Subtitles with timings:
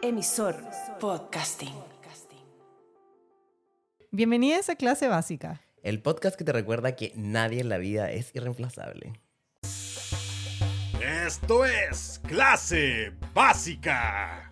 [0.00, 0.54] Emisor
[1.00, 1.74] Podcasting.
[4.12, 5.60] Bienvenidos a Clase Básica.
[5.82, 9.20] El podcast que te recuerda que nadie en la vida es irreemplazable.
[11.26, 14.48] Esto es Clase Básica.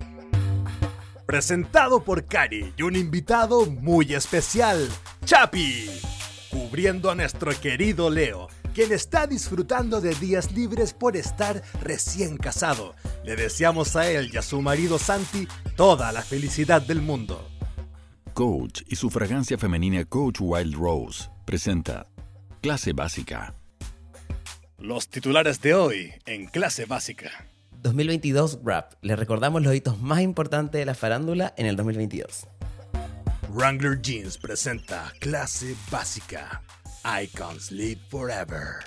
[1.27, 4.89] Presentado por Cari y un invitado muy especial,
[5.25, 5.89] Chapi.
[6.51, 12.95] Cubriendo a nuestro querido Leo, quien está disfrutando de días libres por estar recién casado.
[13.25, 17.49] Le deseamos a él y a su marido Santi toda la felicidad del mundo.
[18.35, 22.07] Coach y su fragancia femenina Coach Wild Rose presenta
[22.61, 23.55] Clase Básica.
[24.77, 27.31] Los titulares de hoy en Clase Básica.
[27.81, 28.93] 2022 Rap.
[29.01, 32.47] Le recordamos los hitos más importantes de la farándula en el 2022.
[33.55, 36.61] Wrangler Jeans presenta Clase Básica.
[37.07, 38.81] Icons Live Forever.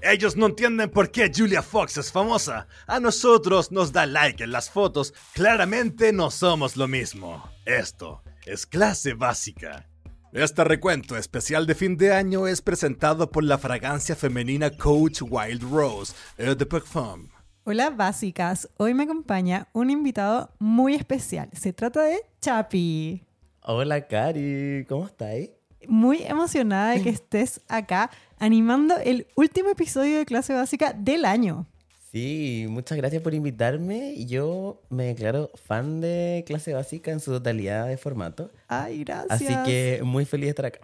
[0.00, 2.66] Ellos no entienden por qué Julia Fox es famosa.
[2.86, 5.12] A nosotros nos da like en las fotos.
[5.34, 7.44] Claramente no somos lo mismo.
[7.66, 9.86] Esto es clase básica.
[10.32, 15.62] Este recuento especial de fin de año es presentado por la fragancia femenina Coach Wild
[15.70, 17.28] Rose Eau de Parfum.
[17.64, 21.50] Hola básicas, hoy me acompaña un invitado muy especial.
[21.52, 23.26] Se trata de Chapi.
[23.60, 25.50] Hola Cari, ¿cómo estáis?
[25.88, 31.66] Muy emocionada de que estés acá animando el último episodio de clase básica del año.
[32.14, 34.24] Sí, muchas gracias por invitarme.
[34.26, 38.52] Yo me declaro fan de clase básica en su totalidad de formato.
[38.68, 39.32] Ay, gracias.
[39.32, 40.80] Así que muy feliz de estar acá.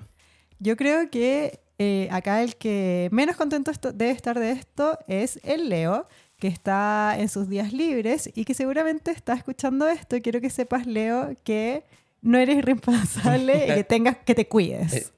[0.59, 5.69] Yo creo que eh, acá el que menos contento debe estar de esto es el
[5.69, 6.09] Leo,
[6.41, 10.21] que está en sus días libres y que seguramente está escuchando esto.
[10.21, 11.85] Quiero que sepas, Leo, que
[12.23, 15.13] no eres irreemplazable y que tengas que te cuides.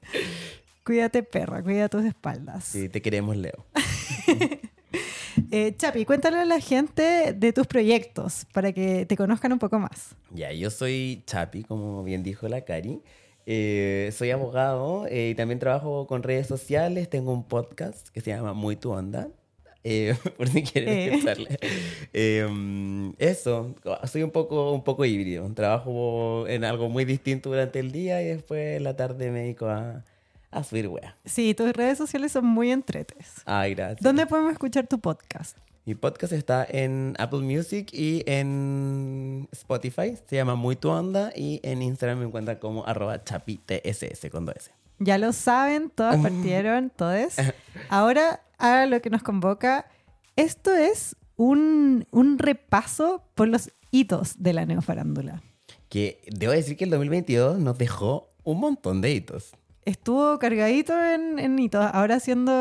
[0.83, 2.65] Cuídate, perra, cuida tus espaldas.
[2.65, 3.65] Sí, te queremos, Leo.
[5.49, 9.79] Eh, Chapi, cuéntale a la gente de tus proyectos para que te conozcan un poco
[9.79, 10.15] más.
[10.31, 13.01] Ya, yo soy Chapi, como bien dijo la Cari.
[13.45, 17.09] Eh, soy abogado eh, y también trabajo con redes sociales.
[17.09, 19.29] Tengo un podcast que se llama Muy Tu Onda.
[19.83, 21.05] Eh, por si quieren Eh.
[21.13, 21.59] escucharle.
[22.13, 23.75] Eh, eso,
[24.11, 25.49] soy un poco, un poco híbrido.
[25.53, 29.67] Trabajo en algo muy distinto durante el día y después en la tarde me dedico
[29.67, 30.03] a,
[30.51, 31.15] a subir wea.
[31.25, 33.41] Sí, tus redes sociales son muy entretes.
[33.45, 34.01] Ay, gracias.
[34.01, 35.57] ¿Dónde podemos escuchar tu podcast?
[35.85, 40.15] Mi podcast está en Apple Music y en Spotify.
[40.29, 43.99] Se llama Muy Tu Onda y en Instagram me encuentran como arroba chapitss
[44.31, 44.71] con dos S.
[44.99, 47.33] Ya lo saben, todas partieron, todos.
[47.89, 49.85] Ahora, a lo que nos convoca,
[50.37, 55.43] esto es un, un repaso por los hitos de la neofarándula.
[55.89, 59.51] Que debo decir que el 2022 nos dejó un montón de hitos.
[59.83, 61.85] Estuvo cargadito en, en hitos.
[61.93, 62.53] Ahora haciendo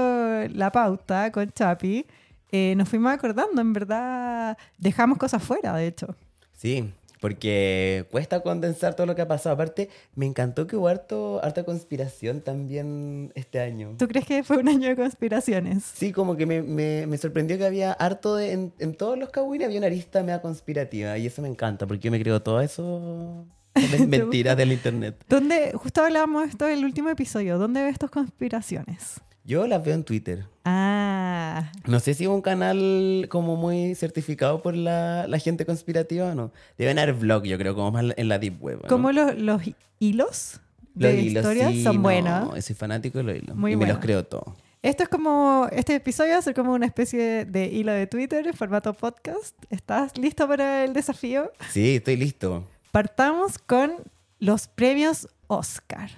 [0.49, 2.05] la pauta con Chapi,
[2.51, 6.17] eh, nos fuimos acordando, en verdad, dejamos cosas fuera, de hecho.
[6.53, 9.55] Sí, porque cuesta condensar todo lo que ha pasado.
[9.55, 13.95] Aparte, me encantó que hubo harto, harta conspiración también este año.
[13.97, 15.85] ¿Tú crees que fue un año de conspiraciones?
[15.95, 18.51] Sí, como que me, me- me sorprendió que había harto de...
[18.53, 22.03] En, en todos los Kawin había una arista media conspirativa y eso me encanta porque
[22.07, 23.47] yo me creo todo eso...
[24.09, 25.17] mentiras del internet.
[25.29, 29.21] ¿Dónde, justo hablábamos de esto en el último episodio, ¿dónde ves tus conspiraciones?
[29.45, 30.47] Yo las veo en Twitter.
[30.65, 36.31] Ah, No sé si es un canal como muy certificado por la, la gente conspirativa
[36.31, 36.53] o no.
[36.79, 38.81] Deben haber blog, yo creo, como más en la deep web.
[38.83, 38.89] ¿no?
[38.89, 39.63] como los, los
[39.99, 40.61] hilos
[40.95, 42.65] Los de hilos, historias sí, son no, buenos.
[42.65, 43.57] Soy fanático de los hilos.
[43.57, 44.57] Muy y me los creo todo.
[44.83, 48.47] Esto es como, este episodio va a ser como una especie de hilo de Twitter
[48.47, 49.57] en formato podcast.
[49.71, 51.53] ¿Estás listo para el desafío?
[51.71, 52.65] Sí, estoy listo.
[52.91, 53.93] Partamos con
[54.41, 56.11] los premios Oscar.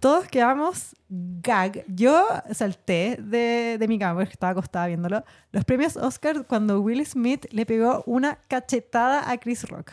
[0.00, 1.84] Todos quedamos gag.
[1.88, 5.24] Yo salté de, de mi cama porque estaba acostada viéndolo.
[5.50, 9.92] Los premios Oscar cuando Will Smith le pegó una cachetada a Chris Rock.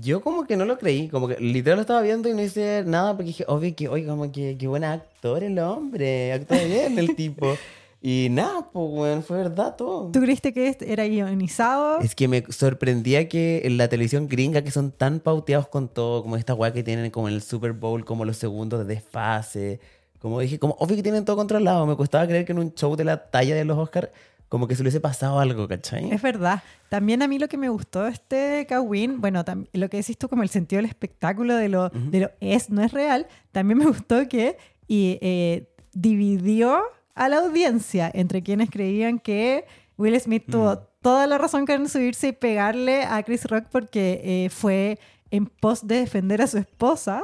[0.00, 2.84] Yo como que no lo creí, como que literal lo estaba viendo y no hice
[2.86, 6.98] nada porque dije, obvio que, oye, como que qué buen actor el hombre, actúa bien
[6.98, 7.56] el tipo.
[8.04, 10.10] Y nada, pues, bueno, fue verdad todo.
[10.10, 12.00] ¿Tú creíste que este era ionizado?
[12.00, 16.20] Es que me sorprendía que en la televisión gringa, que son tan pauteados con todo,
[16.22, 19.78] como esta weá que tienen como en el Super Bowl, como los segundos de desfase,
[20.18, 21.86] como dije, como obvio que tienen todo controlado.
[21.86, 24.08] Me costaba creer que en un show de la talla de los Oscars,
[24.48, 26.10] como que se le hubiese pasado algo, ¿cachai?
[26.10, 26.60] Es verdad.
[26.88, 30.42] También a mí lo que me gustó este Kawin, bueno, lo que decís tú como
[30.42, 34.28] el sentido del espectáculo, de lo, de lo es, no es real, también me gustó
[34.28, 34.58] que
[34.88, 36.82] y, eh, dividió
[37.14, 39.64] a la audiencia entre quienes creían que
[39.98, 44.50] Will Smith tuvo toda la razón en subirse y pegarle a Chris Rock porque eh,
[44.50, 44.98] fue
[45.30, 47.22] en pos de defender a su esposa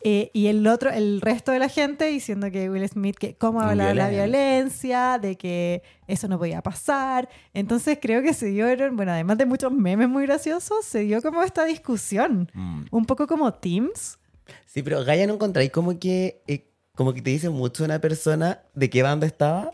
[0.00, 3.58] Eh, y el otro, el resto de la gente diciendo que Will Smith, que cómo
[3.58, 7.28] Un habla de la violencia, de que eso no podía pasar.
[7.52, 11.42] Entonces creo que se dieron, bueno, además de muchos memes muy graciosos, se dio como
[11.42, 12.48] esta discusión.
[12.54, 12.84] Mm.
[12.92, 14.18] Un poco como Teams.
[14.66, 16.67] Sí, pero Gaia no encontráis como que, eh,
[16.98, 19.70] como que te dice mucho una persona de qué banda estaba.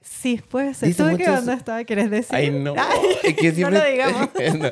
[0.00, 0.96] Sí, puede ser.
[0.96, 1.84] ¿Tú de qué banda estaba?
[1.84, 2.34] ¿Quieres decir?
[2.34, 2.74] Ay, no.
[3.22, 4.30] Ay, no lo digamos.
[4.58, 4.70] no,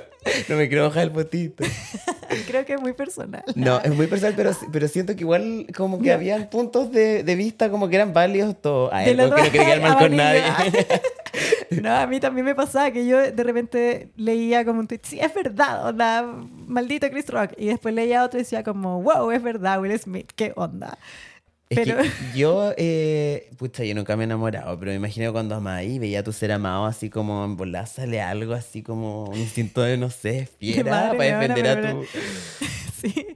[0.49, 1.63] no me quiero bajar el potito.
[2.47, 3.45] Creo que es muy personal.
[3.55, 7.35] No, es muy personal, pero, pero siento que igual como que habían puntos de, de
[7.35, 8.91] vista como que eran válidos todos.
[8.95, 10.43] A él, Del como que no quería quedar mal a con nadie.
[11.83, 15.21] No, a mí también me pasaba que yo de repente leía como un tweet, sí,
[15.21, 16.23] es verdad, onda,
[16.67, 17.53] maldito Chris Rock.
[17.59, 20.97] Y después leía otro y decía como, wow, es verdad, Will Smith, qué onda.
[21.71, 25.55] Es Pero- que yo, eh, pucha, yo nunca me he enamorado, pero me imagino cuando
[25.55, 29.27] amaba y veía a tu ser amado así como en volar sale algo así como
[29.27, 32.05] un instinto de, no sé, fiera para defender a tu...
[33.01, 33.29] Sí,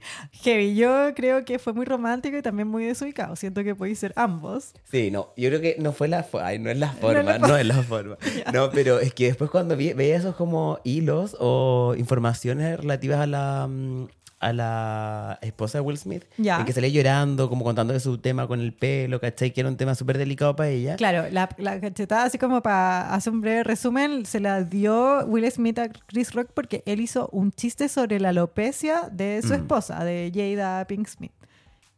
[0.43, 0.75] heavy.
[0.75, 3.35] Yo creo que fue muy romántico y también muy desubicado.
[3.35, 4.73] Siento que podéis ser ambos.
[4.91, 7.57] Sí, no, yo creo que no fue la forma, ay, no es la forma, no
[7.57, 8.15] es la forma.
[8.53, 13.25] No, pero es que después cuando vi- veía esos como hilos o informaciones relativas a
[13.25, 14.05] la, mm,
[14.39, 16.59] a la esposa de Will Smith, Ya.
[16.59, 19.51] en que salía llorando, como contando de su tema con el pelo, ¿cachai?
[19.51, 20.97] Que era un tema súper delicado para ella.
[20.97, 25.49] Claro, la, la cachetada, así como para hacer un breve resumen, se la dio Will
[25.51, 29.53] Smith a Chris Rock porque él hizo un chiste sobre la alopecia de su Mm.
[29.53, 31.31] esposa, de Jada Pink Smith.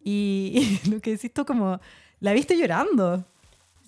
[0.03, 1.79] Y, y lo que decís tú, como,
[2.19, 3.25] la viste llorando.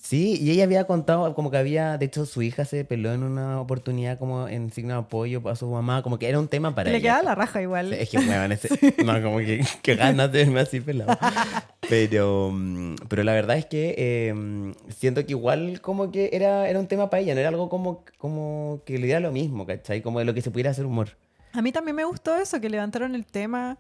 [0.02, 3.22] Sí, y ella había contado como que había, de hecho, su hija se peló en
[3.24, 6.74] una oportunidad como en signo de apoyo a su mamá, como que era un tema
[6.74, 7.04] para Le ella.
[7.04, 7.90] quedaba la raja igual.
[7.90, 8.70] Sí, Es que, weón, ese,
[9.04, 11.18] no, como que, que ganas de verme así pelado.
[11.90, 12.54] Pero,
[13.08, 17.10] pero la verdad es que eh, siento que igual como que era, era un tema
[17.10, 20.02] para ella, no era algo como, como que le diera lo mismo, ¿cachai?
[20.02, 21.18] Como de lo que se pudiera hacer humor.
[21.52, 23.78] A mí también me gustó eso, que levantaron el tema,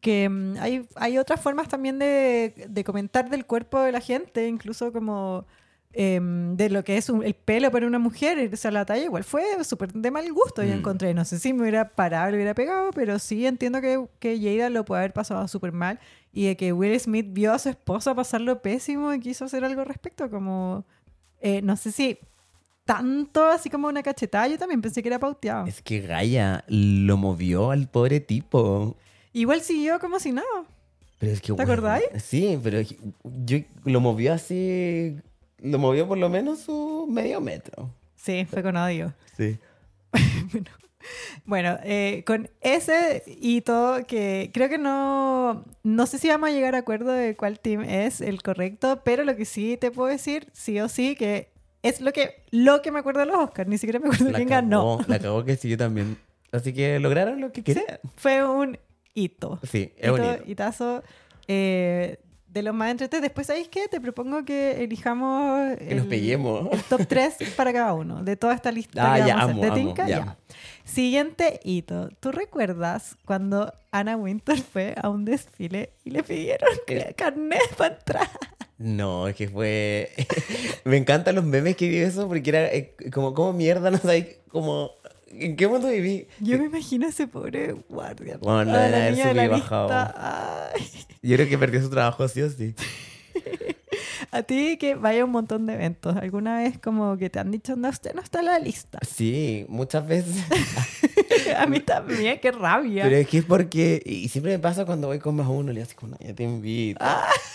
[0.00, 4.46] que mm, hay, hay otras formas también de, de comentar del cuerpo de la gente,
[4.48, 5.46] incluso como
[5.92, 9.02] em, de lo que es un- el pelo para una mujer, o sea, la talla
[9.04, 10.78] igual fue súper de mal gusto, yo Mm.
[10.78, 14.38] encontré, no sé si me hubiera parado, le hubiera pegado, pero sí entiendo que, que
[14.40, 15.98] Jada lo puede haber pasado súper mal
[16.32, 19.80] y de que Will Smith vio a su esposa pasarlo pésimo y quiso hacer algo
[19.80, 20.84] al respecto, como,
[21.40, 22.18] eh, no sé si
[22.84, 25.66] tanto así como una cachetada, yo también pensé que era pauteado.
[25.66, 28.96] Es que Gaia lo movió al pobre tipo.
[29.32, 30.64] Igual siguió como si nada.
[31.18, 32.04] Pero es que, ¿Te weón, acordáis?
[32.22, 35.16] Sí, pero yo lo movió así,
[35.58, 37.90] lo movió por lo menos su medio metro.
[38.16, 39.14] Sí, fue con odio.
[39.36, 39.58] Sí.
[41.46, 46.74] Bueno, eh, con ese hito que creo que no, no sé si vamos a llegar
[46.74, 50.48] a acuerdo de cuál team es el correcto, pero lo que sí te puedo decir,
[50.52, 51.48] sí o sí, que
[51.82, 54.36] es lo que, lo que me acuerdo de los Oscars, ni siquiera me acuerdo La
[54.36, 54.98] quién cagó, ganó.
[55.08, 56.18] La cagó que sí, yo también.
[56.52, 57.98] Así que lograron lo que querían.
[58.16, 58.78] Fue un
[59.14, 59.58] hito.
[59.70, 60.42] Sí, es Hito, bonito.
[60.46, 61.02] hitazo
[61.48, 62.18] eh,
[62.48, 63.22] de los más entretenidos.
[63.22, 63.86] Después, ¿sabéis qué?
[63.88, 66.68] Te propongo que elijamos Que nos el- peguemos.
[66.72, 69.52] el top 3 para cada uno, de toda esta lista Ah, que ya, vamos a
[69.52, 69.74] amo, hacer.
[69.74, 70.08] ¿Te amo, tinca?
[70.08, 70.18] ya.
[70.18, 70.36] Ya.
[70.84, 72.08] Siguiente hito.
[72.20, 77.94] ¿Tú recuerdas cuando Anna Winter fue a un desfile y le pidieron El- carnet para
[77.94, 78.28] entrar?
[78.78, 80.10] No, es que fue.
[80.84, 84.40] Me encantan los memes que vi eso porque era eh, como, como mierda, no sé,
[84.48, 84.90] como.
[85.30, 86.26] ¿En qué mundo viví?
[86.40, 88.38] Yo me imagino a ese pobre guardia.
[88.38, 89.88] Bueno, deben la haber niña de la bajado.
[90.16, 90.82] Ay.
[91.22, 92.74] Yo creo que perdió su trabajo, sí o sí.
[94.32, 96.16] A ti que vaya a un montón de eventos.
[96.16, 98.98] ¿Alguna vez como que te han dicho, no, usted no está en la lista?
[99.08, 100.36] Sí, muchas veces.
[101.56, 103.02] a mí también, qué rabia.
[103.04, 104.00] Pero es que es porque.
[104.04, 106.34] Y siempre me pasa cuando voy con más uno, le digo así como, no, ya
[106.34, 107.04] te invito.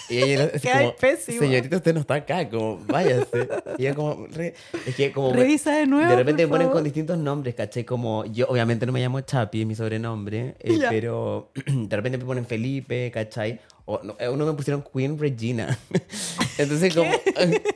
[0.10, 1.40] y ella así Ah, como, pésimo.
[1.40, 3.48] señorita, usted no está acá, como, váyase.
[3.78, 4.54] Y ella como, re-
[4.86, 5.32] es que como.
[5.34, 6.10] Revisa de nuevo.
[6.10, 6.78] De repente me ponen favor.
[6.80, 7.86] con distintos nombres, ¿cachai?
[7.86, 12.26] Como yo, obviamente no me llamo Chapi, es mi sobrenombre, eh, pero de repente me
[12.26, 13.60] ponen Felipe, ¿cachai?
[13.86, 15.78] O no, eh, uno me pusieron Queen Regina.
[16.58, 17.12] Entonces, como,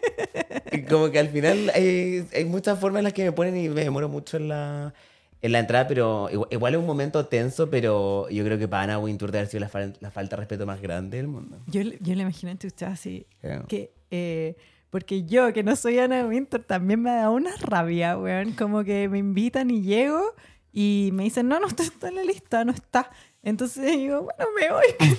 [0.89, 3.83] como que al final hay, hay muchas formas en las que me ponen y me
[3.83, 4.93] demoro mucho en la,
[5.41, 8.83] en la entrada, pero igual, igual es un momento tenso, pero yo creo que para
[8.83, 11.59] Ana Wintour debe haber sido la, fal- la falta de respeto más grande del mundo.
[11.67, 13.25] Yo, yo le imagino entre ustedes así,
[13.67, 14.55] que, eh,
[14.89, 18.53] porque yo, que no soy Ana Winter, también me da una rabia, weón.
[18.53, 20.33] Como que me invitan y llego
[20.73, 23.11] y me dicen, no, no está en la lista, no está.
[23.43, 25.09] Entonces digo, bueno, me voy.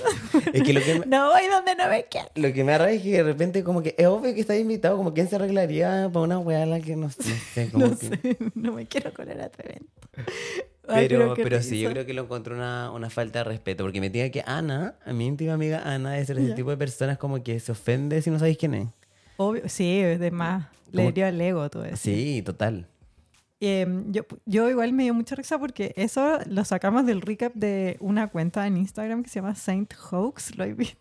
[0.52, 2.30] Es que lo que me- no voy donde no me quieren.
[2.34, 4.96] Lo que me arraiga es que de repente como que es obvio que está invitado,
[4.96, 8.06] como quién se arreglaría para una weá la que no, no sé, como No que-
[8.06, 9.90] sé, no me quiero colar a tu evento.
[10.88, 14.10] Ay, Pero, sí, yo creo que lo encontré una, una falta de respeto, porque me
[14.10, 16.54] diga que Ana, a mi íntima amiga Ana, es ese Ya.
[16.56, 18.88] tipo de personas como que se ofende si no sabéis quién es.
[19.36, 20.66] Obvio, sí, de más.
[20.90, 21.96] Le dio al ego todo eso.
[21.96, 22.86] Sí, total.
[23.62, 27.98] Eh, yo, yo igual me dio mucha risa porque eso lo sacamos del recap de
[28.00, 30.96] una cuenta en Instagram que se llama Saint Hoax, lo he visto.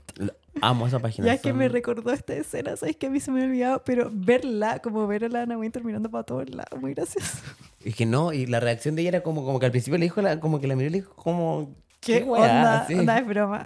[0.62, 1.26] Amo esa página.
[1.26, 4.10] Ya que me recordó esta escena, sabes que a mí se me había olvidado, pero
[4.14, 7.38] verla, como ver a la Anna Winter mirando para todos lados, muy gracioso.
[7.82, 10.04] Es que no, y la reacción de ella era como, como que al principio le
[10.06, 11.76] dijo, la- como que la miró y le dijo como...
[12.02, 12.86] ¿Qué, onda?
[12.88, 12.94] Sí.
[12.96, 13.66] Onda es broma.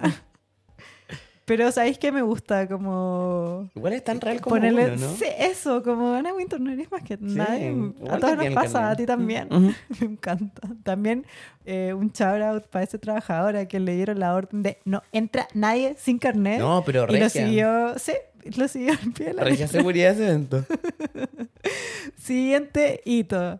[1.45, 5.13] Pero sabéis que me gusta como Igual es tan real como ponerle uno, ¿no?
[5.15, 7.75] sí, eso, como Ana Winter no eres más que nadie.
[8.09, 9.50] A todos nos pasa, a ti también.
[10.00, 10.62] Me encanta.
[10.83, 11.25] También
[11.65, 15.03] eh, un shout out para ese trabajador a quien le dieron la orden de no
[15.12, 16.59] entra nadie sin carnet.
[16.59, 17.29] No, pero y lo regia.
[17.29, 18.13] siguió, sí,
[18.55, 19.79] lo siguió al pie de la Regia letra.
[19.79, 20.65] seguridad de ese evento.
[22.17, 23.59] Siguiente hito.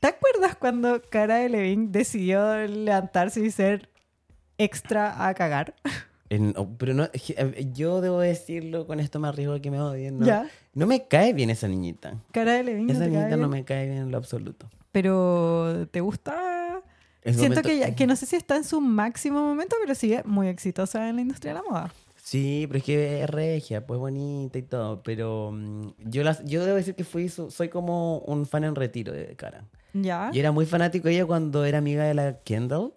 [0.00, 3.88] ¿Te acuerdas cuando Cara de Levine decidió levantarse y ser
[4.58, 5.74] extra a cagar?
[6.30, 9.70] En- oh, pero no, es eh, yo debo decirlo, con esto me arriesgo a que
[9.70, 10.18] me odien.
[10.18, 10.26] ¿no?
[10.26, 10.48] Ya.
[10.74, 12.14] No me cae bien esa niñita.
[12.32, 12.92] Cara de Levine.
[12.92, 14.68] Esa niñita no me cae bien en lo absoluto.
[14.92, 16.82] Pero ¿te gusta?
[17.22, 19.76] En su Siento momento- que, ya- que no sé si está en su máximo momento,
[19.82, 21.92] pero sigue muy exitosa en la industria de la moda.
[22.22, 25.02] Sí, pero es que es regia, pues bonita y todo.
[25.02, 29.12] Pero mm, yo, las, yo debo decir que fui, soy como un fan en retiro
[29.12, 29.64] de Cara.
[29.92, 30.30] ¿Ya?
[30.32, 32.92] Yo era muy fanático de ella cuando era amiga de la Kendall.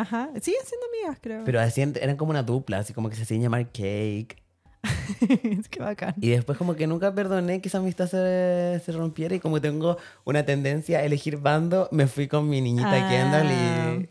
[0.00, 0.30] Ajá.
[0.40, 1.42] Siguen siendo amigas, creo.
[1.44, 4.42] Pero hacían, eran como una dupla, así como que se hacían llamar Cake.
[5.70, 6.14] Qué bacán.
[6.20, 9.96] Y después como que nunca perdoné que esa amistad se, se rompiera y como tengo
[10.24, 13.08] una tendencia a elegir bando, me fui con mi niñita Ah.
[13.08, 14.08] Kendall y...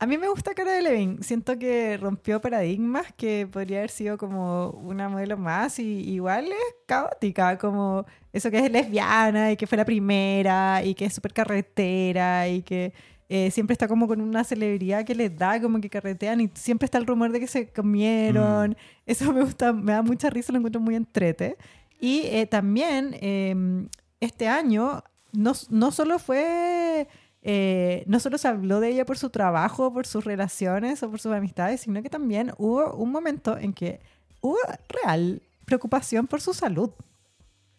[0.00, 1.16] A mí me gusta Cara de Levine.
[1.24, 6.76] Siento que rompió paradigmas, que podría haber sido como una modelo más y igual es
[6.86, 11.32] caótica, como eso que es lesbiana y que fue la primera y que es súper
[11.32, 12.92] carretera y que
[13.28, 16.86] eh, siempre está como con una celebridad que les da como que carretean y siempre
[16.86, 18.76] está el rumor de que se comieron.
[19.06, 21.56] Eso me gusta, me da mucha risa, lo encuentro muy entrete.
[22.00, 23.86] Y eh, también eh,
[24.20, 27.06] este año no, no solo fue...
[27.42, 31.20] eh, no solo se habló de ella por su trabajo, por sus relaciones o por
[31.20, 34.00] sus amistades, sino que también hubo un momento en que
[34.40, 34.58] hubo
[34.88, 36.90] real preocupación por su salud.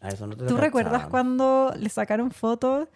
[0.01, 2.87] Ah, eso no te ¿Tú recuerdas cuando le sacaron fotos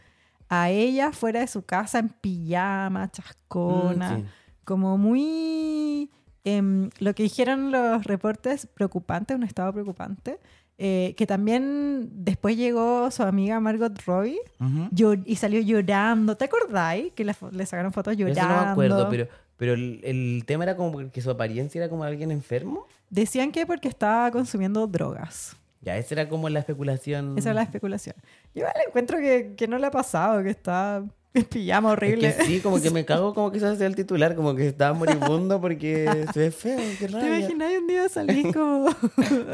[0.49, 4.17] a ella fuera de su casa en pijama, chascona?
[4.17, 4.25] Mm, sí.
[4.65, 6.09] Como muy...
[6.43, 10.39] em, lo que dijeron los reportes, preocupante, un estado preocupante.
[10.79, 14.89] eh, que también después llegó su amiga Margot Robbie Ujú.
[14.91, 16.35] llor- y salió llorando.
[16.35, 18.39] ¿Te acordáis que le, le sacaron fotos llorando?
[18.41, 21.89] Eso no me acuerdo, pero, pero el, el tema era como que su apariencia era
[21.89, 22.87] como alguien enfermo.
[23.09, 25.55] Decían que porque estaba consumiendo drogas.
[25.83, 27.37] Ya, esa era como la especulación.
[27.37, 28.15] Esa es la especulación.
[28.55, 32.35] Yo igual encuentro que, que no le ha pasado, que está en pijama Es horrible.
[32.35, 34.93] que sí, como que me cago como que eso sea el titular, como que estaba
[34.93, 37.39] moribundo porque se ve feo, qué ¿Te rabia.
[37.39, 38.89] imaginas un día salir como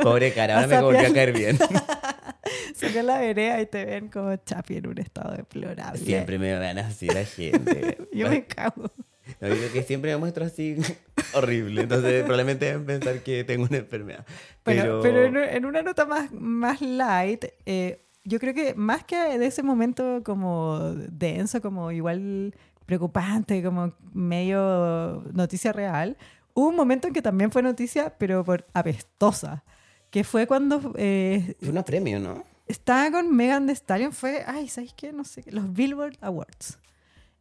[0.04, 1.58] Pobre cara, ahora me volvió a caer bien.
[2.76, 6.00] sacar la vereda y te ven como chapi en un estado deplorable?
[6.00, 7.98] Siempre me van así la gente.
[8.12, 8.92] Yo me cago.
[9.40, 10.78] No, yo creo que siempre me muestro así
[11.34, 11.82] horrible.
[11.82, 14.26] Entonces probablemente deben pensar que tengo una enfermedad.
[14.66, 19.04] Bueno, Pero, pero, en, en una nota más, más light, eh, yo creo que más
[19.04, 22.54] que de ese momento como denso, como igual
[22.86, 26.18] preocupante, como medio noticia real,
[26.54, 29.64] hubo un momento en que también fue noticia, pero por apestosa,
[30.10, 32.44] que fue cuando eh, fue un premio, ¿no?
[32.68, 35.12] estaba con Megan Thee Stallion, fue, ay, ¿sabéis qué?
[35.12, 36.78] No sé, los Billboard Awards,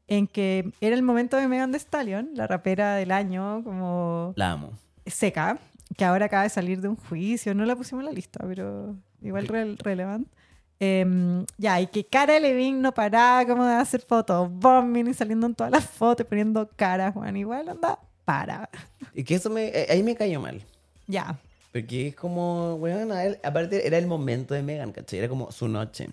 [0.09, 4.53] en que era el momento de Megan Thee Stallion, la rapera del año, como La
[4.53, 4.73] amo.
[5.07, 5.59] seca,
[5.97, 8.97] que ahora acaba de salir de un juicio, no la pusimos en la lista, pero
[9.23, 10.31] igual re- relevante.
[10.81, 15.47] Em, ya, y que Cara Levine no paraba como de hacer fotos, bombing y saliendo
[15.47, 18.71] en todas las fotos, poniendo caras, Juan, igual anda, para.
[19.13, 20.63] Y que eso me, eh, ahí me cayó mal.
[21.09, 21.37] Ya,
[21.73, 25.19] Porque es como, bueno, a él- aparte era el momento de Megan, ¿cachai?
[25.19, 26.11] Era como su noche.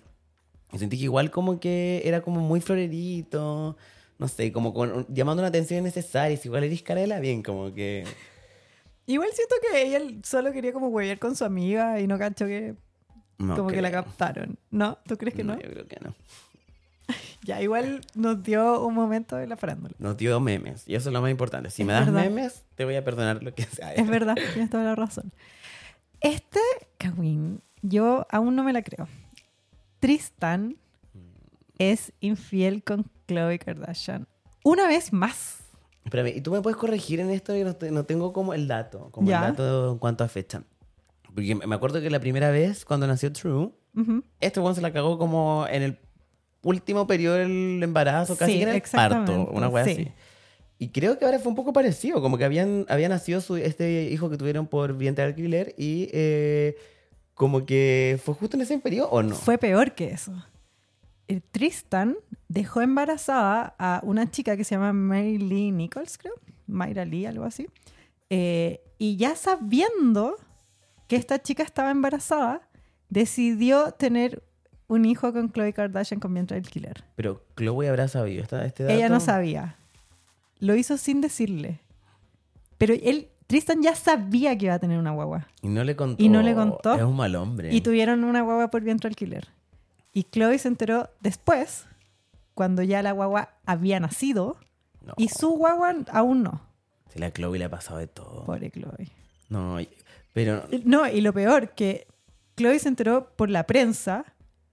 [0.72, 3.76] Y sentí que igual como que era como muy florerito,
[4.18, 6.36] no sé, como con- llamando una atención innecesaria.
[6.36, 8.04] Si igual eres Carela, bien, como que...
[9.06, 12.74] igual siento que ella solo quería como huevear con su amiga y no cacho que
[13.38, 14.58] No como que la captaron.
[14.70, 14.98] ¿No?
[15.06, 15.54] ¿Tú crees que no?
[15.60, 16.14] Yo creo que no.
[17.44, 19.94] Ya, igual nos dio un momento de la farándula.
[20.00, 21.70] Nos dio memes, y eso es lo más importante.
[21.70, 22.24] Si Es me das verdad.
[22.24, 23.92] memes, te voy a perdonar lo que sea.
[23.94, 25.32] Es verdad, tienes toda la razón.
[26.20, 26.58] Este
[26.98, 29.06] Kawin, yo aún no me la creo.
[30.10, 30.76] Tristan
[31.78, 34.28] es infiel con Khloe Kardashian.
[34.62, 35.58] Una vez más.
[36.04, 37.52] Espérame, ¿y tú me puedes corregir en esto?
[37.56, 39.40] No, te- no tengo como el dato, como Ya.
[39.48, 40.62] el dato en cuanto a fecha.
[41.34, 43.70] Porque me acuerdo que la primera vez, cuando nació True,
[44.38, 45.98] este one se la cagó como en el
[46.62, 49.90] último periodo del embarazo, casi Sí, en el parto, una wea sí.
[49.90, 50.08] así.
[50.78, 54.04] Y creo que ahora fue un poco parecido, como que habían, había nacido su, este
[54.04, 56.76] hijo que tuvieron por vientre de alquiler y eh,
[57.36, 59.36] como que fue justo en ese periodo, ¿o no?
[59.36, 60.32] Fue peor que eso.
[61.28, 62.16] eh, Tristan
[62.48, 66.32] dejó embarazada a una chica que se llama Mary Lee Nichols, creo.
[66.66, 67.68] Mayra Lee, algo así.
[68.30, 70.36] Eh, y ya sabiendo
[71.08, 72.62] que esta chica estaba embarazada,
[73.10, 74.42] decidió tener
[74.88, 77.04] un hijo con Khloe Kardashian con vientre del killer.
[77.16, 78.94] Pero Chloe habrá sabido esta- este dato.
[78.94, 79.76] Ella no sabía.
[80.58, 81.80] Lo hizo sin decirle.
[82.78, 85.46] Pero él, Tristan ya sabía que iba a tener una guagua.
[85.62, 86.22] Y no le contó.
[86.22, 86.94] Y no le contó.
[86.94, 87.72] Es un mal hombre.
[87.74, 89.48] Y tuvieron una guagua por vientre alquiler.
[90.12, 91.86] Y Chloe se enteró después,
[92.54, 94.56] cuando ya la guagua había nacido,
[95.02, 95.14] No.
[95.16, 96.60] y su guagua aún no.
[97.12, 98.44] Si la Chloe le ha pasado de todo.
[98.44, 99.10] Pobre Chloe.
[99.48, 99.78] No,
[100.32, 100.64] pero.
[100.84, 102.06] No, y lo peor, que
[102.56, 104.24] Chloe se enteró por la prensa,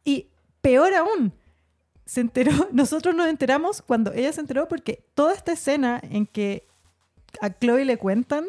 [0.03, 0.29] y
[0.61, 1.33] peor aún,
[2.05, 6.65] se enteró, nosotros nos enteramos cuando ella se enteró porque toda esta escena en que
[7.41, 8.45] a Chloe le cuentan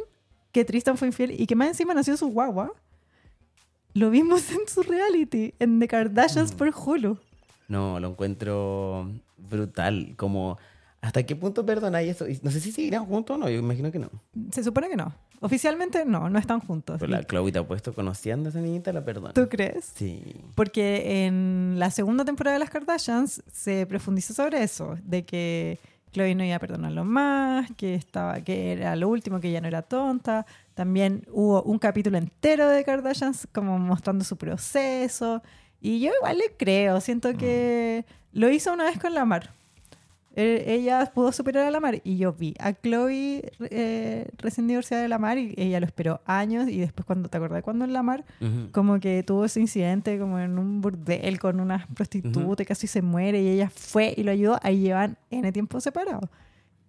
[0.55, 2.73] que Tristan fue infiel y que más encima nació su guagua,
[3.93, 7.19] lo vimos en su reality, en The Kardashians por Hulu.
[7.69, 10.15] No, lo encuentro brutal.
[10.17, 10.57] Como.
[11.01, 12.25] ¿Hasta qué punto perdonáis eso?
[12.43, 13.51] No sé si seguirán juntos o no.
[13.51, 14.09] Yo imagino que no.
[14.53, 15.15] Se supone que no.
[15.41, 16.97] Oficialmente no, no están juntos.
[16.99, 19.35] Pero la Chloe te ha puesto conociendo a esa niñita, la perdona.
[19.35, 19.93] ¿Tú crees?
[19.95, 20.23] Sí.
[20.55, 25.79] Porque en la segunda temporada de las Kardashians se profundizó sobre eso, de que
[26.15, 29.67] Chloe no iba a perdonarlo más, que estaba, que era lo último, que ella no
[29.67, 30.47] era tonta.
[30.75, 35.43] También hubo un capítulo entero de Kardashians como mostrando su proceso.
[35.81, 39.51] Y yo igual le creo, siento que lo hizo una vez con la Mar.
[40.37, 45.01] Eh, ella pudo superar a la Mar y yo vi a Chloe eh, recién divorciada
[45.01, 47.93] de la Mar y ella lo esperó años y después cuando te acordás cuando en
[47.93, 48.25] la Mar
[48.73, 53.01] como que tuvo ese incidente como en un burdel con una prostituta y casi se
[53.01, 56.29] muere y ella fue y lo ayudó, ahí llevan N tiempo separados.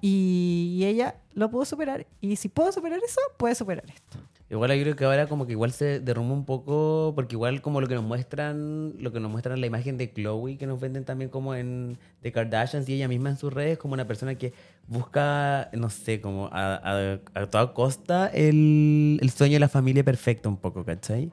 [0.02, 4.18] Y, y ella lo pudo superar y si puedo superar eso, puede superar esto.
[4.48, 7.82] Igual yo creo que ahora como que igual se derrumba un poco, porque igual como
[7.82, 11.04] lo que nos muestran, lo que nos muestran la imagen de Chloe, que nos venden
[11.04, 14.54] también como en The Kardashians y ella misma en sus redes, como una persona que
[14.88, 20.04] busca, no sé, como a, a- a toda costa el, el sueño de la familia
[20.04, 21.32] perfecta un poco, ¿cachai?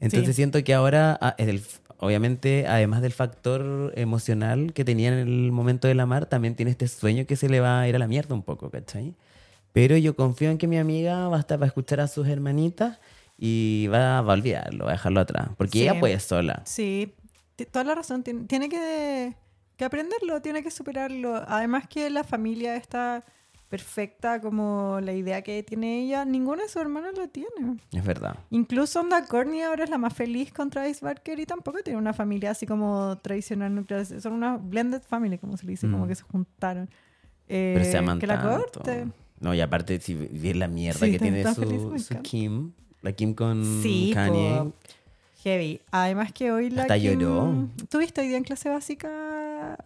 [0.00, 0.34] Entonces Sí.
[0.34, 1.62] siento que ahora, ah, el-
[1.98, 6.72] obviamente, además del factor emocional que tenía en el momento de la mar, también tiene
[6.72, 9.14] este sueño que se le va a ir a la mierda un poco, ¿cachai?
[9.72, 12.98] Pero yo confío en que mi amiga va a estar para escuchar a sus hermanitas
[13.38, 15.48] y va, va a olvidarlo, va a dejarlo atrás.
[15.56, 15.82] Porque Sí.
[15.82, 16.62] ella puede sola.
[16.64, 17.14] Sí,
[17.70, 18.22] toda la razón.
[18.22, 19.34] Tiene, tiene que,
[19.76, 21.36] que aprenderlo, tiene que superarlo.
[21.46, 23.24] Además que la familia está
[23.68, 27.78] perfecta como la idea que tiene ella, ninguna de sus hermanas lo tiene.
[27.92, 28.34] Es verdad.
[28.50, 32.12] Incluso Onda Courtney ahora es la más feliz con Travis Barker y tampoco tiene una
[32.12, 34.04] familia así como tradicional nuclear.
[34.04, 36.08] Son una blended family, como se le dice, como Mm.
[36.08, 36.90] que se juntaron.
[37.48, 38.58] Eh, Pero se aman que la tanto.
[38.80, 39.06] corte.
[39.40, 42.14] No, y aparte, si ves la mierda Sí, que tiene su, feliz, su.
[42.22, 42.72] Kim,
[43.02, 44.54] la Kim con Sí, Kanye.
[44.58, 44.72] po.
[45.42, 45.80] Heavy.
[45.90, 47.68] Además que hoy la Hasta Kim- lloró.
[47.88, 49.78] ¿Tuviste hoy día en clase básica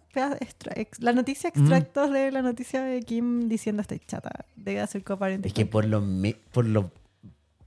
[0.99, 1.59] la noticia, Mm.
[1.59, 5.47] extractos de la noticia de Kim diciendo estoy chata de hacer coparenting?
[5.47, 6.91] Es que por lo, me- por lo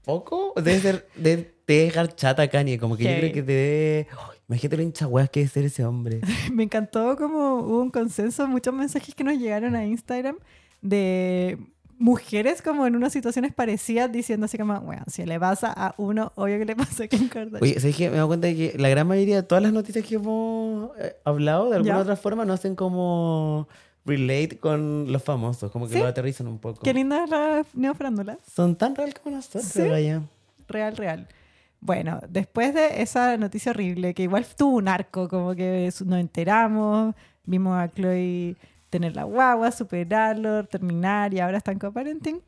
[0.05, 2.77] poco debe ser de, te dejar chata Kanye.
[2.77, 4.07] Como que yo creo que te debe...
[4.11, 6.21] Ay, imagínate lo hincha que debe ser ese hombre.
[6.53, 10.37] Me encantó como hubo un consenso, muchos mensajes que nos llegaron a Instagram
[10.81, 11.57] de
[11.99, 16.31] mujeres como en unas situaciones parecidas diciendo así como, bueno, si le pasa a uno,
[16.35, 17.61] obvio que le pasa a Kim Kardashian.
[17.61, 18.09] Oye, ¿sabes qué?
[18.09, 21.15] Me dado cuenta de que la gran mayoría de todas las noticias que hemos eh,
[21.25, 23.67] hablado, de alguna u otra forma, no hacen como
[24.05, 25.99] relate con los famosos, como que ¿Sí?
[25.99, 26.81] lo aterrizan un poco.
[26.81, 28.39] Qué linda es la neofarándula.
[28.49, 29.87] Son tan real como nosotros, ¿Sí?
[29.87, 30.23] vaya.
[30.67, 31.27] Real, real.
[31.81, 37.13] Bueno, después de esa noticia horrible, que igual tuvo un arco, como que nos enteramos,
[37.45, 38.55] vimos a Chloe
[38.89, 42.41] tener la guagua, superarlo, terminar y ahora están coparenting.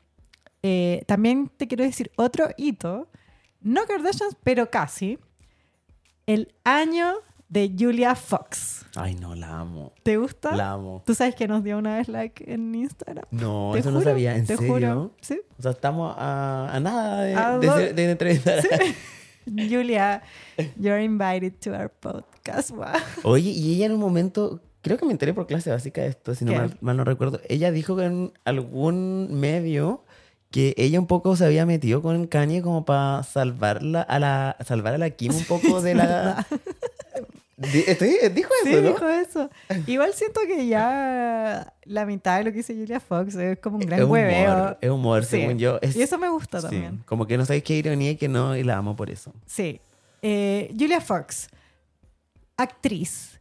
[0.63, 3.10] Eh, también te quiero decir otro hito,
[3.62, 5.17] no Kardashians, pero casi.
[6.27, 7.13] El año
[7.49, 8.86] de Julia Fox.
[8.95, 9.91] Ay, no, la amo.
[10.04, 10.56] ¿Te gusta?
[10.56, 11.04] La amo.
[11.06, 13.25] Tú sabes que nos dio una vez like en Instagram.
[13.32, 14.73] No, eso no sabía, ¿en te serio?
[14.73, 15.15] juro.
[15.21, 15.41] Sí.
[15.58, 18.60] O sea, estamos a, a nada de, ¿A de, entrevistar.
[18.60, 18.62] a-
[19.45, 20.21] Julia,
[20.77, 22.69] you're invited to our podcast.
[22.71, 22.86] Wow.
[23.23, 26.34] Oye, y ella en un momento, creo que me enteré por clase básica de esto,
[26.36, 27.39] si no mal, mal no recuerdo.
[27.50, 30.04] Ella dijo que en algún medio
[30.52, 34.94] que ella un poco se había metido con Kanye como para salvarla a la salvar
[34.94, 36.46] a la Kim un poco de la
[37.58, 38.89] estoy- dijo Sí, eso, ¿no?
[38.89, 39.50] dijo eso.
[39.88, 43.84] Igual siento que ya la mitad de lo que dice Julia Fox es como un
[43.84, 44.78] gran es humor, hueveo.
[44.82, 45.30] es humor, Sí.
[45.41, 45.80] según yo.
[45.82, 47.04] Es- Y eso me gusta sí, también.
[47.06, 49.32] Como que no sabéis qué ironía y que no, y la amo por eso.
[49.46, 49.80] Sí.
[50.22, 51.48] Eh, Julia Fox,
[52.58, 53.39] actriz,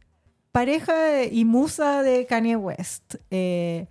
[0.51, 3.87] pareja de- y musa de Kanye West, eh,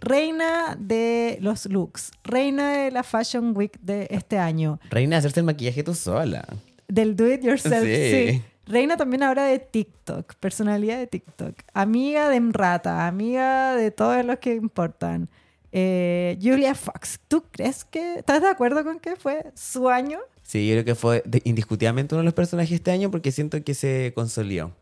[0.00, 5.46] reina de los looks, reina de la Fashion Week de este año, Reina, hacerse el
[5.46, 6.46] maquillaje tú sola.
[6.88, 8.30] del do it yourself, sí.
[8.32, 8.42] Sí.
[8.66, 11.54] Reina también ahora de TikTok, personalidad de TikTok.
[11.74, 15.28] Amiga de Mrata, amiga de todos los que importan.
[15.70, 18.14] Eh, Julia Fox, ¿tú crees que...
[18.20, 20.18] ¿Estás de acuerdo con que fue su año?
[20.42, 23.62] Sí, yo creo que fue de- indiscutiblemente uno de los personajes este año porque siento
[23.62, 24.72] que se consolidó.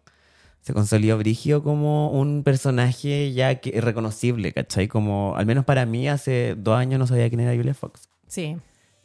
[0.62, 4.86] Se consolidó Brigio como un personaje ya que reconocible, ¿cachai?
[4.88, 8.08] Como, al menos para mí, hace dos años no sabía quién era Julia Fox.
[8.28, 8.56] Sí.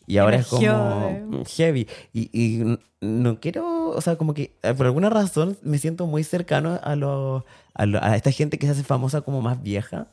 [0.06, 1.88] Y ahora es Emergió como heavy.
[2.14, 6.24] Y, y no quiero, o sea, como que eh, por alguna razón me siento muy
[6.24, 7.44] cercano a, lo,
[7.74, 10.08] a, lo- a esta gente que se hace famosa como más vieja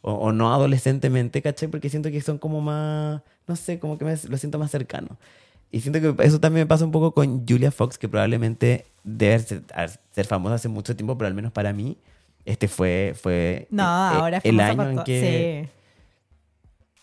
[0.00, 1.68] o, o no adolescentemente, ¿cachai?
[1.68, 5.18] Porque siento que son como más, no sé, como que me, lo siento más cercano.
[5.74, 9.40] Y siento que eso también me pasa un poco con Julia Fox, que probablemente debe
[9.40, 9.62] ser,
[10.12, 11.98] ser famosa hace mucho tiempo, pero al menos para mí,
[12.44, 15.68] este fue, fue No, eh, eh, ahora es el año en que...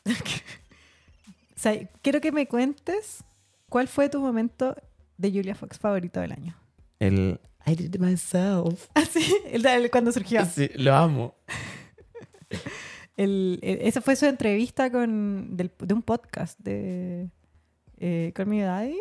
[0.05, 0.13] Sí.
[1.57, 3.25] o sea, quiero que me cuentes
[3.67, 4.73] cuál fue tu momento
[5.17, 6.55] de Julia Fox favorito del año.
[6.99, 8.87] El I did it myself.
[8.93, 10.45] Así, el, el- cuando surgió.
[10.45, 11.35] Sí, lo amo.
[13.17, 17.29] El- el- esa fue su entrevista con, del- de un podcast de
[18.01, 18.97] eh, Call Me Daddy.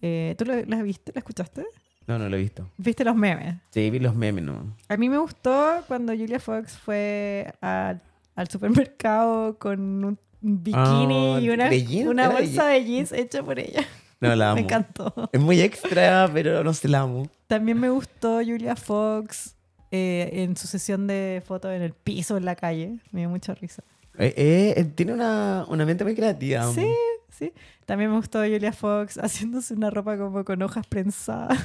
[0.00, 1.12] Eh, ¿Tú la viste?
[1.14, 1.64] ¿La escuchaste?
[2.06, 2.68] No, no lo he visto.
[2.78, 3.56] ¿Viste los memes?
[3.70, 4.74] Sí, vi los memes, ¿no?
[4.88, 8.00] A mí me gustó cuando Julia Fox fue al,
[8.34, 12.08] al supermercado con un bikini Ah, y una, ¿de jeans?
[12.08, 13.84] una ¿Era de bolsa de jeans hecha por ella.
[14.20, 14.54] No, la amo.
[14.54, 15.12] Me encantó.
[15.32, 17.28] Es muy extra, pero no se la amo.
[17.46, 19.54] También me gustó Julia Fox
[19.90, 23.00] eh, en su sesión de fotos en el piso en la calle.
[23.10, 23.82] Me dio mucha risa.
[24.18, 26.64] Eh, eh, eh, tiene una, una mente muy creativa.
[26.72, 26.86] Sí,
[27.30, 27.52] sí.
[27.86, 31.58] También me gustó Julia Fox haciéndose una ropa como con hojas prensadas.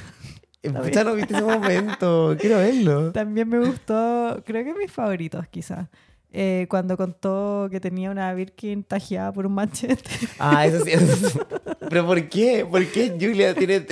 [0.62, 2.36] Eh, pucha, no viste ese momento.
[2.40, 3.12] Quiero verlo.
[3.12, 5.88] También me gustó, creo que mis favoritos quizás.
[6.32, 10.02] eh, cuando contó que tenía una Birkin tajeada por un machete.
[10.38, 10.90] Ah, eso sí.
[10.90, 11.38] eso sí.
[11.88, 12.66] Pero ¿por qué?
[12.68, 13.86] ¿Por qué Julia tiene...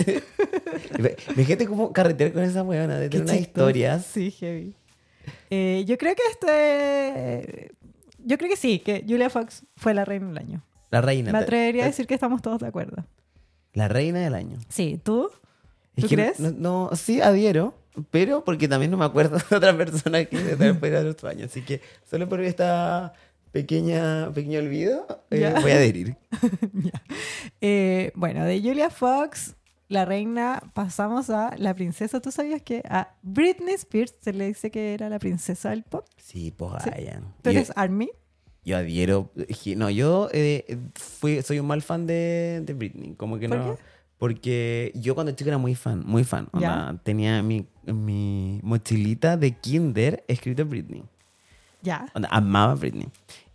[1.37, 4.07] Me gente como carretera con esa weona de tener unas historias.
[4.07, 4.75] Sí, heavy.
[5.51, 7.71] Eh, yo creo que este...
[8.25, 10.63] Yo creo que sí, que Julia Fox fue la reina del año.
[10.93, 11.33] La reina.
[11.33, 13.05] Me atrevería a decir que estamos todos de acuerdo.
[13.73, 14.59] La reina del año.
[14.69, 15.31] Sí, ¿tú?
[15.97, 16.39] Es ¿Tú que crees?
[16.39, 17.75] No, no, sí, adhiero,
[18.11, 21.47] pero porque también no me acuerdo de otra persona que después de otro año.
[21.47, 23.15] Así que solo por esta
[23.53, 26.17] pequeña, pequeño olvido, eh, voy a adherir.
[27.61, 29.55] Eh, bueno, de Julia Fox,
[29.89, 32.21] la reina, pasamos a la princesa.
[32.21, 36.05] ¿Tú sabías que a Britney Spears se le dice que era la princesa del pop?
[36.17, 36.91] Sí, pues Sí.
[36.91, 37.23] vayan.
[37.43, 38.11] ¿Tú Yo, eres Army?
[38.65, 39.31] Yo adhiero.
[39.77, 43.15] No, yo eh, fui, soy un mal fan de, de Britney.
[43.15, 43.77] Como que ¿Por no.
[43.77, 43.83] qué?
[44.19, 46.49] Porque yo cuando chico era muy fan, muy fan.
[46.53, 51.03] Onda, tenía mi, mi mochilita de Kinder escrito Britney.
[51.83, 52.07] Ya.
[52.15, 53.09] Onda, amaba Britney.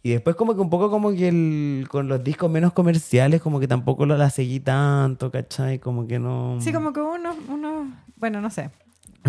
[0.03, 3.59] Y después como que un poco como que el- con los discos menos comerciales como
[3.61, 5.79] que tampoco la seguí tanto, ¿cachai?
[5.79, 6.57] Como que no...
[6.59, 8.69] Sí, como que uno, uno, bueno, no sé.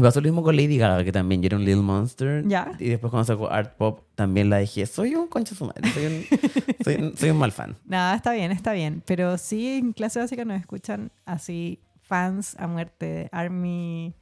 [0.01, 2.47] Me pasó lo mismo con Lady Gaga, que también yo era un Little Monster.
[2.47, 2.73] Ya.
[2.79, 4.87] Y después cuando sacó Art Pop también la dejé.
[4.87, 5.91] Soy un concha su madre.
[5.91, 6.25] Soy un,
[6.85, 7.77] soy, un- soy un mal fan.
[7.85, 9.03] Nada, está bien, está bien.
[9.07, 14.15] Pero sí, en clase básica nos escuchan así fans a muerte de Army.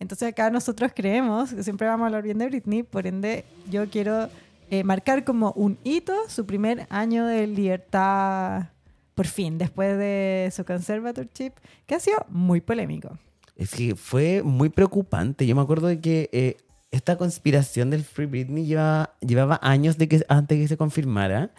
[0.00, 3.88] Entonces acá nosotros creemos que siempre vamos a hablar bien de Britney, por ende yo
[3.90, 4.28] quiero
[4.70, 8.68] eh, marcar como un hito su primer año de libertad,
[9.14, 11.52] por fin, después de su conservatorship,
[11.86, 13.18] que ha sido muy polémico.
[13.58, 15.44] Es que fue muy preocupante.
[15.44, 16.56] Yo me acuerdo de que eh,
[16.92, 21.50] esta conspiración del Free Britney lleva, llevaba años de que, antes de que se confirmara.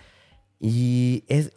[0.62, 1.51] Y es,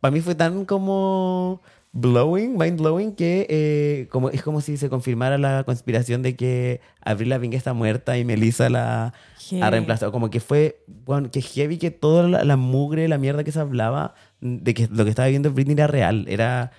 [0.00, 1.62] para mí fue tan como
[1.92, 6.80] blowing, mind blowing, que eh, como, es como si se confirmara la conspiración de que
[7.00, 9.14] Avril Lavigne está muerta y Melissa la
[9.62, 10.10] ha reemplazado.
[10.10, 13.60] Como que fue, bueno, que heavy que toda la, la mugre, la mierda que se
[13.60, 16.26] hablaba de que lo que estaba viendo Britney era real.
[16.28, 16.72] Era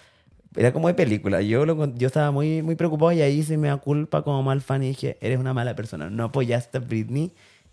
[0.56, 1.42] era como de película.
[1.42, 4.62] Yo, lo, yo estaba muy, muy preocupado y ahí se me da culpa como mal
[4.62, 6.10] fan y dije, eres una mala persona.
[6.10, 7.32] No apoyaste a Britney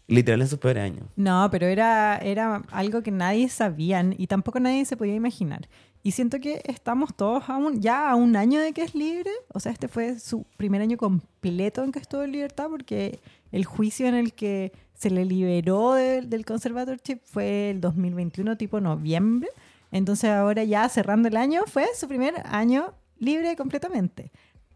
[0.09, 1.05] literal en sus peores años.
[1.17, 5.69] No, pero era, era algo que nadie sabía y tampoco nadie se podía imaginar.
[6.05, 9.31] Y siento que estamos todos aún, ya a un año de que es libre.
[9.55, 13.21] O sea, este fue su primer año completo en que estuvo en libertad porque
[13.53, 18.81] el juicio en el que se le liberó de- del conservatorship fue el 2021, tipo
[18.81, 19.49] noviembre.
[19.93, 24.33] Entonces ahora ya cerrando el año fue su primer año libre completamente.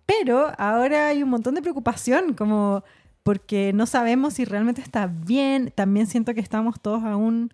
[0.06, 2.84] Pero ahora hay un montón de preocupación, como
[3.24, 5.72] porque no sabemos si realmente está bien.
[5.74, 7.50] También siento que estamos todos aún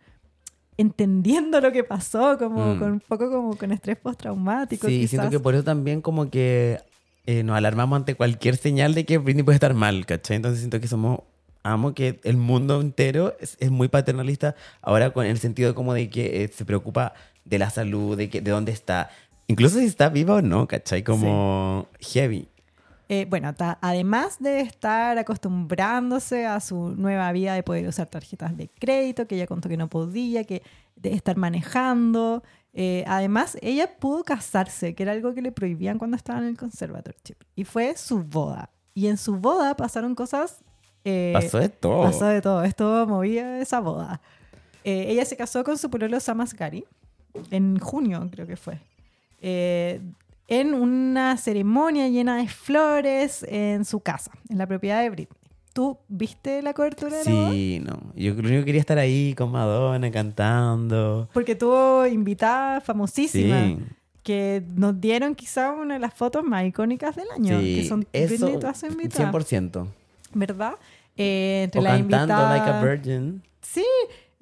[0.77, 2.79] entendiendo lo que pasó, como Mm.
[2.79, 4.87] con un poco como con estrés postraumático.
[4.87, 5.11] Sí, quizás.
[5.11, 6.81] siento que por eso también como que
[7.27, 10.37] eh, nos alarmamos ante cualquier señal de que Britney puede estar mal, ¿cachai?
[10.37, 11.20] Entonces siento que somos...
[11.64, 16.11] Amo que el mundo entero es, es muy paternalista ahora con el sentido como de
[16.11, 17.12] que eh, se preocupa
[17.44, 19.11] de la salud, de, que, de dónde está.
[19.48, 21.02] Incluso si está viva o no, ¿cachai?
[21.02, 22.48] Como heavy.
[23.09, 28.57] eh, bueno, ta- además de estar acostumbrándose a su nueva vida de poder usar tarjetas
[28.57, 30.62] de crédito, que ella contó que no podía, que
[30.96, 36.16] de estar manejando, eh, además ella pudo casarse, que era algo que le prohibían cuando
[36.16, 37.37] estaba en el conservatorship.
[37.55, 38.70] Y fue su boda.
[38.94, 40.62] Y en su boda pasaron cosas...
[41.05, 42.02] eh, Pasó de todo.
[42.05, 44.20] Pasó de todo, estuvo movida esa boda.
[44.85, 46.85] Ella se casó con su pololo Samas Gari
[47.51, 48.79] en junio, creo que fue.
[49.40, 50.01] Eh,
[50.49, 55.38] en una ceremonia llena de flores en su casa, en la propiedad de Britney.
[55.73, 57.51] ¿Tú viste la cobertura de la?
[57.51, 57.99] Sí, no.
[58.14, 61.29] Yo lo único que quería estar ahí con Madonna cantando.
[61.33, 63.79] Porque tuvo invitada famosísima Sí.
[64.23, 68.07] que nos dieron quizá una de las fotos más icónicas del año, Sí, que son
[68.12, 69.33] eso todas invitadas.
[69.33, 69.87] 100%.
[70.35, 70.75] ¿Verdad?
[71.16, 72.59] Eh, entre O las cantando invitadas...
[72.59, 73.42] Like a Virgin.
[73.62, 73.85] Sí,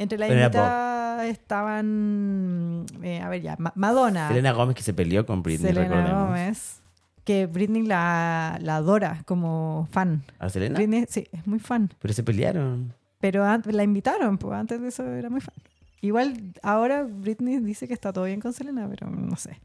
[0.00, 4.82] entre las Pero era invitadas estaban, eh, a ver ya, Ma- Madonna, Selena Gómez que
[4.82, 6.26] se peleó con Britney, Selena recordemos.
[6.28, 6.82] Gómez,
[7.24, 10.22] que Britney la, la adora como fan.
[10.38, 10.76] ¿A Selena?
[10.76, 11.90] Britney, sí, es muy fan.
[11.98, 12.94] Pero se pelearon.
[13.20, 15.54] Pero la invitaron, pues antes de eso era muy fan.
[16.00, 19.60] Igual ahora Britney dice que está todo bien con Selena, pero no sé.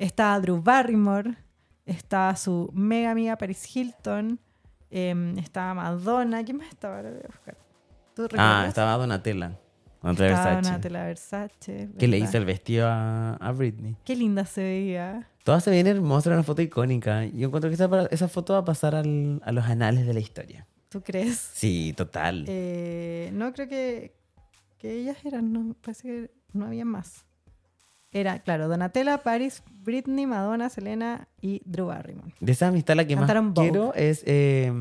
[0.00, 1.36] Está Drew Barrymore,
[1.86, 4.40] está su mega amiga Paris Hilton,
[4.90, 6.44] em, está Madonna.
[6.44, 6.96] ¿Quién más estaba?
[6.96, 7.56] Ahora voy a buscar.
[8.14, 9.52] ¿Tú Ah, estaba Donatella.
[10.14, 11.72] Donatella Estaba Versace.
[11.72, 11.88] Versace.
[11.98, 13.96] Que le hizo el vestido a, a Britney.
[14.04, 15.28] Qué linda se veía.
[15.44, 17.24] Todas se ven hermosas, una foto icónica.
[17.26, 20.20] Yo encuentro que esa, esa foto va a pasar al- a los anales de la
[20.20, 20.66] historia.
[20.88, 21.36] ¿Tú crees?
[21.54, 22.44] Sí, total.
[22.48, 24.14] Eh, no creo que,
[24.78, 27.24] que ellas eran, no, parece que no había más.
[28.12, 32.32] Era, claro, Donatella, Paris, Britney, Madonna, Selena y Drew Barrymore.
[32.40, 33.52] De esa amistad la que más Vogue.
[33.70, 34.72] quiero es eh,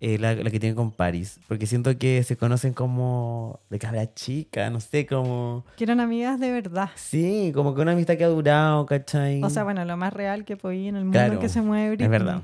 [0.00, 1.38] eh, la, la que tiene con Paris.
[1.46, 5.64] Porque siento que se conocen como de cabra chica, no sé, como...
[5.76, 6.90] Que eran amigas de verdad.
[6.96, 9.42] Sí, como que una amistad que ha durado, ¿cachai?
[9.42, 11.60] O sea, bueno, lo más real que podía en el mundo Claro, en que se
[11.62, 12.06] mueve Britney.
[12.06, 12.42] es verdad.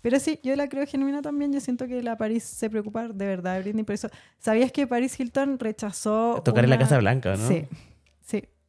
[0.00, 1.52] Pero sí, yo la creo genuina también.
[1.52, 3.82] Yo siento que la Paris se preocupa de verdad de Britney.
[3.84, 6.40] Por eso, ¿sabías que Paris Hilton rechazó.
[6.44, 7.48] Tocar en la Casa Blanca, ¿no?
[7.48, 7.64] Sí,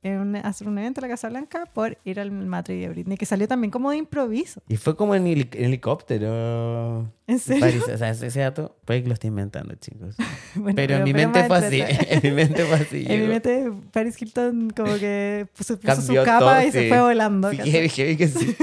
[0.03, 3.25] un- hacer un evento en la Casa Blanca por ir al matrimonio de Britney, que
[3.25, 4.61] salió también como de improviso.
[4.69, 7.11] Y fue como en, heli- en helicóptero.
[7.27, 7.61] ¿En serio?
[7.61, 10.15] Paris, o sea, ese dato puede que lo esté inventando, chicos.
[10.55, 11.83] Bueno, pero, en mi mente más fue así.
[12.09, 13.05] en mi mente fue así.
[13.07, 16.89] En mi mente, Paris Hilton como que puso, puso su capa todo, y se sí.
[16.89, 17.51] fue volando.
[17.51, 18.55] Sí, heavy, heavy que sí.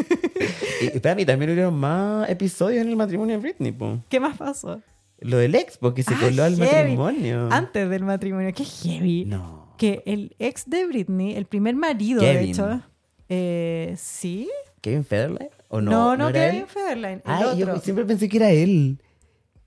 [0.82, 4.02] y espérame, también hubieron más episodios en el matrimonio de Britney, po.
[4.08, 4.80] ¿Qué más pasó?
[5.20, 6.70] Lo del ex, porque se Ah, coló al heavy.
[6.96, 7.48] matrimonio.
[7.52, 8.52] Antes del matrimonio.
[8.54, 9.24] Qué heavy.
[9.26, 9.65] No.
[9.76, 12.80] Que el ex de Britney, el primer marido, de hecho.
[13.28, 14.48] eh, ¿Sí?
[14.80, 15.50] ¿Kevin Federline?
[15.68, 15.90] ¿O no?
[15.90, 16.66] No, no, Kevin él?
[16.66, 17.22] Federline.
[17.24, 17.74] El Ay, otro.
[17.74, 18.98] yo siempre pensé que era él.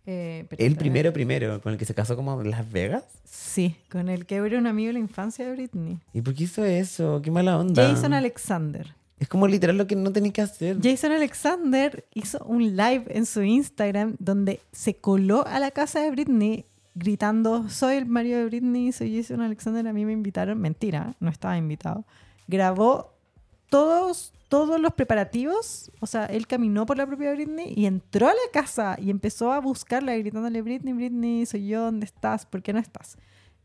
[0.05, 3.03] Eh, El primero, primero, con el que se casó como en Las Vegas.
[3.25, 5.99] Sí, con el que era un amigo de la infancia de Britney.
[6.13, 7.21] ¿Y por qué hizo eso?
[7.21, 7.87] Qué mala onda.
[7.87, 8.95] Jason Alexander.
[9.19, 10.77] Es como literal lo que no tenía que hacer.
[10.81, 16.09] Jason Alexander hizo un live en su Instagram donde se coló a la casa de
[16.11, 20.59] Britney gritando, soy el marido de Britney, soy Jason Alexander, a mí me invitaron.
[20.59, 22.05] Mentira, no estaba invitado.
[22.47, 23.13] Grabó
[23.69, 28.31] todos, todos los preparativos, o sea, él caminó por la propia Britney y entró a
[28.31, 32.45] la casa y empezó a buscarla gritándole, Britney, Britney, soy yo, ¿dónde estás?
[32.47, 33.17] ¿Por qué no estás?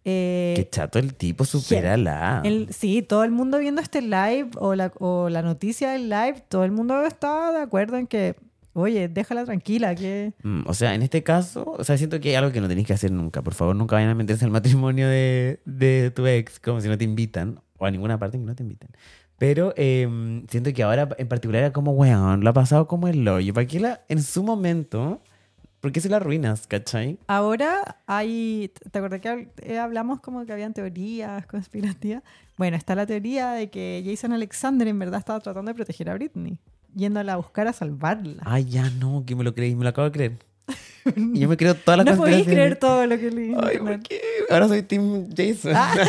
[0.04, 2.42] Eh, Qué chato el tipo, supérala.
[2.44, 6.44] el- sí, todo el mundo viendo este live o la, o la noticia del live,
[6.48, 8.36] todo el mundo estaba de acuerdo en que,
[8.74, 10.34] oye, déjala tranquila, que...
[10.42, 12.86] Mm, O sea, en este caso, o sea, siento que hay algo que no tenéis
[12.86, 13.42] que hacer nunca.
[13.42, 16.98] Por favor, nunca vayan a meterse al matrimonio de, de tu ex, como si no
[16.98, 18.90] te invitan, o a ninguna parte que no te inviten.
[19.38, 20.08] Pero eh,
[20.48, 23.52] siento que ahora en particular era como, weón, lo ha pasado como el hoyo.
[23.52, 25.20] ¿Para qué la, en su momento,
[25.80, 27.18] por qué se la arruinas, cachai?
[27.26, 32.22] Ahora hay, ¿te acuerdas que eh, hablamos como que habían teorías conspirativas?
[32.56, 36.14] Bueno, está la teoría de que Jason Alexander en verdad estaba tratando de proteger a
[36.14, 36.60] Britney,
[36.94, 38.42] yéndola a buscar a salvarla.
[38.44, 40.38] Ay, ya no, que me lo creí, me lo acabo de creer.
[41.34, 43.54] Y yo me creo todas las no podéis creer todo lo que leí.
[43.62, 43.78] Ay.
[43.78, 44.22] ¿por qué?
[44.48, 45.72] Ahora soy Team Jason.
[45.74, 45.94] Ah,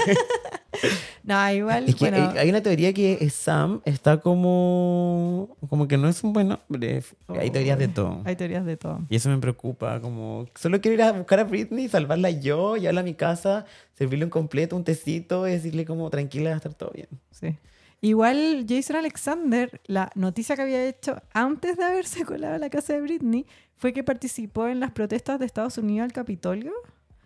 [1.23, 5.57] No, igual, Es que bueno, hay, hay una teoría que Sam está como.
[5.69, 7.01] como que no es un buen hombre.
[7.27, 8.21] Hay teorías de todo.
[8.25, 9.01] hay teorías de todo.
[9.09, 9.99] Y eso me preocupa.
[10.01, 10.47] Como.
[10.55, 14.31] Solo quiero ir a buscar a Britney, salvarla yo, llevarla a mi casa, servirle un
[14.31, 17.07] completo, un tecito y decirle como tranquila, va a estar todo bien.
[17.31, 17.57] Sí.
[18.01, 22.93] Igual Jason Alexander, la noticia que había hecho antes de haberse colado a la casa
[22.93, 26.71] de Britney fue que participó en las protestas de Estados Unidos al Capitolio.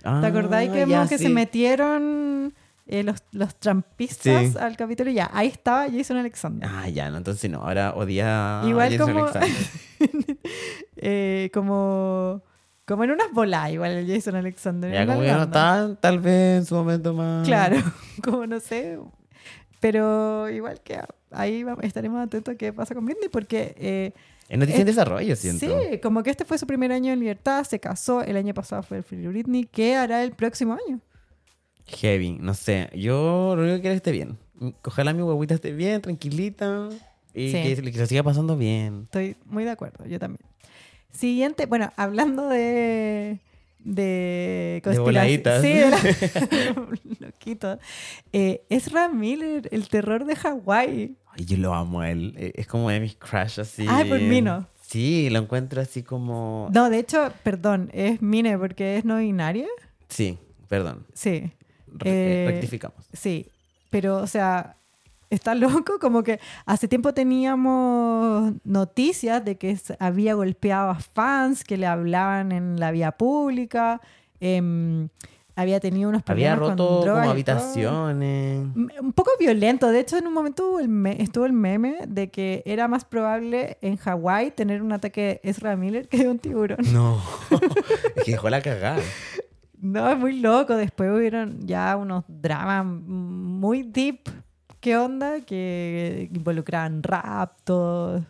[0.01, 1.33] ¿Te acordáis que, Ah, ya, que se sí.
[1.33, 2.53] metieron
[2.87, 4.57] eh, los, los trampistas Sí.
[4.57, 5.11] al Capitolio?
[5.13, 6.69] Ya, ahí estaba Jason Alexander.
[6.71, 7.59] Ah, ya, no, entonces no.
[7.61, 9.57] Ahora odia a Igual Jason como- Alexander.
[11.01, 12.41] Eh, como,
[12.85, 14.91] como en unas bolas, igual el Jason Alexander.
[14.91, 17.45] Ya, como que no está, tal vez en su momento más.
[17.47, 17.77] Claro,
[18.23, 18.99] como no sé.
[19.79, 20.99] Pero igual que
[21.31, 24.11] ahí estaremos atentos a qué pasa con Britney, porque eh,
[24.49, 25.65] Es noticia en desarrollo, siento.
[25.65, 28.83] Sí, como que este fue su primer año en libertad, se casó, el año pasado
[28.83, 30.99] fue el Free Britney, ¿qué hará el próximo año?
[31.85, 32.89] Heavy, no sé.
[32.93, 34.37] Yo lo único que quiero es que esté bien.
[34.85, 36.89] Ojalá mi huevita esté bien, tranquilita.
[37.33, 37.75] Y Sí.
[37.75, 39.03] que, que se siga pasando bien.
[39.05, 40.41] Estoy muy de acuerdo, yo también.
[41.11, 43.39] Siguiente, bueno, hablando de.
[43.79, 45.61] De, conspiraci- voladitas.
[45.61, 46.87] Sí, de la-
[47.27, 47.79] loquito.
[48.33, 51.15] Eh, Ezra Miller, el terror de Hawái.
[51.31, 52.33] Ay, yo lo amo a él.
[52.37, 53.85] Eh, Es como de mis crush así.
[53.87, 54.67] Ay, por mí no.
[54.81, 56.69] Sí, lo encuentro así como.
[56.73, 59.67] No, de hecho, perdón, es Mine porque es no binaria.
[60.09, 60.37] Sí,
[60.67, 61.05] perdón.
[61.13, 61.51] Sí.
[61.87, 62.97] Re- Eh, rectificamos.
[63.13, 63.47] Sí,
[63.91, 64.75] pero, o sea,
[65.29, 71.77] está loco, como que hace tiempo teníamos noticias de que había golpeado a fans que
[71.77, 74.01] le hablaban en la vía pública,
[74.39, 75.09] em,
[75.55, 78.67] había tenido unos Había problemas roto con drogas como habitaciones.
[78.75, 82.63] M- Un poco violento, de hecho en un momento el estuvo el meme de que
[82.65, 86.77] era más probable en Hawái tener un ataque de Ezra Miller que de un tiburón.
[86.93, 87.21] No.
[88.15, 89.01] es que dejó la cagada.
[89.81, 90.75] No, es muy loco.
[90.77, 94.29] Después hubieron ya unos dramas muy deep.
[94.79, 95.41] ¿Qué onda?
[95.41, 98.21] Que involucraban raptos.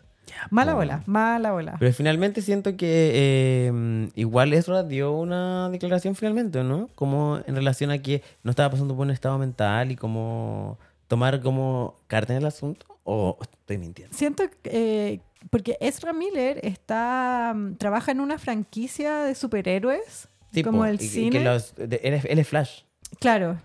[0.50, 0.78] Mala po.
[0.78, 1.76] bola, mala bola.
[1.80, 6.88] Pero finalmente siento que eh, igual Ezra dio una declaración finalmente, ¿no?
[6.94, 11.40] Como en relación a que no estaba pasando por un estado mental y como tomar
[11.40, 12.86] como carta en el asunto.
[13.02, 14.16] ¿O estoy mintiendo?
[14.16, 14.70] Siento que,
[15.14, 20.84] eh, porque Ezra Miller está mm, trabaja en una franquicia de superhéroes, Sí, como po,
[20.84, 21.30] el y- y cine.
[21.38, 22.82] que los- de- él, es, él es Flash.
[23.18, 23.58] Claro,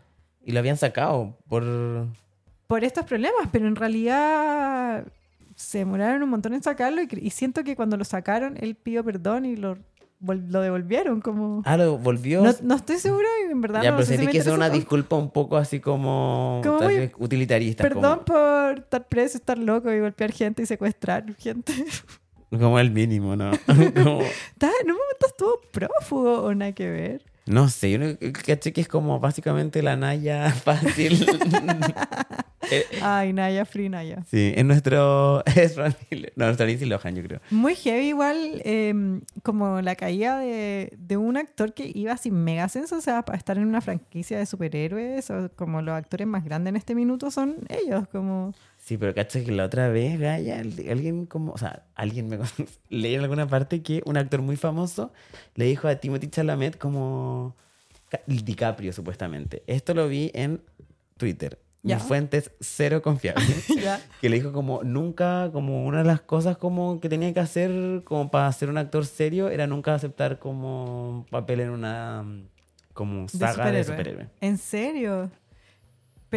[0.43, 1.63] Y lo habían sacado por...
[2.67, 5.05] por estos problemas, pero en realidad
[5.55, 9.45] se demoraron un montón en sacarlo y, siento que cuando lo sacaron él pidió perdón
[9.45, 9.77] y lo,
[10.19, 11.61] lo devolvieron como...
[11.65, 12.43] Ah, lo volvió...
[12.43, 13.81] No, no estoy segura, en verdad.
[13.81, 16.61] ya, no pero si sentí me que es una disculpa un poco así como...
[16.63, 17.83] Como tal muy- vez utilitarista.
[17.83, 21.73] Perdón como- por estar preso, estar loco y golpear gente y secuestrar gente.
[22.49, 23.51] Como el mínimo, ¿no?
[23.65, 27.34] Como- un momento estuvo prófugo o nada que ver.
[27.45, 31.25] No sé, yo no- caché que es como básicamente la Naya fácil.
[32.71, 34.23] Eh, Ay, Naya, Free Naya.
[34.27, 35.43] sí, es nuestro...
[35.55, 35.77] Es.
[35.77, 37.39] No, nuestro Lindsay Lohan, yo creo.
[37.51, 42.63] Muy heavy igual, eh, como la caída de, de un actor que iba sin mega
[42.63, 46.43] ascenso, o sea, para estar en una franquicia de superhéroes, o como los actores más
[46.43, 48.55] grandes en este minuto son ellos, como...
[48.85, 51.53] Sí, pero caché que la otra vez, Gaya, alguien como...
[51.53, 52.37] O sea, alguien me...
[52.89, 55.11] Leí en alguna parte que un actor muy famoso
[55.55, 57.55] le dijo a Timothy Chalamet como...
[58.09, 59.63] Ca- DiCaprio, supuestamente.
[59.65, 60.61] Esto lo vi en
[61.17, 61.57] Twitter.
[61.81, 61.95] Ya.
[61.95, 63.65] Mis fuentes cero confiables.
[63.81, 63.99] Ya.
[64.21, 68.03] que le dijo como nunca, como una de las cosas como que tenía que hacer
[68.03, 72.47] como para ser un actor serio era nunca aceptar como papel en una mm,
[72.93, 73.83] como de saga de superhéroe.
[73.83, 74.29] superhéroe.
[74.41, 75.31] ¿En serio?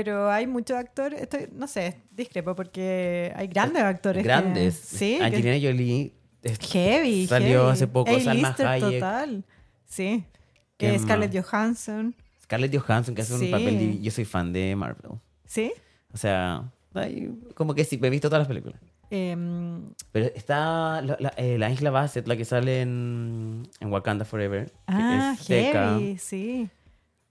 [0.04, 4.22] Pero hay muchos actores, estoy, no sé, discrepo, porque hay grandes actores.
[4.22, 4.76] que- Grandes.
[4.76, 7.26] sí, que- Angelina Jolie es- heavy.
[7.26, 7.72] Salió heavy.
[7.72, 9.00] hace poco Salma A-lister Hayek.
[9.00, 9.44] total.
[9.86, 10.24] Sí.
[10.76, 11.34] ¿Quién Eh, Scarlett?
[11.36, 12.14] Johansson.
[12.44, 13.46] Scarlett Johansson que hace Sí.
[13.46, 15.18] un papel yo soy fan de Marvel.
[15.46, 15.72] ¿Sí?
[16.12, 16.70] O sea,
[17.54, 18.80] como que sí, he visto todas las películas.
[19.10, 24.24] Em, Pero está la, la, eh, la Angela Bassett, la que sale en, en Wakanda
[24.24, 24.66] Forever.
[24.66, 25.94] que ah, es seca.
[25.98, 26.68] heavy, sí.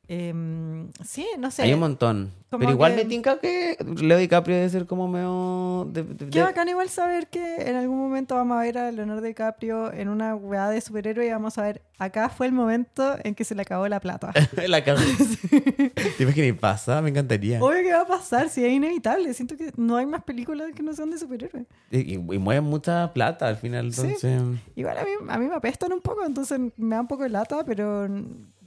[0.09, 1.63] Em, sí, no sé.
[1.63, 2.31] Hay un montón.
[2.49, 5.89] Como Pero igual que- me tinca que Leo DiCaprio debe ser como medio...
[5.91, 8.91] de- de- Qué de- bacán igual saber que en algún momento vamos a ver a
[8.91, 13.15] Leonardo DiCaprio en una weá de superhéroe y vamos a ver, acá fue el momento
[13.23, 14.31] en que se le acabó la plata.
[14.67, 15.01] la cara.
[16.17, 17.01] ¿Te que pasa?
[17.01, 17.61] Me encantaría.
[17.61, 19.33] Obvio que va a pasar, si es inevitable.
[19.33, 21.65] Siento que no hay más películas que no sean de superhéroes.
[21.91, 24.01] Y, y mueven mucha plata al final, Sí.
[24.01, 24.41] entonces...
[24.75, 27.29] Igual a mí, a mí me apestan un poco, entonces me da un poco de
[27.29, 28.07] lata, pero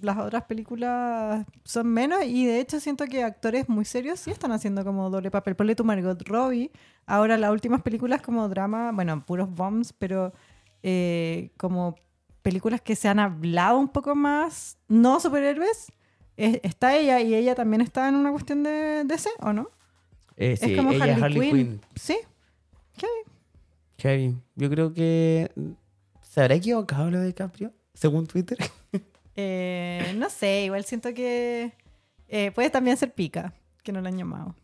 [0.02, 4.52] las otras películas son menos y de hecho siento que actores muy serios sí están
[4.52, 5.56] haciendo como doble papel.
[5.56, 6.70] Ponle tu Margot Robbie,
[7.06, 10.32] ahora las últimas películas como drama, bueno, puros bombs, pero
[10.82, 11.96] eh, como
[12.42, 15.92] películas que se han hablado un poco más, no superhéroes,
[16.36, 19.68] está ella y ella también está en una cuestión de, de ese, ¿o no?
[20.36, 21.52] Eh, sí, es como ella Harley, Quinn.
[21.52, 21.80] Quinn.
[21.96, 22.18] Sí.
[22.96, 23.06] ¿Qué?
[23.98, 24.36] Heavy.
[24.56, 25.50] Yo creo que...
[26.22, 27.72] ¿Se habrá equivocado Leo DiCaprio?
[27.94, 28.58] Según Twitter.
[29.36, 31.72] Eh, no sé, igual siento que
[32.28, 34.54] eh, puede también ser pica, que no lo han llamado.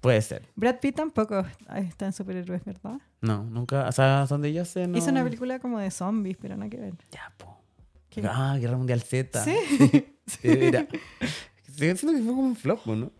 [0.00, 0.46] Puede ser.
[0.54, 2.98] Brad Pitt tampoco está en superhéroes, ¿verdad?
[3.22, 3.88] No, nunca...
[3.88, 4.98] O sea, donde yo sé, no...
[4.98, 6.92] Hizo una película como de zombies, pero nada que ver.
[7.10, 7.56] Ya, po.
[8.10, 8.22] ¿Qué?
[8.24, 9.42] Ah, Guerra Mundial Z.
[9.44, 10.10] Sí.
[10.26, 10.86] Sí, mira.
[11.76, 13.10] Sigo siento que fue como un flop, ¿no?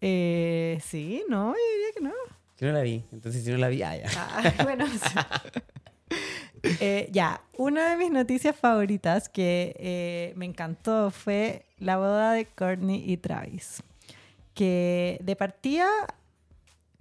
[0.00, 2.12] Eh, sí, no, yo diría que no.
[2.58, 3.04] Yo no la vi.
[3.10, 4.08] Entonces, si no la vi, ah, ya.
[4.16, 6.20] Ah, bueno, sí.
[6.80, 12.46] Eh, ya, una de mis noticias favoritas que eh, me encantó fue la boda de
[12.46, 13.82] Courtney y Travis.
[14.54, 15.86] Que de partida,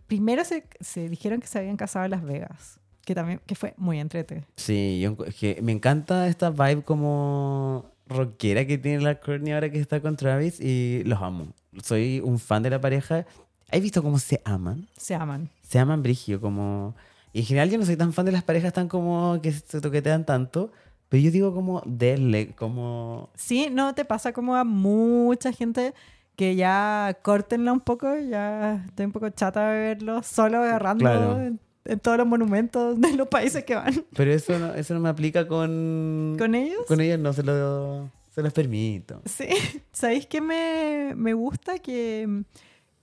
[0.07, 2.79] primero se, se dijeron que se habían casado en Las Vegas.
[3.05, 4.45] Que también que fue muy entrete.
[4.57, 9.79] Sí, yo que me encanta esta vibe como rockera que tiene la Courtney ahora que
[9.79, 11.47] está con Travis y los amo.
[11.81, 13.25] Soy un fan de la pareja.
[13.71, 14.87] ¿Has visto cómo se aman?
[14.97, 15.49] Se aman.
[15.61, 16.93] Se aman brigio, como...
[17.33, 19.79] Y en general yo no soy tan fan de las parejas tan como que se
[19.79, 20.73] toquetean tanto,
[21.07, 23.29] pero yo digo como denle, como...
[23.35, 25.93] Sí, no te pasa como a mucha gente
[26.41, 31.39] que ya córtenla un poco, ya estoy un poco chata de verlos solo agarrando Claro.
[31.39, 34.03] en, en todos los monumentos de los países que van.
[34.15, 36.35] Pero eso no, eso no me aplica con...
[36.39, 36.83] ¿Con ellos?
[36.87, 39.21] Con ellos no se, lo, se los permito.
[39.25, 39.49] Sí,
[39.91, 41.77] ¿sabéis qué me, me gusta?
[41.77, 42.41] Que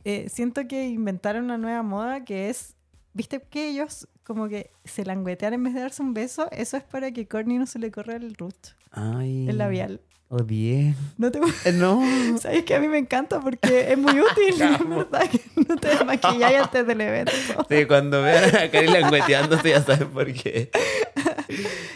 [0.02, 2.74] eh, siento que inventaron una nueva moda que es,
[3.14, 6.82] viste que ellos como que se languetean en vez de darse un beso, eso es
[6.82, 8.56] para que Courtney no se le corra el root,
[8.90, 9.48] Ay.
[9.48, 10.00] el labial.
[10.30, 10.94] Odié.
[11.16, 12.02] ¿No te Eh, No.
[12.40, 15.88] ¿Sabes que a mí me encanta porque es muy útil, es verdad que no te
[15.96, 17.32] desmaquilláis antes del evento.
[17.68, 20.70] Sí, cuando vean a Cari langueteándose ya saben por qué.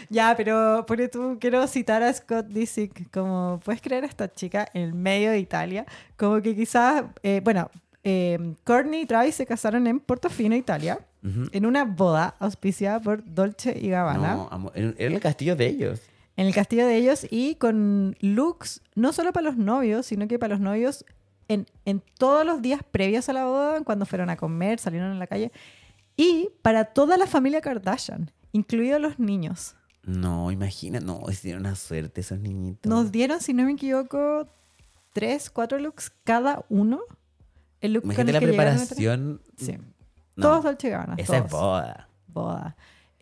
[0.09, 4.67] Ya, pero por tú quiero citar a Scott Disick, como puedes creer a esta chica
[4.73, 5.85] en el medio de Italia,
[6.17, 7.69] como que quizás, eh, bueno,
[8.03, 11.49] eh, Courtney y Travis se casaron en Portofino, Italia, Ujú.
[11.51, 16.01] en una boda auspiciada por Dolce y Gabbana, No, amor, era el castillo de ellos.
[16.35, 20.39] En el castillo de ellos y con looks no solo para los novios, sino que
[20.39, 21.05] para los novios
[21.47, 25.15] en, en todos los días previos a la boda, cuando fueron a comer, salieron a
[25.15, 25.51] la calle,
[26.15, 29.75] y para toda la familia Kardashian, incluidos los niños.
[30.03, 32.89] No, imagina, no, tienen una suerte esos niñitos.
[32.89, 34.47] Nos dieron, si no me equivoco,
[35.13, 37.01] tres, cuatro looks cada uno.
[37.79, 39.41] El look con Imagínate el la que preparación.
[39.57, 39.77] Sí.
[40.35, 41.15] No, Todos Dolce Gabbana.
[41.17, 41.45] Esa todos.
[41.45, 42.09] es boda.
[42.27, 42.75] Boda.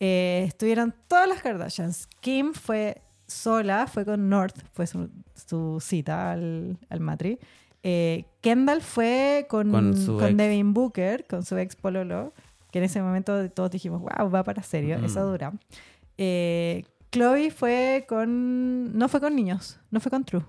[0.04, 2.08] Eh, estuvieron todas las Kardashians.
[2.22, 7.38] Kim fue sola, fue con North, fue su, su cita al, al matri.
[7.84, 10.38] Eh, Kendall fue con, Con.
[10.38, 12.34] Devin Booker, con su ex Pololo,
[12.72, 15.06] que en ese momento todos dijimos, wow, va para serio, Mm.
[15.06, 15.54] esa dura.
[16.18, 18.98] Eh, Chloe fue con...
[18.98, 20.46] No fue con niños, no fue con True.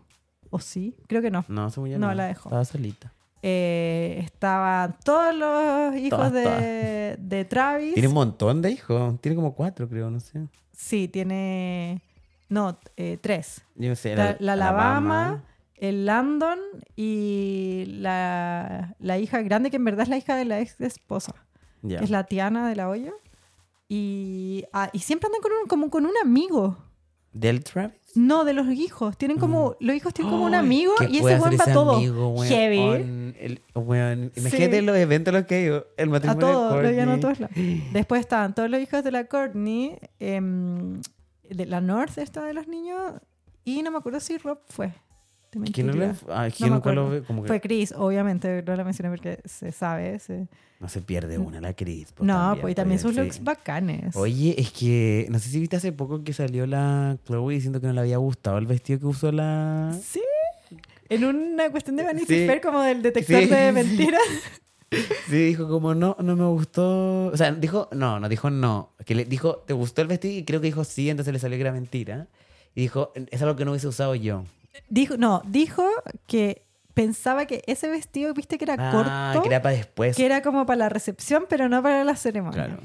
[0.50, 0.96] ¿O sí?
[1.09, 1.44] Creo que no.
[1.48, 2.14] No, yo No, no.
[2.14, 2.48] la dejó.
[2.48, 3.12] Estaba solita.
[3.45, 7.95] Eh, estaban todos los hijos Todas, de, de Travis.
[7.95, 9.20] Tiene un montón de hijos.
[9.20, 10.47] Tiene como cuatro, creo, no sé.
[10.72, 12.03] Sí, tiene.
[12.49, 13.62] No, eh, tres.
[13.74, 14.14] Yo no sé.
[14.14, 16.61] La, la Alabama, el Landon
[16.95, 21.34] y la, la hija grande, que en verdad es la hija de la ex esposa,
[21.86, 23.12] que es la Tiana de la olla.
[23.88, 26.78] Y, ah, y siempre andan con un, como con un amigo.
[27.32, 27.99] ¿Del Travis?
[28.14, 29.16] No, de los hijos.
[29.16, 30.54] Tienen como, los hijos tienen como un Mm.
[30.54, 31.96] Amigo ¿qué y ese buen para ese todo.
[31.96, 32.46] amigo, weón?
[32.48, 33.34] Heavy.
[33.40, 34.84] El- weón, Imagínate Sí.
[34.86, 35.64] los eventos los que hay.
[35.96, 37.56] El A matrimonio todos, de lo llevan a todos lados.
[37.92, 41.00] Después estaban todos los hijos de la Courtney, em,
[41.48, 43.14] de la North, esta de los niños,
[43.64, 44.92] y no me acuerdo si Rob fue.
[45.53, 46.07] Te Que no le...
[46.09, 47.11] nunca lo acuerdo.
[47.11, 47.22] ve.
[47.22, 50.18] Como que Fue Chris, obviamente, no la mencioné porque se sabe.
[50.18, 50.48] se-
[50.80, 52.11] no se pierde una la Cris.
[52.12, 53.20] pues, no, pues y también sus sí.
[53.20, 54.16] looks bacanes.
[54.16, 57.86] Oye, es que no sé si viste hace poco que salió la Chloe diciendo que
[57.86, 59.96] no le había gustado el vestido que usó la.
[60.03, 60.20] Sí.
[61.09, 62.46] En una cuestión de Vanity Sí.
[62.46, 64.22] Fair, como del detector Sí, de mentiras.
[65.28, 67.26] Sí, dijo como no, no me gustó.
[67.26, 68.90] O sea, dijo no, no dijo no.
[69.05, 70.34] Que le dijo, ¿te gustó el vestido?
[70.34, 72.26] Y creo que dijo sí, entonces le salió que era mentira.
[72.74, 74.44] Y dijo, es algo que no hubiese usado yo.
[74.88, 75.84] Dijo, no, dijo
[76.26, 76.62] que
[76.94, 79.42] pensaba que ese vestido, viste que era Ah, corto.
[79.42, 80.16] que era para después.
[80.16, 82.66] que era como para la recepción, pero no para la ceremonia.
[82.66, 82.82] Claro.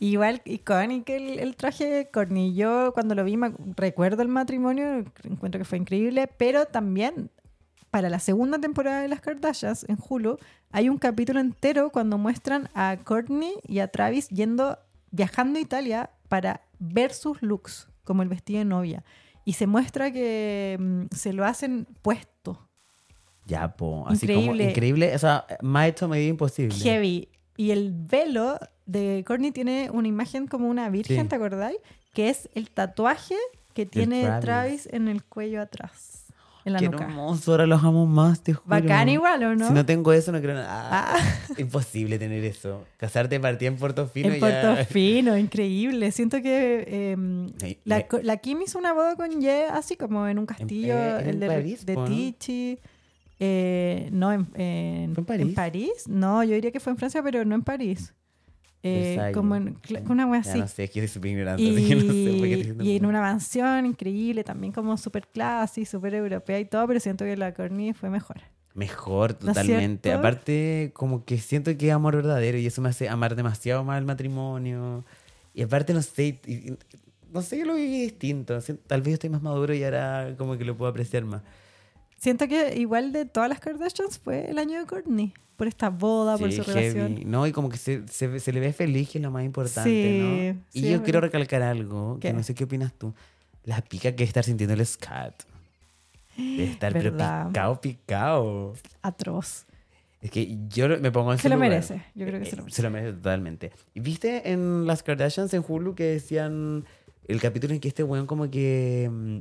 [0.00, 2.54] Igual icónico el, el traje de Courtney.
[2.54, 7.30] Yo cuando lo vi me recuerdo el matrimonio, encuentro que fue increíble, pero también
[7.90, 10.38] para la segunda temporada de Las Kardashians en Hulu
[10.72, 14.78] hay un capítulo entero cuando muestran a Courtney y a Travis yendo
[15.10, 19.04] viajando a Italia para ver sus looks, como el vestido de novia.
[19.48, 22.68] Y se muestra que mm, se lo hacen puesto.
[23.46, 24.04] Ya, po.
[24.06, 24.46] Así Increíble.
[24.58, 25.14] como increíble.
[25.14, 26.76] O sea, más hecho medida imposible.
[26.76, 27.28] Heavy.
[27.56, 31.28] Y el velo de Courtney tiene una imagen como una virgen, Sí.
[31.28, 31.78] ¿te acordáis?
[32.12, 33.36] Que es el tatuaje
[33.72, 34.42] que tiene Travis.
[34.42, 34.88] Travis.
[34.92, 36.17] en el cuello atrás,
[36.64, 37.04] en la Qué nuca.
[37.04, 38.68] hermoso, ahora los amo más, te juro.
[38.68, 39.68] Bacán igual, ¿o no?
[39.68, 40.88] Si no tengo eso, no creo nada.
[40.90, 41.16] Ah.
[41.58, 42.84] Imposible tener eso.
[42.96, 44.62] Casarte partida en Portofino en ya...
[44.74, 46.10] Portofino, increíble.
[46.12, 47.16] Siento que eh,
[47.58, 50.94] Sí, la, me- la Kim hizo una boda con Ye así como en un castillo,
[50.94, 52.04] eh, en el de, París, de ¿no?
[52.04, 52.78] Tichy.
[53.40, 56.06] Eh, no, en, en, ¿Fue en París?
[56.08, 58.12] No, yo diría que fue en Francia, pero no en París.
[58.82, 60.60] Eh, como en, cl- una wea Ya así.
[60.60, 62.90] no sé, es que soy súper ignorante, así que no sé por qué estoy Y,
[62.92, 67.24] y en una mansión increíble, también como súper classy, súper europea y todo, pero siento
[67.24, 68.36] que la Courtney fue mejor.
[68.74, 70.10] Mejor, ¿No totalmente.
[70.10, 70.20] cierto?
[70.20, 73.98] Aparte, como que siento que es amor verdadero y eso me hace amar demasiado más
[73.98, 75.04] el matrimonio.
[75.54, 76.78] Y aparte, no sé, y- y-
[77.32, 78.60] no sé, yo lo viví distinto.
[78.86, 81.42] Tal vez yo estoy más maduro y ahora como que lo puedo apreciar más.
[82.16, 85.34] Siento que igual de todas las Kardashians fue el año de Courtney.
[85.58, 86.94] Por esta boda, por su heavy.
[86.94, 87.30] relación.
[87.30, 89.90] No, y como que se, se, se le ve feliz, que es lo más importante,
[89.90, 90.62] Sí, ¿no?
[90.72, 92.32] Y sí, yo quiero recalcar algo, que ¿Qué?
[92.32, 93.12] no sé qué opinas tú.
[93.64, 95.42] La pica que estar sintiendo el scat.
[96.36, 98.72] De estar pero picado, picado.
[99.02, 99.66] Atroz.
[100.22, 101.70] Es que yo me pongo en Se lo lugar.
[101.70, 102.76] merece, yo creo que se lo Eh, merece.
[102.76, 103.72] Se lo merece totalmente.
[103.94, 106.84] ¿Y viste en las Kardashians en Hulu que decían
[107.26, 109.38] el capítulo en que este weón como que mm,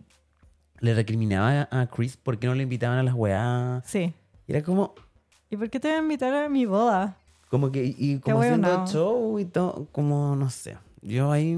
[0.79, 3.83] le recriminaba a Chris por qué no le invitaban a las weas?
[3.87, 4.13] Sí.
[4.47, 4.93] Y era como,
[5.49, 7.17] ¿Y por qué te voy a invitar a mi boda?
[7.49, 8.87] como que, y- y como haciendo huevonao.
[8.91, 10.77] show y todo, como no sé.
[11.01, 11.57] Yo ahí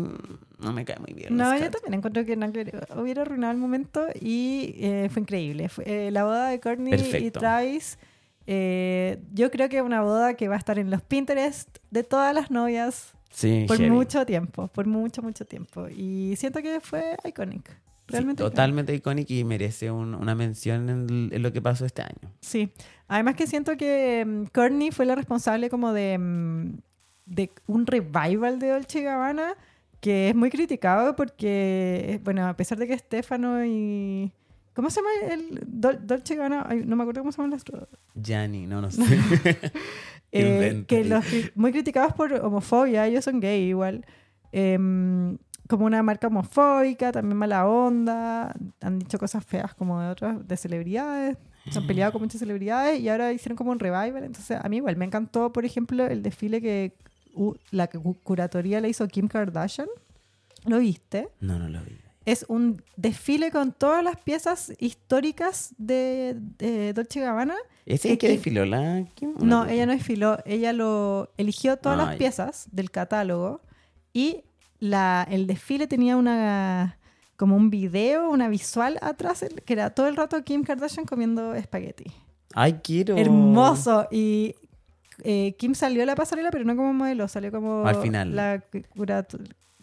[0.59, 1.35] no me cae muy bien.
[1.35, 2.87] No, yo también encuentro que ver.
[2.95, 5.67] hubiera arruinado el momento y eh, fue increíble.
[5.69, 7.39] Fue, eh, la boda de Courtney y Perfecto.
[7.39, 7.97] Travis,
[8.45, 12.03] eh, yo creo que es una boda que va a estar en los Pinterest de
[12.03, 13.89] todas las novias Sí, por heavy.
[13.89, 15.87] mucho tiempo, por mucho, mucho tiempo.
[15.89, 17.75] Y siento que fue iconic.
[18.09, 18.53] Sí, Realmente iconic.
[18.53, 22.31] totalmente icónico y merece un- una mención en, en lo que pasó este año.
[22.41, 22.71] Sí.
[23.07, 26.77] Además que siento que mm, Courtney fue la responsable como de, mm,
[27.25, 29.53] de un revival de Dolce Gabbana
[30.01, 34.31] que es muy criticado porque, eh, bueno, a pesar de que Stefano y...
[34.73, 36.65] ¿Cómo se llama el Dol- Dolce Gabbana?
[36.69, 37.89] Ay, no me acuerdo cómo se llama el otro.
[38.15, 39.03] Gianni, no, no sé.
[40.31, 44.05] Eh, que los muy criticados por homofobia, ellos son gay igual.
[44.53, 45.37] Em,
[45.69, 50.57] como una marca homofóbica, también mala onda, han dicho cosas feas como de otras, de
[50.57, 51.37] celebridades,
[51.69, 54.23] se han peleado con muchas celebridades y ahora hicieron como un revival.
[54.23, 56.95] Entonces, a mí igual me encantó, por ejemplo, el desfile que
[57.35, 59.87] uh, la cu- curatoría le hizo Kim Kardashian.
[60.65, 61.29] ¿Lo viste?
[61.39, 61.95] No, no lo vi.
[62.25, 67.55] Es un desfile con todas las piezas históricas de, de Dolce Gabbana.
[67.85, 69.35] ¿Ese es el que desfiló la Kim?
[69.39, 73.61] ¿O No, la ella no desfiló, ella lo eligió todas las piezas del catálogo
[74.13, 74.43] y
[74.79, 76.97] la, el desfile tenía una
[77.35, 82.11] como un video, una visual atrás que era todo el rato Kim Kardashian comiendo espagueti.
[82.53, 83.15] Ay, quiero.
[83.17, 84.55] Hermoso y
[85.23, 88.35] eh, Kim salió a la pasarela pero no como modelo, salió como Al final.
[88.35, 88.61] la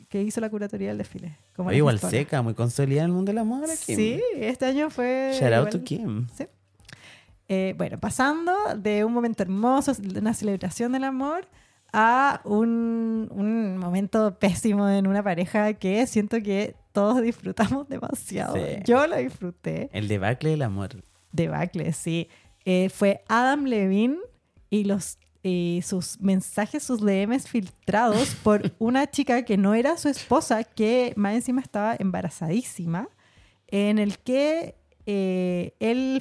[0.08, 1.36] que hizo la curatoría del desfile.
[1.54, 3.96] Como Oye, igual seca, muy consolidada en el mundo de la moda Kim.
[3.96, 6.26] Sí, este año fue Shout out igual- to Kim.
[6.36, 6.44] Sí.
[7.48, 11.46] Eh, bueno, pasando de un momento hermoso, de una celebración del amor,
[11.98, 18.54] a un, un momento pésimo en una pareja que siento que todos disfrutamos demasiado.
[18.54, 18.82] Sí.
[18.84, 19.88] Yo lo disfruté.
[19.94, 21.02] El debacle del amor.
[21.32, 22.28] Debacle, sí.
[22.66, 24.18] Eh, fue Adam Levine
[24.68, 30.08] y los y sus mensajes, sus DMs filtrados por una chica que no era su
[30.08, 33.08] esposa, que más encima estaba embarazadísima,
[33.68, 34.74] en el que
[35.06, 36.20] eh, él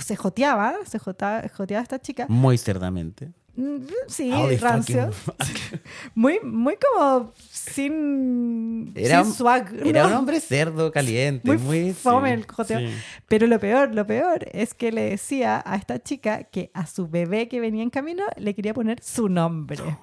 [0.00, 2.24] se joteaba, se jota- joteaba a esta chica.
[2.30, 3.30] Muy cerdamente.
[3.56, 3.78] Mm,
[4.08, 5.12] Sí, the rancio.
[5.12, 5.80] fucking
[6.14, 9.46] Muy, muy como sin, Era sin.
[9.84, 11.46] Era un hombre cerdo, caliente.
[11.48, 12.78] Muy Muy, fome sí, el joteo.
[12.80, 12.86] sí.
[13.28, 17.08] Pero lo peor, lo peor es que le decía a esta chica que a su
[17.08, 19.82] bebé que venía en camino le quería poner su nombre.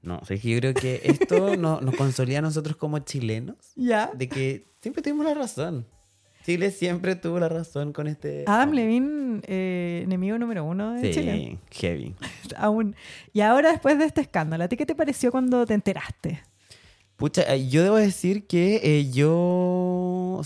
[0.00, 4.08] No, o sea, yo creo que esto no- nos consolida a nosotros como chilenos ¿Ya?
[4.14, 5.88] de que siempre tuvimos la razón.
[6.48, 8.44] Chile siempre tuvo la razón con este.
[8.46, 8.70] Adam.
[8.72, 11.58] Levine, eh, enemigo número uno de Chile.
[11.70, 12.14] Sí, heavy.
[12.56, 12.96] Aún.
[13.34, 16.42] Y ahora, después de este escándalo, ¿a ti qué te pareció cuando te enteraste?
[17.16, 20.40] Pucha, eh, yo debo decir que eh, yo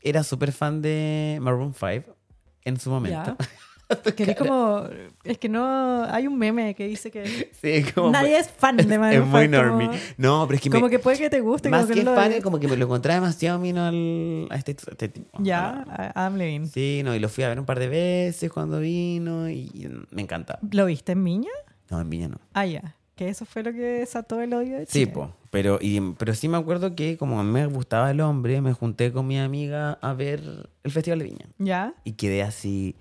[0.00, 2.16] era súper fan de Maroon 5
[2.62, 3.36] en su momento.
[3.36, 3.44] Que
[4.38, 4.84] como.
[5.24, 6.04] Es que no.
[6.04, 7.50] Hay un meme que dice que.
[7.60, 10.00] Sí, como Nadie es fan de es Maroon muy 5, como- normie.
[10.16, 11.68] No, pero es que, Como, me- que puede que te guste.
[11.68, 12.42] más como que lo fan, es.
[12.42, 15.38] como que me lo encontraba demasiado mino al, a este, a este tipo.
[15.42, 16.66] Ya, Ah, a Adam Levine.
[16.66, 20.22] Sí, no, y lo fui a ver un par de veces cuando vino y, me
[20.22, 20.58] encanta.
[20.70, 21.50] ¿Lo viste en Miña?
[21.90, 22.38] No, en Viña no.
[22.52, 22.94] Ah, ya.
[23.16, 25.12] Que eso fue lo que desató el odio de Sí, Chile.
[25.12, 28.60] po, pero, y, pero sí me acuerdo que como a mí me gustaba el hombre,
[28.60, 30.40] me junté con mi amiga a ver
[30.84, 31.46] el Festival de Viña.
[31.58, 31.94] ¿Ya?
[32.04, 32.94] Y quedé así,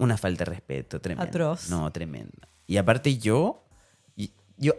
[0.00, 1.28] una falta de respeto tremenda.
[1.28, 1.70] Atroz.
[1.70, 2.48] No, tremenda.
[2.66, 3.64] Y aparte yo,
[4.56, 4.74] yo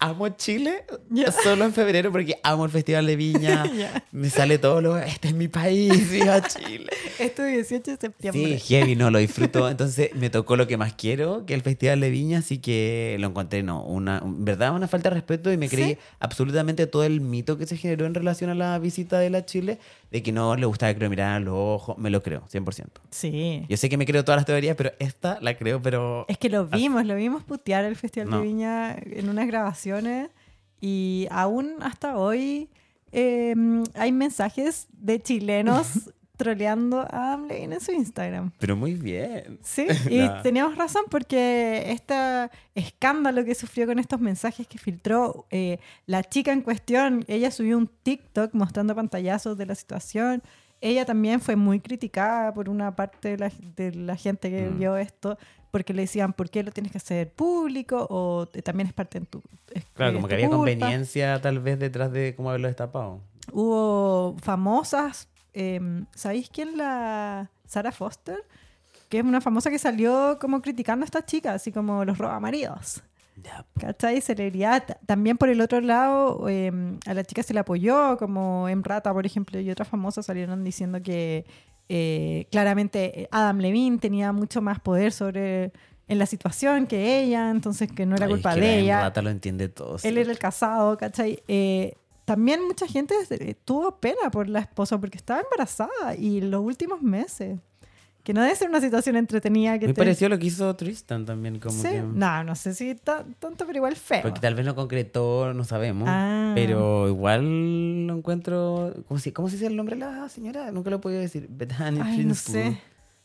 [0.00, 1.32] amo Chile Ya.
[1.32, 3.64] solo en febrero porque amo el Festival de Viña.
[3.78, 4.04] Ya.
[4.12, 6.86] Me sale todo lo, este es mi país, viva Chile.
[7.18, 8.58] Esto es 18 de septiembre.
[8.58, 9.68] Sí, heavy, no, lo disfruto.
[9.68, 13.28] Entonces me tocó lo que más quiero, que el Festival de Viña, así que lo
[13.28, 15.98] encontré, no, una, verdad, una falta de respeto y me creí ¿Sí?
[16.20, 19.44] absolutamente todo el mito que se generó en relación a la visita de él a
[19.44, 19.78] Chile,
[20.10, 22.86] de que no le gustaba que lo miraran a los ojos, me lo creo, 100%.
[23.10, 23.64] Sí.
[23.68, 26.24] Yo sé que me creo todas las teorías, pero esta la creo, pero...
[26.28, 28.40] Es que lo vimos, lo vimos putear el Festival No.
[28.40, 30.30] de Viña en unas grabaciones
[30.80, 32.68] y aún hasta hoy
[33.12, 33.54] eh,
[33.94, 38.52] hay mensajes de chilenos troleando a Levine en su Instagram.
[38.58, 39.58] Pero muy bien.
[39.62, 42.14] Sí, y teníamos razón porque este
[42.74, 47.76] escándalo que sufrió con estos mensajes que filtró eh, la chica en cuestión, ella subió
[47.76, 50.42] un TikTok mostrando pantallazos de la situación
[50.80, 54.78] ella también fue muy criticada por una parte de la, de la gente que Mm.
[54.78, 55.36] vio esto,
[55.72, 58.06] porque le decían, ¿por qué lo tienes que hacer público?
[58.10, 59.42] O te- también es parte de tu.
[59.74, 60.58] es- Claro, como que había culpa.
[60.58, 63.18] conveniencia tal vez detrás de cómo haberlo destapado.
[63.50, 65.28] Hubo famosas.
[65.58, 67.50] Em, ¿Sabéis quién la.
[67.66, 68.38] Sarah Foster?
[69.08, 73.02] Que es una famosa que salió como criticando a esta chica, así como los robamaridos.
[73.80, 74.20] ¿Cachai?
[74.20, 74.84] Celebridad.
[74.86, 78.82] Ta- También por el otro lado, em, a la chica se le apoyó, como en
[78.82, 81.44] Rata, por ejemplo, y otras famosas salieron diciendo que
[81.88, 85.72] eh, claramente eh, Adam Levine tenía mucho más poder sobre
[86.08, 88.74] en la situación que ella, entonces que no era Ay, es culpa que de la
[88.74, 89.00] ella.
[89.02, 89.98] Rata lo entiende todo.
[89.98, 90.08] sí.
[90.08, 91.42] Él era el casado, ¿cachai?
[91.48, 91.94] Eh,
[92.28, 97.00] también mucha gente eh, tuvo pena por la esposa porque estaba embarazada y los últimos
[97.02, 97.58] meses.
[98.22, 101.24] Que no debe ser una situación entretenida que Me te- pareció lo que hizo Tristan
[101.24, 101.88] también, como Sí.
[101.88, 102.02] que...
[102.02, 104.20] No, no sé si ta- tanto, pero igual feo.
[104.20, 106.06] Porque tal vez no concretó, no sabemos.
[106.10, 106.52] Ah.
[106.54, 108.92] Pero igual lo encuentro...
[109.08, 110.70] ¿Cómo se, ¿Cómo se dice el nombre de la señora?
[110.72, 111.46] Nunca lo he podido decir.
[111.48, 112.78] Bethany Ay, no sé.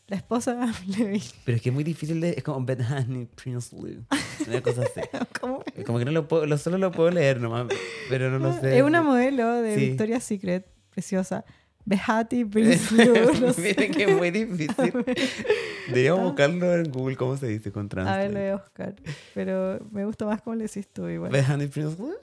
[0.06, 1.22] La esposa Levine.
[1.44, 2.30] Pero es que es muy difícil de...
[2.36, 4.04] Es como Bethany Prinsloo.
[4.46, 5.00] Una cosa así.
[5.40, 5.62] ¿Cómo?
[5.86, 6.44] Como que no lo puedo...
[6.46, 7.66] Lo, solo lo puedo leer nomás.
[8.10, 8.76] Pero no lo sé.
[8.76, 9.86] Es una modelo de Sí.
[9.88, 11.44] Victoria's Secret, preciosa.
[11.86, 13.60] Behati Prinsloo, no sé.
[13.62, 15.04] Miren que es muy difícil.
[15.88, 18.28] Deberíamos buscarlo en Google cómo se dice con A translate.
[18.28, 18.94] ver, lo voy a buscar.
[19.34, 21.30] Pero me gusta más cómo le decís tú igual.
[21.30, 22.14] Bethany Prinsloo.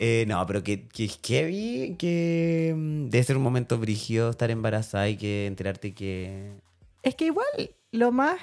[0.00, 5.16] Eh, no, pero que, que que mm, debe ser un momento brígido estar embarazada y
[5.16, 6.52] que enterarte que...
[7.02, 7.46] Es que igual
[7.92, 8.38] lo más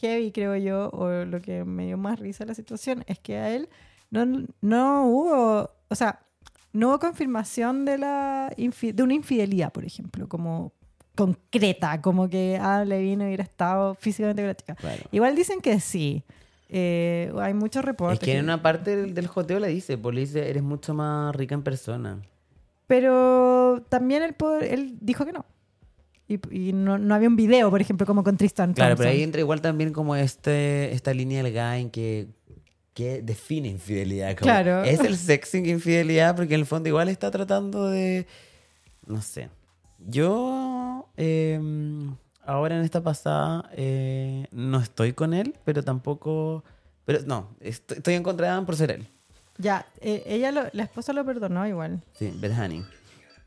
[0.00, 3.54] heavy, creo yo, o lo que me dio más risa la situación, es que a
[3.54, 3.68] él
[4.10, 4.26] no,
[4.60, 6.20] no hubo, o sea,
[6.72, 10.72] no hubo confirmación de, la de una infidelidad, por ejemplo, como
[11.14, 14.74] concreta, como que Adam Levine hubiera estado físicamente con la chica.
[14.76, 15.02] Claro.
[15.12, 16.24] Igual dicen que sí.
[16.72, 18.20] Eh, hay muchos reportes.
[18.20, 20.94] Es que en una parte del, del joteo le dice, pues le dice, eres mucho
[20.94, 22.20] más rica en persona.
[22.86, 25.44] Pero también él, él dijo que no.
[26.28, 29.22] Y, y no, no había un video, por ejemplo, como con Tristan Claro, pero ahí
[29.22, 32.28] entra igual también como este, esta línea delgada en que,
[32.94, 34.36] que define infidelidad.
[34.36, 34.84] como, Claro.
[34.84, 38.28] Es el sexing infidelidad porque en el fondo igual está tratando de...
[39.06, 39.50] No sé.
[39.98, 41.58] Yo eh,
[42.50, 46.64] ahora en esta pasada eh, no estoy con él, pero tampoco...
[47.04, 49.08] Pero no, estoy, estoy en contra de Adam por ser él.
[49.58, 52.02] Ya, eh, ella lo- la esposa lo perdonó igual.
[52.18, 52.84] Sí, Bethany.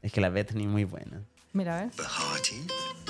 [0.02, 1.22] Es que la Bethany es muy buena.
[1.54, 1.92] Mira, a ver.
[1.98, 2.68] Bahati,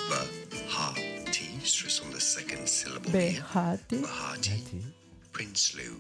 [0.10, 3.12] Bahati, stress on the second syllable.
[3.12, 3.98] Behati.
[3.98, 4.64] Bahati,
[5.32, 6.00] Prinsloo.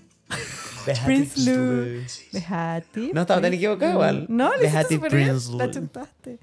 [1.05, 2.03] Prince Lou.
[2.33, 3.11] Behati.
[3.13, 3.99] No, estaba tan Prince equivocado Lou.
[4.01, 4.25] igual.
[4.29, 5.71] No, le Behati Prince La Lou.
[5.71, 6.39] chuntaste.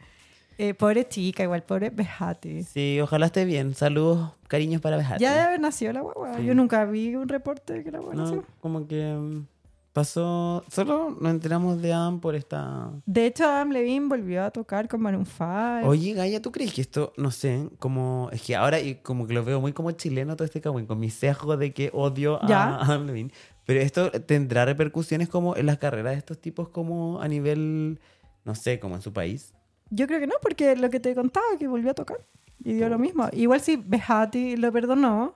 [0.62, 2.64] Eh, pobre chica, igual, pobre Behati.
[2.64, 3.74] Sí, ojalá esté bien.
[3.74, 5.18] Saludos, cariños para Bethany.
[5.18, 6.36] Ya debe haber nacido la guagua.
[6.36, 6.44] Sí.
[6.44, 8.44] Yo nunca vi un reporte de que la guagua No, nació.
[8.60, 9.46] como que mm,
[9.94, 10.62] pasó.
[10.70, 12.90] Solo nos enteramos de Adam por esta.
[13.06, 15.80] De hecho, Adam Levine volvió a tocar con Maroon 5.
[15.88, 18.28] Oye, Gaya, ¿tú crees que esto, no sé, como.
[18.30, 21.00] Es que ahora y como que lo veo muy como chileno todo este cagüín, con
[21.00, 22.76] mi sesgo de que odio a Ya.
[22.80, 23.32] Adam Levine.
[23.64, 27.98] Pero esto tendrá repercusiones como en las carreras de estos tipos, como a nivel.
[28.44, 29.54] No sé, como en su país.
[29.90, 32.18] Yo creo que no, porque lo que te contaba, que volvió a tocar
[32.64, 33.28] y dio lo mismo.
[33.32, 35.34] Igual si Behati lo perdonó,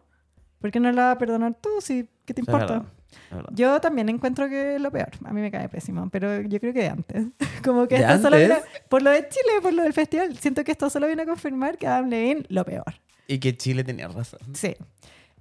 [0.61, 1.69] ¿por qué no la va a perdonar tú?
[1.81, 2.67] Si, ¿Qué te Es importa?
[2.75, 2.89] verdad,
[3.31, 3.51] es verdad.
[3.53, 5.11] Yo también encuentro que es lo peor.
[5.25, 7.27] A mí me cae pésimo, pero yo creo que de antes.
[7.65, 8.49] Como que ¿De esto solo antes?
[8.49, 11.27] vino- por lo de Chile, por lo del festival, siento que esto solo viene a
[11.27, 12.85] confirmar que Adam Levine lo peor.
[13.27, 14.41] Y que Chile tenía razón.
[14.55, 14.75] Sí.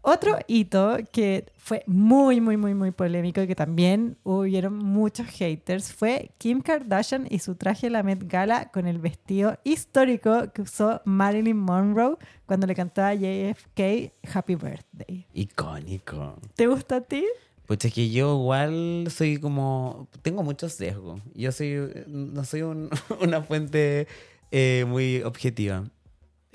[0.06, 5.94] Otro hito que fue muy, muy, muy, muy polémico y que también hubieron muchos haters
[5.94, 10.64] fue Kim Kardashian y su traje de la Met Gala con el vestido histórico que
[10.64, 15.26] usó Marilyn Monroe cuando le cantaba a JFK Happy Birthday.
[15.34, 16.36] Icónico.
[16.56, 17.24] ¿Te gusta a ti?
[17.66, 20.10] Pues es que yo igual soy como...
[20.22, 21.22] Tengo mucho sesgo.
[21.34, 21.78] Yo soy...
[22.08, 22.90] No soy un-
[23.22, 24.08] una fuente
[24.52, 25.86] eh, muy objetiva.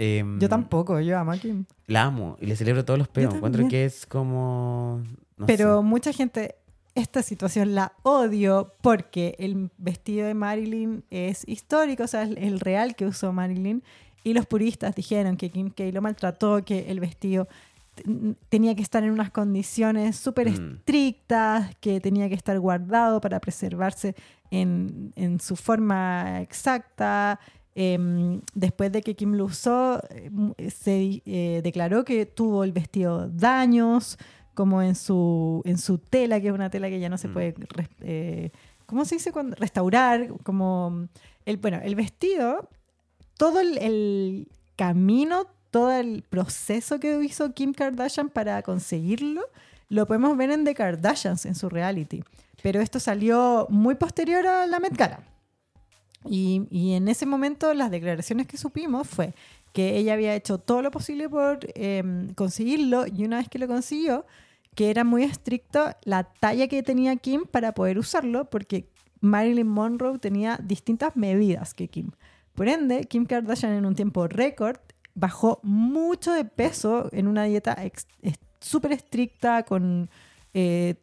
[0.00, 1.64] Em, Yo tampoco, yo amo a Kim.
[1.88, 3.34] La amo y le celebro todos los peos.
[3.34, 5.02] Encuentro que es como...
[5.36, 5.84] no Pero sé.
[5.84, 6.54] mucha gente,
[6.94, 12.60] esta situación la odio porque el vestido de Marilyn es histórico, o sea, es el
[12.60, 13.82] real que usó Marilyn.
[14.24, 17.48] Y los puristas dijeron que Kim K lo maltrató, que el vestido
[18.48, 20.74] tenía que estar en unas condiciones súper Mm.
[20.76, 24.14] estrictas, que tenía que estar guardado para preservarse
[24.52, 27.40] en, en su forma exacta.
[27.80, 33.28] Em, después de que Kim lo usó, eh, se eh, declaró que tuvo el vestido
[33.28, 34.18] daños,
[34.54, 37.32] como en su, en su tela, que es una tela que ya no se Mm.
[37.32, 37.54] puede,
[38.00, 38.50] eh,
[38.86, 39.30] ¿cómo se dice?
[39.30, 41.06] cuando Restaurar, como,
[41.46, 42.68] el, bueno, el vestido,
[43.36, 49.42] todo el, el camino, todo el proceso que hizo Kim Kardashian para conseguirlo,
[49.88, 52.24] lo podemos ver en The Kardashians, en su reality.
[52.60, 55.20] Pero esto salió muy posterior a la Met Gala.
[56.28, 59.34] Y, en ese momento las declaraciones que supimos fue
[59.72, 63.68] que ella había hecho todo lo posible por em, conseguirlo y una vez que lo
[63.68, 64.26] consiguió,
[64.74, 68.88] que era muy estricto la talla que tenía Kim para poder usarlo, porque
[69.20, 72.10] Marilyn Monroe tenía distintas medidas que Kim.
[72.54, 74.78] Por ende, Kim Kardashian en un tiempo récord
[75.14, 77.76] bajó mucho de peso en una dieta
[78.60, 80.10] súper estricta con
[80.54, 80.94] eh,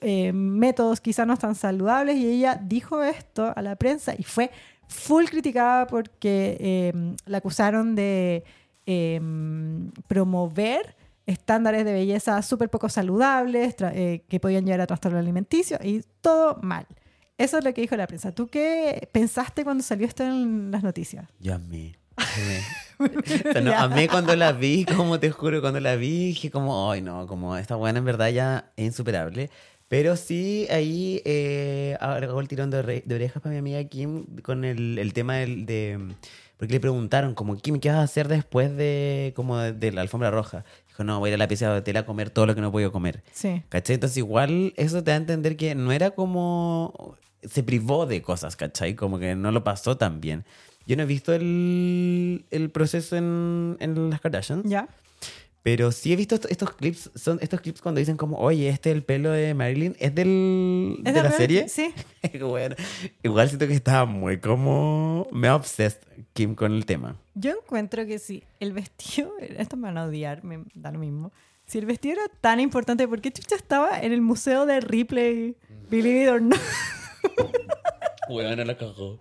[0.00, 4.50] eh, métodos quizás no tan saludables y ella dijo esto a la prensa y fue
[4.88, 8.44] full criticada porque eh, la acusaron de
[8.86, 9.20] eh,
[10.06, 10.96] promover
[11.26, 16.58] estándares de belleza súper poco saludables eh, que podían llevar a trastorno alimenticio y todo
[16.62, 16.86] mal.
[17.36, 18.32] Eso es lo que dijo la prensa.
[18.32, 21.28] ¿Tú qué pensaste cuando salió esto en las noticias?
[21.40, 21.96] Yo amé.
[22.16, 22.60] amé.
[23.48, 26.90] O sea, no, amé cuando la vi, como te juro, cuando la vi, dije como,
[26.90, 29.50] ay no, como esta buena en verdad ya es insuperable.
[29.88, 34.24] Pero sí, ahí eh, hago el tirón de, ore- de orejas para mi amiga Kim
[34.42, 35.98] con el, el tema del, de...
[36.56, 40.00] Porque le preguntaron, como, Kim, ¿qué vas a hacer después de, como de, de la
[40.00, 40.64] alfombra roja?
[40.88, 42.60] Dijo, no, voy a ir a la pieza de hotel a comer todo lo que
[42.60, 43.22] no podido comer.
[43.32, 43.62] Sí.
[43.68, 43.94] ¿Cachai?
[43.94, 47.16] Entonces igual eso te da a entender que no era como...
[47.42, 48.94] Se privó de cosas, ¿cachai?
[48.94, 50.44] Como que no lo pasó tan bien.
[50.86, 54.88] Yo no he visto el, el proceso en, en las Kardashians, ¿Ya?
[55.64, 58.90] pero sí he visto estos, estos clips, son estos clips cuando dicen como, oye, este
[58.90, 61.70] el pelo de Marilyn, ¿es del, ¿Es de la serie?
[61.70, 61.90] Sí.
[62.40, 62.76] bueno,
[63.22, 65.26] igual siento que estaba muy como...
[65.32, 66.02] Me obsessed
[66.34, 67.16] Kim con el tema.
[67.34, 71.32] Yo encuentro que sí, el vestido, esto me van a odiar, me da lo mismo.
[71.64, 75.56] Si el vestido era tan importante, ¿por qué Chucha estaba en el museo de Ripley?
[75.88, 76.60] Believe it or not.
[78.28, 79.18] Bueno, la cagó.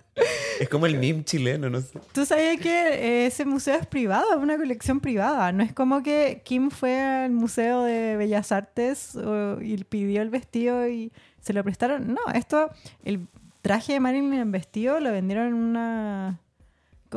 [0.59, 1.99] Es como el meme chileno, no sé.
[2.13, 5.51] Tú sabías que eh, ese museo es privado, es una colección privada.
[5.51, 9.17] No es como que Kim fue al Museo de Bellas Artes
[9.61, 12.13] y pidió el vestido y se lo prestaron.
[12.13, 12.69] No, esto,
[13.03, 13.27] el
[13.61, 16.39] traje de Marilyn en vestido lo vendieron en una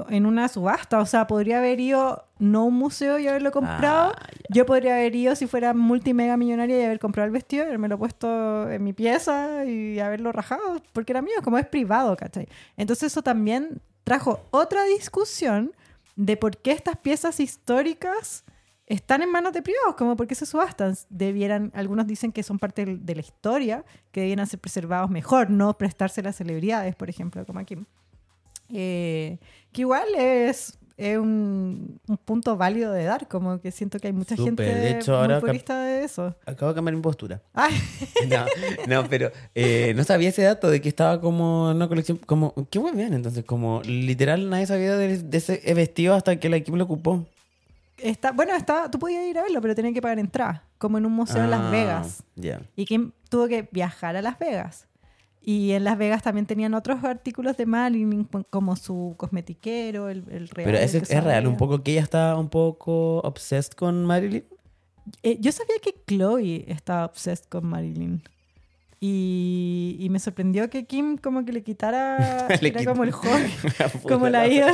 [0.09, 4.13] en una subasta, o sea, podría haber ido no un museo y haberlo comprado.
[4.17, 4.27] Ah.
[4.51, 7.89] Yo podría haber ido si fuera multimega millonaria y haber comprado el vestido, y haberme
[7.89, 12.49] lo puesto en mi pieza y haberlo rajado, porque era mío, como es privado, ¿cachai?
[12.77, 15.73] Entonces eso también trajo otra discusión
[16.17, 18.45] de por qué estas piezas históricas
[18.87, 20.95] están en manos de privados, como por qué se subastan.
[21.11, 25.77] Debieran, algunos dicen que son parte de la historia, que debieran ser preservados mejor, no
[25.77, 27.77] prestarse a las celebridades, por ejemplo, como aquí.
[28.73, 29.39] Eh,
[29.73, 34.13] que igual es, es un, un punto válido de dar, como que siento que hay
[34.13, 36.35] mucha Súper, gente de hecho, muy ahora purista de eso.
[36.47, 37.43] Acabo de cambiar mi postura.
[37.53, 37.75] Ay,
[38.29, 38.45] No,
[39.03, 42.17] no, pero eh, no sabía ese dato de que estaba como en una colección.
[42.19, 46.47] Como, qué buen bien, entonces, como literal nadie sabía de, de ese vestido hasta que
[46.49, 47.27] el equipo lo ocupó.
[47.99, 51.07] está, bueno, está, tú podías ir a verlo, pero tenías que pagar entrada, como en
[51.07, 52.23] un museo en Las Ah, Vegas.
[52.37, 52.61] Ya.
[52.75, 54.87] Y Kim tuvo que viajar a Las Vegas.
[55.49, 60.49] Y en Las Vegas también tenían otros artículos de Marilyn, como su cosmetiquero, el, el
[60.49, 60.67] real.
[60.67, 64.43] Pero ese que es real, un poco que ella está un poco obsessed con Marilyn.
[65.23, 68.25] Eh, yo sabía que Chloe estaba obsessed con Marilyn.
[68.99, 72.49] Y, y me sorprendió que Kim como que le quitara...
[72.61, 73.53] Le era como el hobby,
[74.03, 74.73] como la hija.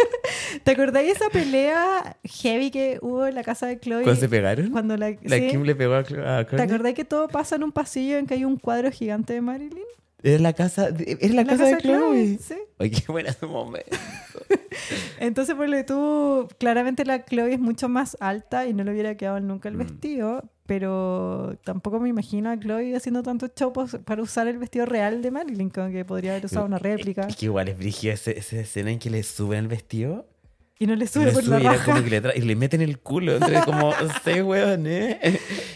[0.64, 4.04] ¿Te acordáis de esa pelea heavy que hubo en la casa de Chloe?
[4.04, 4.70] ¿Cuándo se pegaron?
[4.70, 5.48] Cuando la, La sí.
[5.50, 8.32] Kim le pegó a, a ¿Te acordás que todo pasa en un pasillo en que
[8.32, 9.84] hay un cuadro gigante de Marilyn?
[10.22, 12.38] Es la casa, de- la, casa, de Chloe.
[12.40, 12.54] sí.
[12.78, 13.90] Ay, qué buena ese momento.
[15.20, 18.92] Entonces, por lo que tú, claramente la Chloe es mucho más alta y no le
[18.92, 19.78] hubiera quedado nunca el Mm.
[19.78, 25.22] vestido, pero tampoco me imagino a Chloe haciendo tantos chopos para usar el vestido real
[25.22, 28.30] de Marilyn, como que podría haber usado una réplica Es que igual es brígida esa,
[28.32, 30.26] esa escena en que le suben el vestido.
[30.78, 31.84] Y no le sube por sube la raja.
[31.84, 33.92] como que le, tra- y le meten el culo entre como
[34.24, 35.16] seis huevones.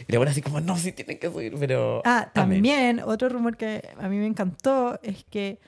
[0.06, 2.02] Y la buena así como, no, sí tienen que subir, pero...
[2.04, 5.58] Ah, también otro rumor que a mí me encantó es que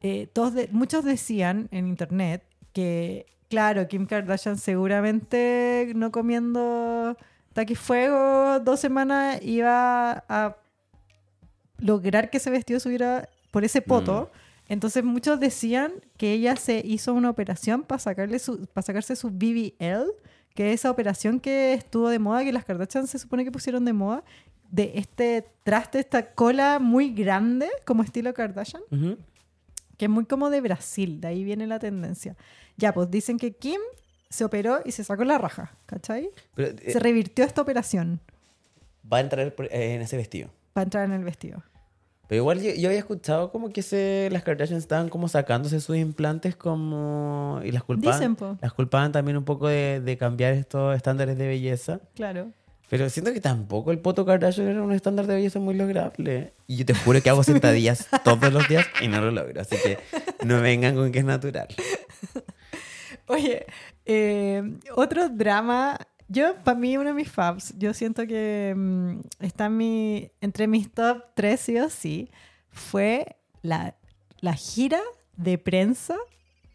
[0.00, 2.42] eh, todos de- muchos decían en internet
[2.74, 7.16] que, claro, Kim Kardashian seguramente no comiendo
[7.54, 10.56] taquifuego dos semanas iba a
[11.78, 14.30] lograr que ese vestido subiera por ese poto.
[14.72, 19.28] Entonces muchos decían que ella se hizo una operación para sacarle su, para sacarse su
[19.28, 20.10] BBL,
[20.54, 23.84] que es esa operación que estuvo de moda, que las Kardashian se supone que pusieron
[23.84, 24.24] de moda,
[24.70, 28.82] de este traste, esta cola muy grande, como estilo Kardashian,
[29.98, 32.34] que es muy como de Brasil, de ahí viene la tendencia.
[32.78, 33.80] Ya, pues dicen que Kim
[34.30, 36.30] se operó y se sacó la raja, ¿cachai?
[36.54, 38.22] Pero, eh, Se revirtió esta operación
[39.12, 40.48] va a entrar en ese vestido.
[40.72, 41.62] para entrar en el vestido.
[42.32, 45.98] Pero igual yo, yo había escuchado como que se, las Kardashians estaban como sacándose sus
[45.98, 47.60] implantes como...
[47.62, 48.56] Y las culpaban, Dicen, po.
[48.62, 52.00] las culpaban también un poco de, de cambiar estos estándares de belleza.
[52.14, 52.50] Claro.
[52.88, 56.54] Pero siento que tampoco el poto Kardashian era un estándar de belleza muy lograble.
[56.66, 59.60] Y yo te juro que hago sentadillas todos los días y no lo logro.
[59.60, 59.98] Así que
[60.42, 61.68] no vengan con que es natural.
[63.26, 63.66] Oye,
[64.06, 64.62] eh,
[64.96, 65.98] otro drama.
[66.32, 70.66] Yo, para mí, uno de mis faves, yo siento que mm, está en mi, entre
[70.66, 72.30] mis top 3 sí o sí,
[72.70, 73.94] fue la,
[74.40, 75.00] la gira
[75.36, 76.16] de prensa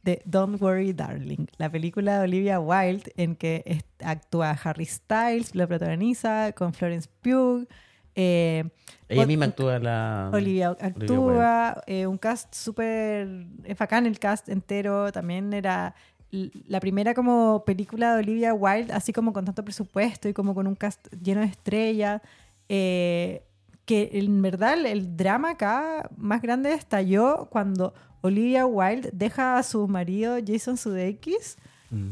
[0.04, 5.66] de Don't Worry Darling, la película de Olivia Wilde en que actúa Harry Styles, la
[5.66, 7.68] protagoniza con Florence Pugh.
[8.16, 8.64] eh,
[9.10, 10.30] Ella misma actúa la...
[10.32, 13.28] Olivia actúa, eh, un cast súper
[13.64, 15.94] es bacán el cast entero, también era
[16.32, 20.68] la primera como película de Olivia Wilde, así como con tanto presupuesto y como con
[20.68, 22.22] un cast lleno de estrellas,
[22.70, 23.44] eh,
[23.86, 29.88] que en verdad el, drama acá más grande estalló cuando Olivia Wilde deja a su
[29.88, 31.58] marido Jason Sudeikis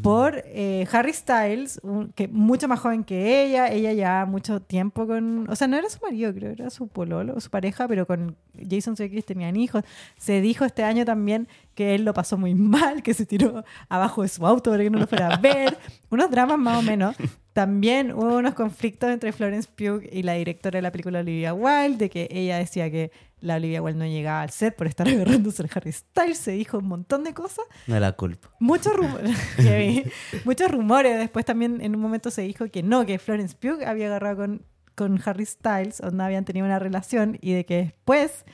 [0.01, 5.05] por eh, Harry Styles, un- que mucho más joven que ella, ella ya mucho tiempo
[5.05, 8.37] con, o sea, no era su marido, creo, era su pololo, su pareja, pero con
[8.69, 9.83] Jason Sudeikis tenían hijos.
[10.17, 14.21] Se dijo este año también que él lo pasó muy mal, que se tiró abajo
[14.21, 15.77] de su auto para que no lo fuera a ver,
[16.09, 17.15] unos dramas más o menos.
[17.51, 21.97] También hubo unos conflictos entre Florence Pugh y la directora de la película Olivia Wilde,
[21.97, 23.11] de que ella decía que
[23.45, 26.79] la Olivia Wilde no llegaba al set por estar agarrándose al Harry Styles, se dijo
[26.79, 27.65] un montón de cosas.
[27.87, 28.49] No la culpa.
[28.59, 29.37] Muchos rumores,
[30.45, 31.17] muchos rumores.
[31.17, 34.65] Después también en un momento se dijo que no, que Florence Pugh había agarrado con,
[34.95, 38.45] con Harry Styles, o no habían tenido una relación, y de que después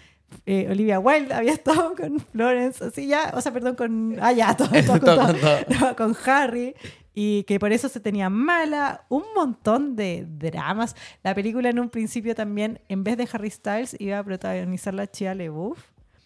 [0.45, 4.17] eh, Olivia Wilde había estado con Florence, así ya, o sea, perdón, con.
[4.21, 5.57] Ah, ya, todo, todo, Todo todo, con todo.
[5.79, 6.75] no, con Harry.
[7.13, 10.95] Y que por eso se tenía mala, un montón de dramas.
[11.23, 15.07] La película en un principio también, en vez de Harry Styles, iba a protagonizar la
[15.07, 15.79] Chia LeBouf.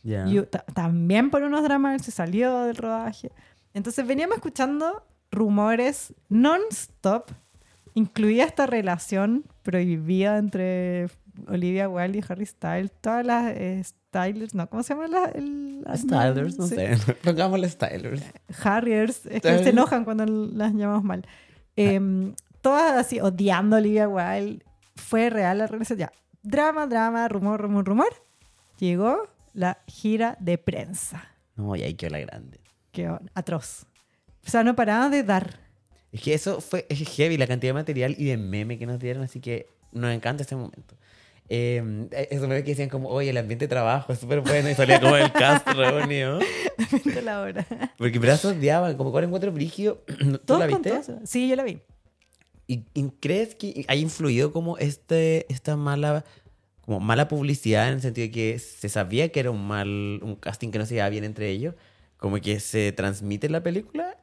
[0.03, 0.39] Y
[0.75, 3.31] también por unos dramas se salió del rodaje.
[3.73, 7.31] Entonces veníamos escuchando rumores non-stop,
[7.95, 11.09] incluía esta relación prohibida entre
[11.47, 15.85] Olivia Wilde y Harry Styles, todas las eh, Stylers, no, ¿cómo se llama la, el,
[15.95, 16.75] Stylers, no Sí.
[16.75, 16.97] sé.
[17.23, 18.23] Pongámosle Stylers.
[18.63, 21.25] Harriers, es que se enojan cuando las llamamos mal.
[21.75, 24.63] Em, todas así odiando a Olivia Wilde.
[24.95, 25.99] Fue real la relación.
[25.99, 26.11] Ya,
[26.41, 28.13] drama, drama, rumor, rumor, rumor.
[28.79, 31.29] Llegó la gira de prensa.
[31.55, 32.59] No, y ahí quedó la grande.
[32.91, 33.85] Qué atroz.
[34.45, 35.59] O sea, no paraban de dar.
[36.11, 38.99] Es que eso fue es heavy, la cantidad de material y de meme que nos
[38.99, 40.95] dieron, así que nos encanta este momento.
[41.47, 44.73] Eh, esos memes que decían como, oye, el ambiente de trabajo es súper bueno y
[44.75, 46.39] salía como el cast reunido.
[47.03, 47.65] de la hora.
[47.97, 50.03] Porque brazos odiaban, como cuál encuentro brígido.
[50.45, 51.01] ¿Tú la viste?
[51.23, 51.79] Sí, yo la vi.
[52.67, 56.25] ¿Y, y crees que ha influido como este, esta mala,
[56.81, 59.87] como mala publicidad en el sentido de que se sabía que era un mal,
[60.23, 61.75] un casting que no se llevaba bien entre ellos?
[62.17, 64.17] Como que se transmite en la película.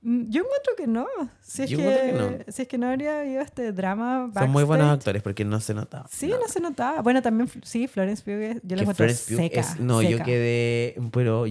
[0.00, 1.06] Mm, Yo encuentro que no.
[1.40, 4.30] Si es, Yo que, que si es que no habría habido este drama.
[4.32, 4.98] Son muy buenos backstage.
[5.00, 6.06] actores porque no se notaba.
[6.10, 6.40] Sí, nada.
[6.42, 7.02] no se notaba.
[7.02, 9.60] Bueno, también, sí, Florence Pugh, es- yo la encuentro Florence Pugh seca.
[9.60, 10.24] es- no, yo seca.
[10.24, 10.96] quedé.
[11.12, 11.44] Pero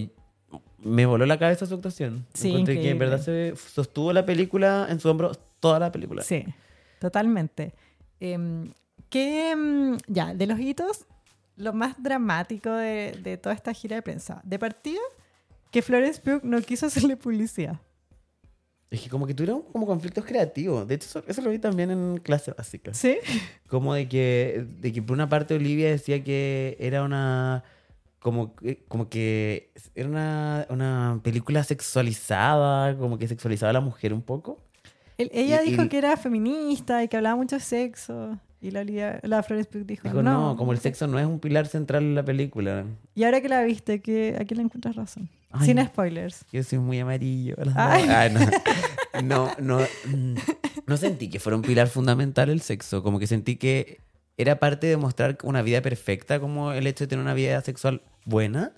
[0.78, 2.26] me voló la cabeza su actuación.
[2.34, 6.22] Sí, Encontré que en verdad se sostuvo la película en su hombro toda la película.
[6.22, 6.44] Sí,
[7.00, 7.74] totalmente.
[9.10, 11.06] Que, em, ya, de los hitos,
[11.56, 14.40] lo más dramático de, de toda esta gira de prensa.
[14.44, 15.00] De partida,
[15.70, 17.80] que Florence Pugh no quiso hacerle publicidad.
[18.90, 20.88] Es que como que tuvieron como conflictos creativos.
[20.88, 22.94] De hecho, eso, eso lo vi también en clase básica.
[22.94, 23.18] ¿Sí?
[23.68, 27.64] Como de que, de que por una parte Olivia decía que era una.
[28.20, 34.12] Como, que- como que era una, una película sexualizada, como que sexualizaba a la mujer
[34.14, 34.58] un poco.
[35.18, 38.38] Ella Y- dijo y- que era feminista y que hablaba mucho de sexo.
[38.60, 40.50] Y la, Olivia- la Florence Pugh dijo, Dijo, no.
[40.50, 42.84] no, como el sexo no es un pilar central en la película.
[43.14, 45.28] Y ahora que la viste, que aquí le encuentras razón.
[45.50, 45.66] Ay.
[45.66, 46.44] Sin spoilers.
[46.52, 47.54] Yo soy muy amarillo.
[47.58, 48.06] las Ay.
[48.06, 48.16] dos.
[48.16, 49.48] Ay, no.
[49.58, 50.34] no, no, mm,
[50.86, 53.02] no sentí que fuera un pilar fundamental el sexo.
[53.02, 54.00] Como que sentí que
[54.36, 58.02] era parte de mostrar una vida perfecta, como el hecho de tener una vida sexual
[58.24, 58.72] buena,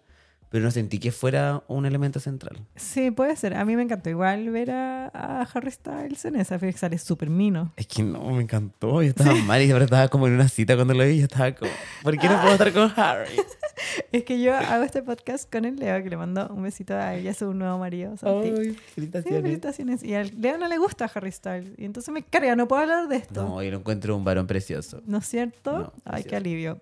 [0.51, 2.59] pero no sentí que fuera un elemento central.
[2.77, 3.55] Sí, puede ser.
[3.55, 7.31] A mí me encantó igual ver a, a Harry Styles en esa, porque sale súper
[7.31, 7.73] mino.
[7.77, 9.03] Es que no, me encantó.
[9.03, 11.19] Yo estaba mal y ahora estaba como en una cita cuando lo vi.
[11.19, 11.71] Yo estaba como,
[12.03, 13.31] ¿por qué no puedo estar con Harry?
[14.13, 17.15] Es que yo hago este podcast con el Leo, que le mando un besito a
[17.15, 18.15] ella, su nuevo marido.
[18.19, 18.49] Santi.
[18.51, 19.43] Ay, Sí, felicitaciones.
[19.43, 20.03] felicitaciones.
[20.03, 21.73] Y al Leo no le gusta Harry Styles.
[21.79, 23.43] Y entonces me carga, no puedo hablar de esto.
[23.43, 25.01] No, yo lo encuentro un varón precioso.
[25.07, 25.79] ¿No es cierto?
[25.79, 26.79] No, Ay, qué alivio.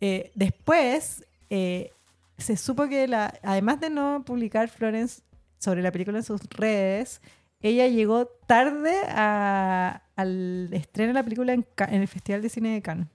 [0.00, 1.92] Eh, después, eh,
[2.38, 5.22] se supo que, la, además de no publicar Florence
[5.58, 7.20] sobre la película en sus redes,
[7.60, 12.82] ella llegó tarde a- al estreno de la película en, el Festival de Cine de
[12.82, 13.06] Cannes.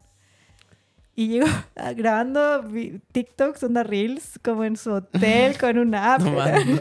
[1.16, 1.48] Y llegó
[1.96, 2.64] grabando
[3.12, 6.22] TikToks, onda Reels, como en su hotel con una app.
[6.22, 6.80] No.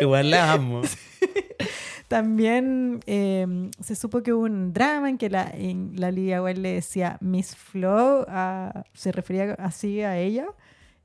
[0.00, 0.82] Igual la amo.
[2.08, 6.60] También eh, se supo que hubo un drama en que la, en la Olivia Wilde
[6.60, 10.46] le decía Miss Flo, a- se refería así a ella.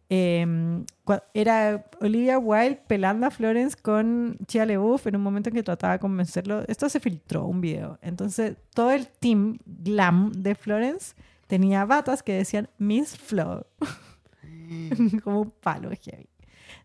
[0.10, 5.64] Cua- era Olivia Wilde pelando a Florence con Chia LeBouf en un momento en que
[5.64, 6.64] trataba de convencerlo.
[6.68, 7.97] Esto se filtró, un video.
[8.01, 11.14] Entonces, todo el team glam de Florence
[11.47, 13.68] tenía batas que decían Miss Flo.
[15.24, 15.89] Como un palo.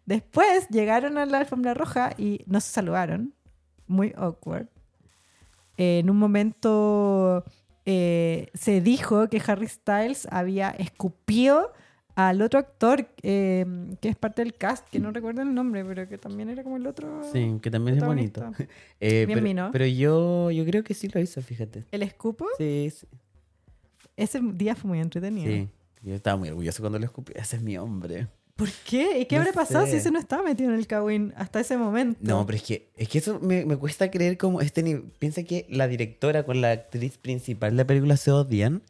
[0.06, 3.34] Después llegaron a la alfombra roja y no se saludaron.
[3.86, 4.68] Muy awkward.
[5.76, 7.44] En un momento
[7.86, 11.72] eh, se dijo que Harry Styles había escupido
[12.14, 13.64] al otro actor eh,
[14.00, 16.76] que es parte del cast, que no recuerdo el nombre, pero que también era como
[16.76, 17.22] el otro.
[17.32, 18.52] Sí, que también es bonito.
[19.00, 21.84] Eh, Bien pero, pero yo, yo creo que sí lo hizo, fíjate.
[21.90, 23.06] El escupo, Sí, sí.
[24.16, 25.50] ese día fue muy entretenido.
[25.50, 25.68] sí.
[26.04, 27.32] Yo estaba muy orgulloso cuando lo escupí.
[27.36, 28.26] Ese es mi hombre.
[28.56, 29.20] ¿Por qué?
[29.20, 31.76] ¿Y qué No habría pasado si ese no estaba metido en el Kawin hasta ese
[31.76, 32.18] momento?
[32.22, 35.44] No, pero es que, es que eso me, me cuesta creer como este ni- Piensa
[35.44, 38.82] que la directora con la actriz principal de la película se odian.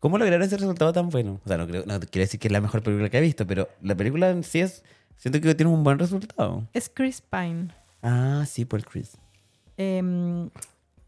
[0.00, 1.40] ¿Cómo lograron ese resultado tan bueno?
[1.44, 3.46] O sea, no, creo, no quiere decir que es la mejor película que he visto,
[3.46, 4.84] pero la película en sí es...
[5.16, 6.68] Siento que tiene un buen resultado.
[6.72, 7.68] Es Chris Pine.
[8.02, 9.16] Ah, sí, por Chris.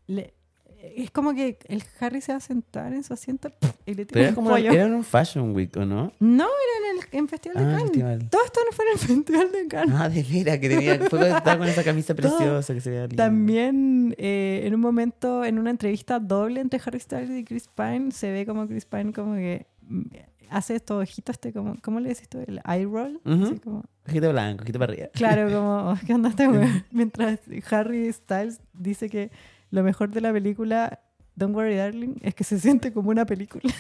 [0.07, 0.35] Le-
[0.83, 3.51] es como que el Harry se va a sentar en su asiento
[3.87, 4.51] y le tira como...
[4.51, 4.71] pollo.
[4.73, 6.13] Era en un Fashion Week, ¿o no?
[6.21, 7.83] No, era en el en Festival de Ah, Cannes.
[7.85, 8.29] festival.
[8.31, 9.95] Todo esto no fue en el Festival de Cannes.
[9.99, 10.99] Ah, de veras, que tenía...
[11.11, 12.37] Fue estaba con esa camisa Todo.
[12.37, 13.25] preciosa que se veía linda.
[13.25, 18.11] También eh, en un momento, en una entrevista doble entre Harry Styles y Chris Pine,
[18.13, 20.03] se ve como Chris Pine como que mm,
[20.51, 22.39] hace estos ojitos, este como, ¿cómo le decís tú?
[22.47, 23.21] El eye roll.
[23.25, 25.09] Así como, Ojito blanco, ojito para arriba.
[25.13, 26.69] claro, como, ¿qué onda güey?
[26.91, 27.39] Mientras
[27.71, 29.31] Harry Styles dice que
[29.71, 31.01] lo mejor de la película
[31.37, 33.73] Don't Worry Darling es que se siente como una película.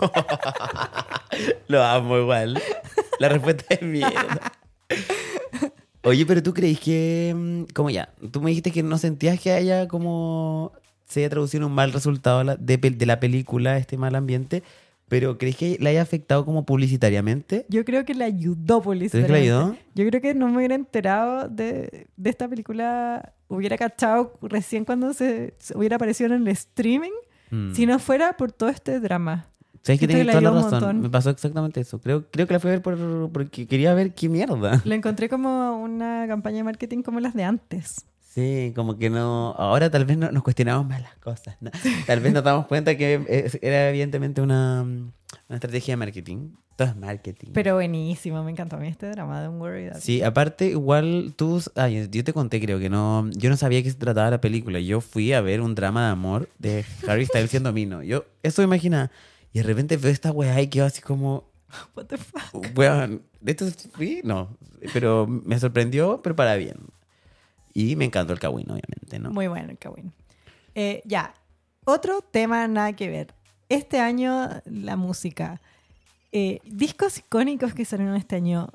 [1.68, 2.60] Lo amo igual.
[3.18, 4.52] La respuesta es mierda.
[6.04, 9.52] Oye, pero tú creís que, mm, como ya, tú me dijiste que no sentías que
[9.52, 10.72] haya como
[11.06, 14.62] se haya traducido en un mal resultado la- de, la película, este mal ambiente,
[15.08, 17.66] pero ¿crees que le haya afectado como publicitariamente?
[17.68, 19.26] Yo creo que le ayudó ¿Crees publicitariamente.
[19.26, 19.76] que le ayudó?
[19.94, 25.12] Yo creo que no me hubiera enterado de, de esta película, hubiera cachado recién cuando
[25.14, 27.12] se, se hubiera aparecido en el streaming,
[27.50, 27.74] Mm.
[27.74, 29.46] si no fuera por todo este drama.
[29.82, 30.70] ¿Sabes que tienes toda la razón?
[30.70, 31.00] montón.
[31.02, 32.00] Me pasó exactamente eso.
[32.00, 32.96] Creo, creo que la fui a ver por,
[33.30, 34.80] porque quería ver qué mierda.
[34.86, 38.06] Lo encontré como una campaña de marketing como las de antes.
[38.32, 39.54] Sí, como que no.
[39.58, 41.56] Ahora tal vez no, nos cuestionamos más las cosas.
[41.60, 41.70] ¿no?
[42.06, 45.10] Tal vez nos damos cuenta que es- era evidentemente una, una
[45.50, 46.48] estrategia de marketing.
[46.76, 47.48] Todo es marketing.
[47.52, 49.90] Pero buenísimo, me encantó a mí este drama de un Worry.
[50.00, 51.62] Sí, aparte, igual tú.
[51.76, 53.28] Ay, yo te conté, creo que no.
[53.32, 54.80] Yo no sabía que se trataba la película.
[54.80, 58.02] Yo fui a ver un drama de amor de Harry Styles siendo Mino.
[58.02, 59.10] Yo, eso me imaginaba.
[59.52, 61.44] Y de repente veo esta weá y quedo así como.
[61.94, 62.66] What the fuck?
[62.74, 64.22] Weón, ¿de esto fui?
[64.24, 64.56] No.
[64.94, 66.76] Pero me sorprendió, pero para bien.
[67.74, 69.30] Y me encantó el Kawin, obviamente, ¿no?
[69.30, 70.12] Muy bueno el Kawin.
[70.74, 71.34] Eh, ya,
[71.84, 73.34] otro tema nada que ver.
[73.68, 75.60] Este año la música.
[76.32, 78.68] Eh, discos icónicos que salieron este año.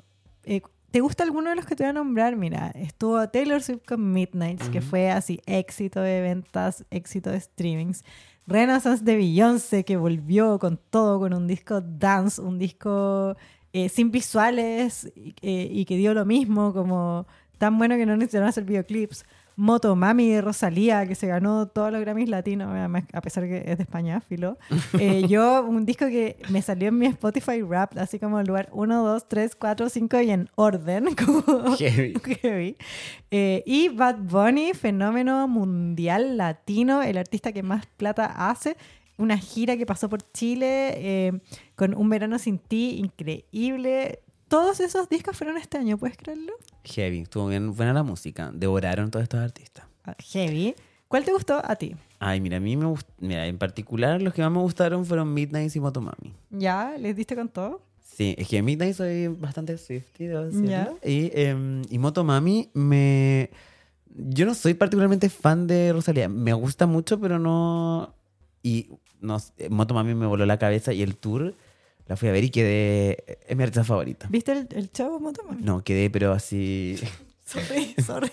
[0.44, 2.36] Eh, ¿Te gusta alguno de los que te voy a nombrar?
[2.36, 8.04] Mira, estuvo Taylor Swift con Midnights, que fue así éxito de ventas, éxito de streamings.
[8.46, 13.36] Renaissance de Beyoncé, que volvió con todo, con un disco dance, un disco
[13.74, 17.26] eh, sin visuales eh, y que dio lo mismo, como
[17.58, 19.24] tan bueno que no necesitaron hacer videoclips.
[19.58, 22.72] Motomami de Rosalía, que se ganó todos los Grammys latinos,
[23.12, 24.56] a pesar que es de España, filo.
[25.00, 29.04] Eh, yo, un disco que me salió en mi Spotify Rap, así como lugar 1,
[29.04, 31.08] 2, 3, 4, 5 y en orden.
[31.16, 32.14] Como Heavy.
[32.42, 32.76] heavy.
[33.30, 38.76] Eh, y Bad Bunny, fenómeno mundial latino, el artista que más plata hace.
[39.16, 41.32] Una gira que pasó por Chile eh,
[41.74, 44.20] con Un Verano Sin Ti, increíble.
[44.48, 46.52] Todos esos discos fueron este año, ¿puedes creerlo?
[46.84, 48.50] Heavy, estuvo bien buena la música.
[48.54, 49.84] Devoraron todos estos artistas.
[50.04, 50.74] Ah, Heavy.
[51.06, 51.94] ¿Cuál te gustó a ti?
[52.18, 55.32] Ay, mira, a mí me gust- Mira, en particular los que más me gustaron fueron
[55.32, 56.34] Midnight y Motomami.
[56.50, 56.94] ¿Ya?
[56.98, 57.82] ¿Les diste con todo?
[58.02, 60.28] Sí, es que Midnight soy bastante Swifty.
[60.64, 60.92] Ya.
[61.04, 63.50] Y, em, y Motomami me...
[64.14, 66.28] Yo no soy particularmente fan de Rosalía.
[66.28, 68.12] Me gusta mucho, pero no...
[68.62, 68.88] Y
[69.20, 71.54] no, sé, Motomami me voló la cabeza y el tour
[72.08, 73.38] la fui a ver y quedé...
[73.46, 74.26] Es mi artista favorita.
[74.30, 75.62] ¿Viste el, el show Motomami?
[75.62, 76.96] No, quedé, pero así...
[77.44, 78.30] Sorry, sorry.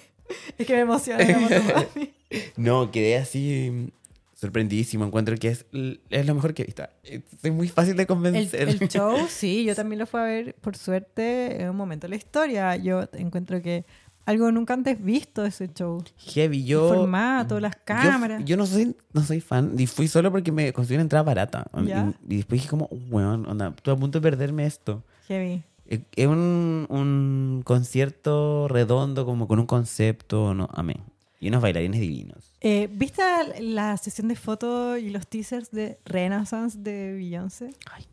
[0.57, 2.13] Es que me emociona Motomami.
[2.57, 3.91] No, quedé así
[4.33, 5.05] sorprendidísimo.
[5.05, 5.65] Encuentro que es,
[6.09, 6.83] es lo mejor que he visto.
[7.03, 8.67] Es muy fácil de El, convencer.
[8.67, 12.09] el show, sí, yo también lo fui a ver, por suerte, en un momento de
[12.09, 12.75] la historia.
[12.75, 13.85] Yo encuentro que
[14.25, 16.03] algo nunca antes visto ese show.
[16.17, 16.89] Heavy, El yo...
[16.89, 18.43] formato, las cámaras.
[18.45, 21.65] Yo, no soy no soy fan y fui solo porque me conseguí una entrada barata.
[21.85, 22.13] Ya.
[22.27, 25.03] Y, y después dije como, weón, onda, estoy a punto de perderme esto.
[25.27, 25.63] Heavy.
[25.87, 30.97] Es es un, un concierto redondo como con un concepto, no, amén.
[31.39, 32.53] Y unos bailarines divinos.
[32.61, 33.21] Eh, ¿Viste
[33.59, 37.69] la sesión de fotos y los teasers de Renaissance de Beyoncé?
[37.91, 38.05] Ay,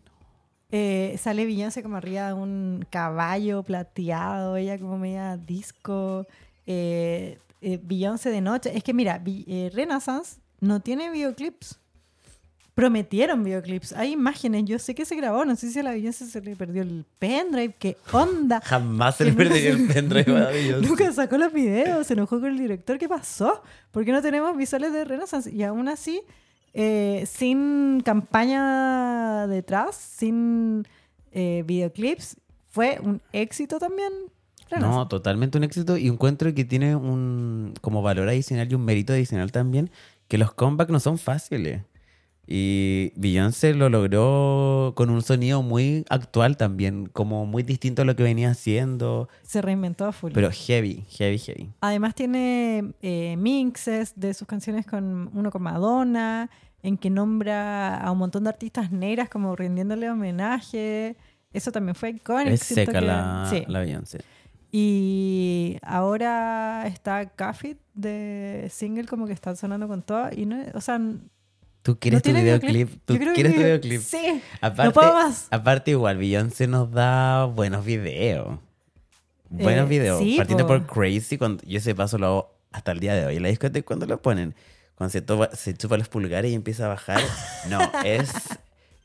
[0.74, 6.26] Eh, sale Beyoncé como arriba de un caballo plateado, ella como media disco.
[6.66, 8.72] Eh, eh, Beyoncé de noche.
[8.74, 11.78] Es que mira, eh, Renaissance no tiene videoclips.
[12.74, 13.92] Prometieron videoclips.
[13.92, 14.64] Hay imágenes.
[14.64, 15.44] Yo sé que se grabó.
[15.44, 17.74] No sé si a la Beyoncé se le perdió el pendrive.
[17.78, 18.62] ¿Qué onda?
[18.64, 20.88] Jamás se le perdería el pendrive a Beyoncé.
[20.88, 22.98] Nunca sacó los videos, se enojó con el director.
[22.98, 23.62] ¿Qué pasó?
[23.90, 25.52] ¿Por qué no tenemos visuales de Renaissance?
[25.52, 26.22] Y aún así,
[26.74, 30.86] eh, sin campaña detrás, sin
[31.32, 32.36] eh, videoclips,
[32.68, 34.12] fue un éxito también.
[34.80, 39.12] No, totalmente un éxito y encuentro que tiene un como valor adicional y un mérito
[39.12, 39.90] adicional también,
[40.28, 41.82] que los comebacks no son fáciles.
[42.46, 48.16] Y Beyoncé lo logró con un sonido muy actual también, como muy distinto a lo
[48.16, 50.32] que venía haciendo, Se reinventó a full.
[50.32, 51.70] pero heavy, heavy, heavy.
[51.80, 56.50] Además tiene eh, mixes de sus canciones con uno con Madonna,
[56.82, 61.14] en que nombra a un montón de artistas negras como rindiéndole homenaje.
[61.52, 62.50] Eso también fue icónico.
[62.50, 63.62] Es seca que- la, sí.
[63.68, 64.20] la Beyoncé.
[64.74, 70.28] Y ahora está Café de single como que está sonando con todo.
[70.34, 70.98] Y no, o sea,
[71.82, 72.90] ¿Tú quieres tu tiene videoclip?
[73.04, 74.00] ¿Tú quieres que- tu videoclip?
[74.00, 74.40] Sí.
[74.60, 75.48] Aparte, no puedo más.
[75.50, 78.58] Aparte, igual, Beyoncé nos da buenos videos.
[79.50, 80.18] Buenos Eh, videos.
[80.20, 80.74] sí, Partiendo po.
[80.78, 83.38] por Crazy, cuando, yo ese paso lo hago hasta el día de hoy.
[83.38, 84.54] La discoteca, cuando lo ponen,
[84.94, 87.20] cuando se, topa- se chupa los pulgares y empieza a bajar.
[87.68, 88.30] No, es.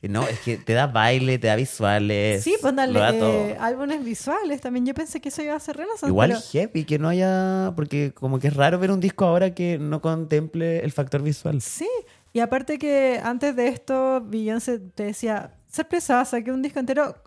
[0.00, 2.44] No, es que te da baile, te da visuales.
[2.44, 3.32] Sí, pues dale lo da todo.
[3.48, 4.86] eh, álbumes visuales también.
[4.86, 6.06] Yo pensé que eso iba a ser Renaissance.
[6.06, 7.72] Igual pero- heavy, que no haya.
[7.74, 11.60] Porque como que es raro ver un disco ahora que no contemple el factor visual.
[11.60, 11.88] Sí,
[12.32, 17.22] y aparte que antes de esto, Beyoncé te decía, sorpresa, saqué un disco entero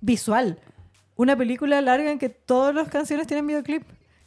[0.00, 0.60] visual.
[1.16, 3.84] Una película larga en que todas las canciones tienen videoclip.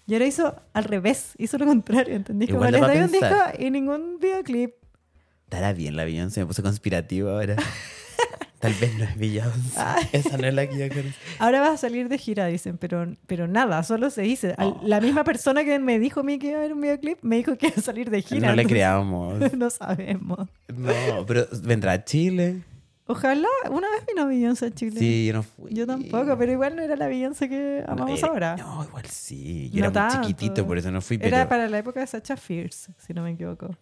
[0.07, 2.49] Y ahora hizo al revés, hizo lo contrario, ¿entendís?
[2.49, 4.73] Como les doy un disco y ningún videoclip.
[5.43, 7.57] Estará bien la Beyoncé, me puse conspirativo ahora.
[8.59, 9.79] Tal vez no es Beyoncé.
[10.13, 11.19] Esa no es la que yo conozco.
[11.39, 14.55] Ahora vas a salir de gira, dicen, pero, pero nada, solo se dice.
[14.57, 17.19] Al- La misma persona que me dijo a mí que iba a haber un videoclip,
[17.21, 18.49] me dijo que iba a salir de gira.
[18.49, 19.35] No le creamos.
[19.57, 20.49] No sabemos.
[20.75, 22.61] No, pero vendrá a Chile.
[23.09, 24.99] Ojalá, una vez vino Beyoncé a Chile.
[24.99, 25.73] Sí, yo no fui.
[25.73, 28.55] Yo tampoco, pero igual no era la Beyoncé que No, amamos era- ahora.
[28.57, 29.69] No, igual sí.
[29.71, 30.27] Yo No era muy tanto.
[30.27, 33.21] chiquitito, por eso no fui, pero Era para la época de Sacha Fierce, si no
[33.23, 33.75] me equivoco.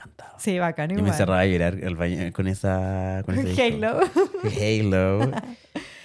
[0.00, 0.34] Encantaba.
[0.38, 1.04] Sí, bacán Yo igual.
[1.04, 3.22] me encerraba a llorar al baño con esa...
[3.26, 3.62] Con ese.
[3.62, 4.00] Halo.
[4.60, 5.32] Halo.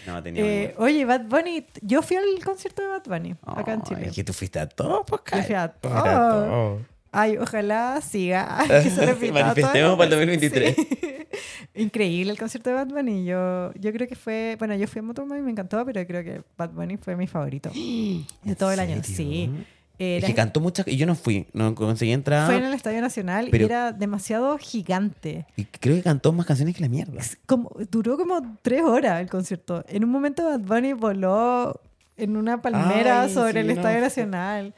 [0.06, 3.82] No, tenía Eh, oye, Bad Bunny, yo fui al concierto de Bad Bunny acá en
[3.82, 4.06] Chile.
[4.06, 6.80] Es que tú fuiste a todo, pues, Yo fui a todo.
[7.12, 8.60] Ay, ojalá siga.
[8.60, 10.76] Ay, que se repita Manifestemos para el 2023.
[10.76, 11.28] Sí.
[11.76, 13.26] Increíble el concierto de Bad Bunny.
[13.26, 16.24] Yo, yo creo que fue, bueno, yo fui a Motomami y me encantó, pero creo
[16.24, 17.72] que Bad Bunny fue mi favorito
[18.44, 19.02] de todo el año.
[19.04, 19.50] Sí.
[19.98, 20.88] Eh, Es que cantó muchas...
[20.88, 22.46] Y yo no fui, no conseguí entrar.
[22.48, 25.46] fue en el Estadio Nacional pero- y era demasiado gigante.
[25.56, 27.22] Y creo que cantó más canciones que la mierda.
[27.46, 29.84] como, duró como tres horas el concierto.
[29.88, 31.80] En un momento Bad Bunny voló
[32.18, 34.74] en una palmera Ay, sobre sí, el no, Estadio Nacional.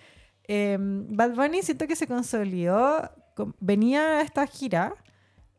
[0.47, 4.93] Eh, Bad Bunny siento que se consolidó, con- venía a esta gira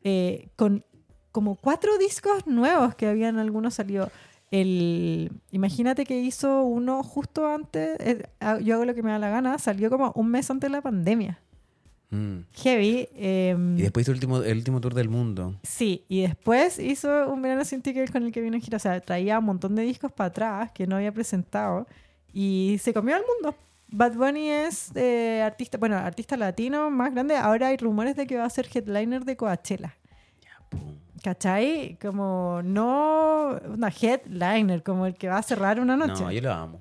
[0.04, 0.84] eh, con
[1.32, 4.10] como cuatro discos nuevos que habían algunos salido.
[4.50, 9.18] El, imagínate que hizo uno justo antes, eh, ah, yo hago lo que me da
[9.18, 11.38] la gana, salió como un mes antes de la pandemia.
[12.10, 12.38] Mm.
[12.52, 13.08] Heavy.
[13.14, 15.54] em, Y después hizo el último, el último tour del mundo.
[15.62, 18.76] Sí, y después hizo un verano sin ticket con el que vino en gira.
[18.76, 21.86] O sea, traía un montón de discos para atrás que no había presentado
[22.32, 23.56] y se comió al mundo.
[23.90, 27.36] Bad Bunny es eh, artista, bueno, artista latino más grande.
[27.36, 29.96] Ahora hay rumores de que va a ser headliner de Coachella.
[31.28, 31.98] ¿Cachai?
[32.00, 36.22] Como no una headliner, como el que va a cerrar una noche.
[36.24, 36.80] No, yo lo amo.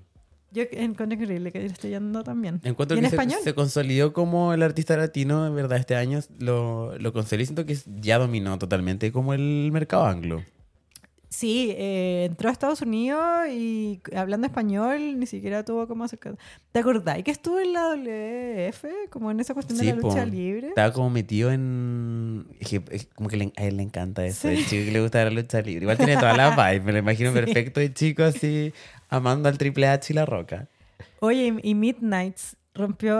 [0.51, 2.61] Yo encuentro increíble que le esté yendo también.
[2.63, 3.39] Encuentro ¿Y en que se, español?
[3.43, 7.45] se consolidó como el artista latino, en verdad, este año lo, lo consolidó.
[7.45, 10.41] Siento que ya dominó totalmente como el mercado anglo.
[11.29, 16.37] Sí, eh, entró a Estados Unidos y hablando español ni siquiera tuvo como acercar.
[16.71, 18.85] ¿Te acordás que estuvo en la WF?
[19.09, 20.07] Como en esa cuestión de la po.
[20.09, 20.69] lucha libre.
[20.69, 22.47] Estaba como metido en...
[22.59, 24.47] es que- es como que le- a él le encanta eso.
[24.47, 24.55] Sí.
[24.55, 25.81] El chico que le gusta la lucha libre.
[25.83, 26.85] Igual tiene toda la vibe.
[26.85, 28.71] Me lo imagino perfecto el chico así,
[29.09, 30.67] amando al Triple H y la roca.
[31.19, 33.13] Oye, y y Midnights rompió.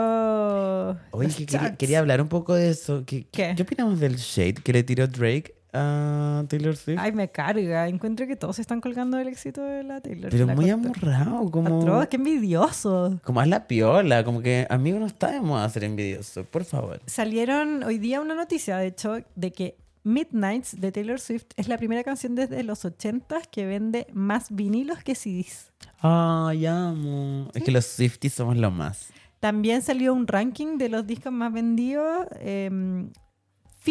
[1.10, 3.04] Oye, que quería, hablar un poco de eso.
[3.06, 3.52] ¿Qué, ¿Qué?
[3.56, 6.98] ¿Qué opinamos del shade que le tiró Drake a Taylor Swift?
[7.00, 7.88] Ay, me carga.
[7.88, 10.30] Encuentro que todos se están colgando del éxito de la Taylor.
[10.30, 10.88] Pero La muy corta.
[10.88, 11.80] amorrado, como...
[11.80, 13.20] Atroz, qué envidioso.
[13.24, 17.00] Como haz la piola, como que amigo no estamos a ser envidioso, por favor.
[17.06, 21.76] Salieron hoy día una noticia, de hecho, de que Midnights de Taylor Swift es la
[21.76, 25.70] primera canción desde los 80 que vende más vinilos que CDs.
[26.00, 27.50] Ay, amo.
[27.54, 29.08] Es que los Swifties somos lo más.
[29.40, 33.10] También salió un ranking de los discos más vendidos em,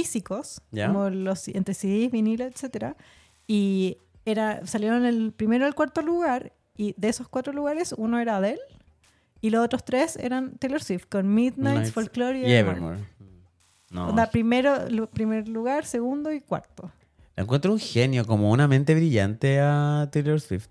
[0.01, 0.87] físicos, Ya.
[0.87, 2.95] como los entre CDs, vinilo, etcétera.
[3.47, 8.37] Y era, salieron el primero al cuarto lugar, y de esos cuatro lugares, uno era
[8.37, 8.59] Adele,
[9.41, 11.91] y los otros tres eran Taylor Swift, con Midnight, Nice.
[11.91, 12.99] Folklore y, Y Evermore.
[13.89, 16.91] No, Onda, primero, primer lugar, segundo y cuarto.
[17.35, 20.67] la encuentro un genio, como una mente brillante a Taylor Swift.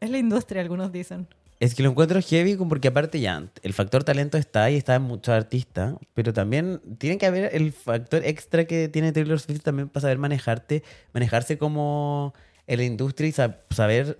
[0.00, 1.26] Es la industria, algunos dicen.
[1.60, 5.02] Es que lo encuentro heavy porque aparte ya, el factor talento está ahí, está en
[5.02, 9.90] muchos artistas, pero también tiene que haber el factor extra que tiene Taylor Swift también
[9.90, 10.82] para saber manejarte,
[11.12, 12.32] manejarse como
[12.66, 14.18] en la industria y sa- saber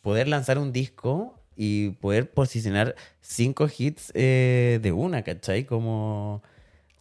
[0.00, 5.64] poder lanzar un disco y poder posicionar cinco hits eh, de una, ¿cachai?
[5.64, 6.42] Como,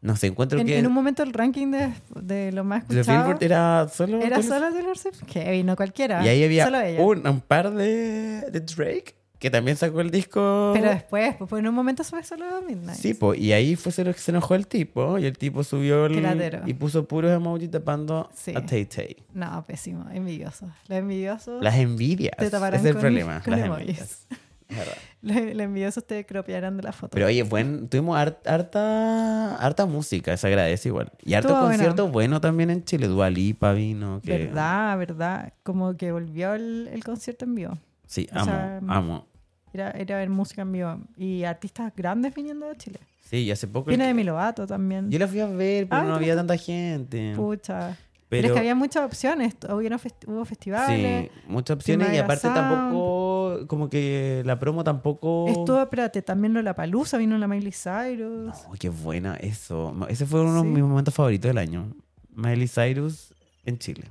[0.02, 1.91] no sé, encuentro En, que en un momento el ranking de,
[2.22, 4.18] de lo más escuchado Billboard era solo...
[4.22, 5.24] era Taylor solo Taylor Swift.
[5.28, 6.24] Heavy, no cualquiera.
[6.24, 7.02] Y ahí había Solo ella.
[7.02, 10.72] un, un par de, de Drake que también sacó el disco.
[10.76, 12.97] Pero después, pues, en un momento fue solo Midnight.
[12.99, 16.13] Sí, po, y ahí fue se, se enojó el tipo y el tipo subió el,
[16.13, 16.61] Qué latero.
[16.68, 18.53] y puso puros emojis tapando Sí.
[18.55, 19.18] a Tay Tay.
[19.34, 20.68] No, pésimo, envidioso.
[20.88, 22.38] Los envidiosos Las envidias.
[22.38, 23.41] te taparán es el con, problema.
[23.43, 23.88] con las emojis.
[23.89, 24.27] envidias.
[24.69, 24.93] Es verdad.
[25.55, 27.09] Los, envidiosos te cropiarán de la foto.
[27.13, 31.11] Pero oye, buen, tuvimos har- harta, harta música, se agradece igual.
[31.23, 33.07] Y harto Estuvo concierto bueno también en Chile.
[33.07, 34.22] Dualipa vino.
[34.23, 34.38] Que...
[34.38, 35.53] verdad, verdad.
[35.63, 37.77] Como que volvió el, el concierto en vivo.
[38.07, 39.27] Sí, O amo, sea, amo.
[39.73, 40.99] Era, era ver música en vivo.
[41.18, 42.99] Y artistas grandes viniendo de Chile.
[43.30, 43.88] Sí, y hace poco...
[43.89, 45.10] Viene de Mi Lovato también.
[45.10, 47.34] Yo la fui a ver, pero Ah, no ¿te había tanta gente.
[47.35, 47.98] Pucha.
[48.27, 49.57] Pero, es que había muchas opciones.
[49.60, 51.30] Festi- hubo festivales.
[51.34, 52.56] Sí, muchas opciones y aparte Sound.
[52.56, 55.48] tampoco, como que la promo tampoco...
[55.49, 58.56] Estuvo, espérate, también la Palusa, vino la Miley Cyrus.
[58.69, 59.93] Oh, qué buena eso.
[60.10, 60.68] Ese fue uno Sí.
[60.68, 61.93] de mis momentos favoritos del año.
[62.34, 63.34] Miley Cyrus
[63.65, 64.03] en Chile.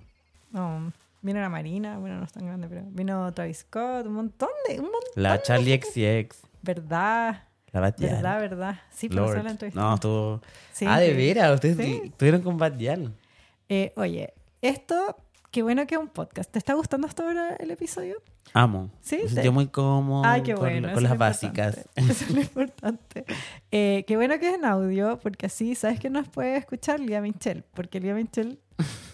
[0.53, 0.93] No,
[1.23, 4.75] vino la Marina, bueno, no es tan grande, pero vino Travis Scott, un montón de,
[4.79, 5.01] un montón.
[5.17, 6.41] La Charlie XCX.
[6.63, 7.45] ¿Verdad?
[7.73, 8.17] La Batial.
[8.17, 8.81] ¿Verdad, verdad?
[8.91, 9.37] Sí, pero Lord.
[9.39, 10.41] solo en Travis No, estuvo...
[10.73, 11.55] Sí, ah, de veras.
[11.55, 12.01] Ustedes Sí.
[12.05, 13.15] estuvieron con Batial.
[13.69, 15.17] Eh, oye, esto,
[15.53, 16.51] qué bueno que es un podcast.
[16.51, 18.21] ¿Te está gustando hasta ahora el episodio?
[18.53, 18.91] Amo.
[19.01, 20.93] Sí, Me sentí muy cómodo Ay, qué con, bueno.
[20.93, 21.89] con las básicas.
[21.95, 23.25] Eso es lo importante.
[23.71, 27.21] Eh, qué bueno que es en audio, porque así sabes que nos puede escuchar Lía
[27.21, 28.59] Michelle, porque Lía Michelle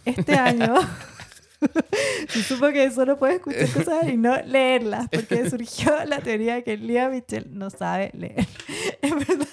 [0.07, 0.75] este año
[2.29, 6.65] se supo que solo puede escuchar cosas y no leerlas, porque surgió la teoría de
[6.65, 8.47] que Lía Michelle no sabe leer.
[9.03, 9.49] Es verdad,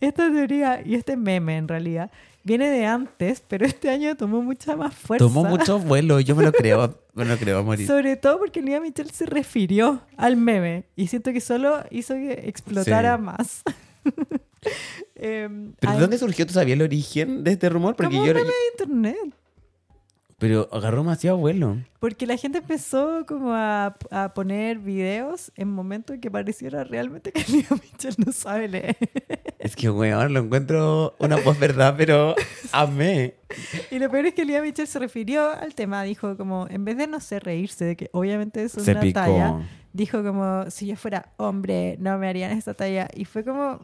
[0.00, 2.10] esta teoría y este meme en realidad
[2.42, 5.24] viene de antes, pero este año tomó mucha más fuerza.
[5.24, 6.20] Tomó mucho vuelo.
[6.20, 6.98] Yo me lo creo.
[7.14, 7.86] Me lo creo a morir.
[7.86, 12.44] Sobre todo porque Lía Michelle se refirió al meme y siento que solo hizo que
[12.46, 13.22] explotara Sí.
[13.22, 13.62] más.
[15.14, 16.46] Em, ¿Pero de dónde surgió?
[16.46, 17.96] ¿Tú sabías el origen de este rumor?
[17.96, 18.34] Porque como un yo...
[18.34, 19.34] meme de internet.
[20.38, 21.78] Pero agarró demasiado vuelo.
[21.98, 27.32] Porque la gente empezó como a, a poner videos en momentos en que pareciera realmente
[27.32, 28.96] que Lía Michelle no sabe leer.
[29.58, 32.34] Es que, weón, lo encuentro una voz verdad, pero
[32.72, 33.36] amé.
[33.90, 36.98] Y lo peor es que Lía Michelle se refirió al tema, dijo como, en vez
[36.98, 39.20] de no sé reírse de que obviamente es Se una picó.
[39.20, 39.60] talla,
[39.94, 43.08] dijo como, si yo fuera hombre, no me harían esta talla.
[43.14, 43.80] Y fue como,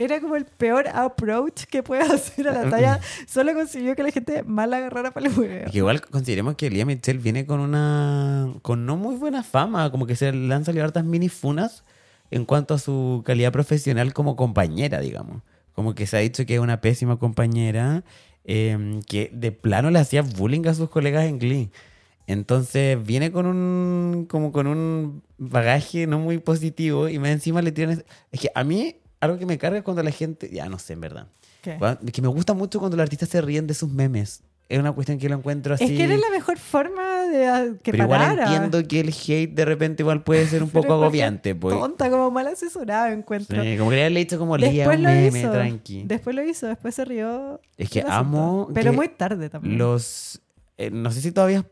[0.00, 3.00] era como el peor approach que puedes hacer a la talla.
[3.26, 5.70] Solo consiguió que la gente mal la agarrara para el huevo.
[5.72, 8.50] Igual consideremos que Lía Michelle viene con una.
[8.62, 9.90] con no muy buena fama.
[9.90, 11.84] Como que se le han salido hartas mini funas
[12.30, 15.42] en cuanto a su calidad profesional como compañera, digamos.
[15.74, 18.02] Como que se ha dicho que es una pésima compañera.
[18.44, 21.70] eh, que de plano le hacía bullying a sus colegas en Glee.
[22.26, 24.26] Entonces viene con un.
[24.30, 27.08] como con un bagaje no muy positivo.
[27.08, 28.02] Y más encima le tiran.
[28.32, 30.48] Es que a mí, algo que me carga cuando la gente.
[30.52, 31.26] Ya no sé, en verdad.
[31.62, 31.78] ¿Qué?
[32.12, 34.42] Que me gusta mucho cuando los artistas se ríen de sus memes.
[34.70, 35.82] Es una cuestión que lo encuentro así.
[35.82, 38.44] Es que era la mejor forma de ah, que pero igual parara.
[38.44, 41.56] entiendo que el hate de repente igual puede ser un poco agobiante.
[41.56, 41.76] Pues.
[41.76, 43.60] Tonta, como mal asesorada encuentro.
[43.64, 45.50] Sí, como que le he dicho como Lía, un meme, hizo.
[45.50, 46.04] tranqui.
[46.04, 47.60] Después lo hizo, después se rió.
[47.76, 49.76] Es que amo Pero que muy tarde también.
[49.76, 50.40] Los.
[50.78, 51.66] eh, no sé si todavía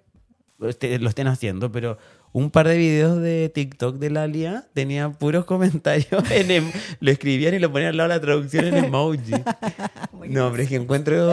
[0.63, 1.99] este- lo estén haciendo, pero
[2.39, 6.09] un par de videos de TikTok de la Lía tenían puros comentarios.
[6.31, 9.33] En em- lo escribían y lo ponían al lado de la traducción en emoji.
[10.29, 11.33] No, pero es que encuentro.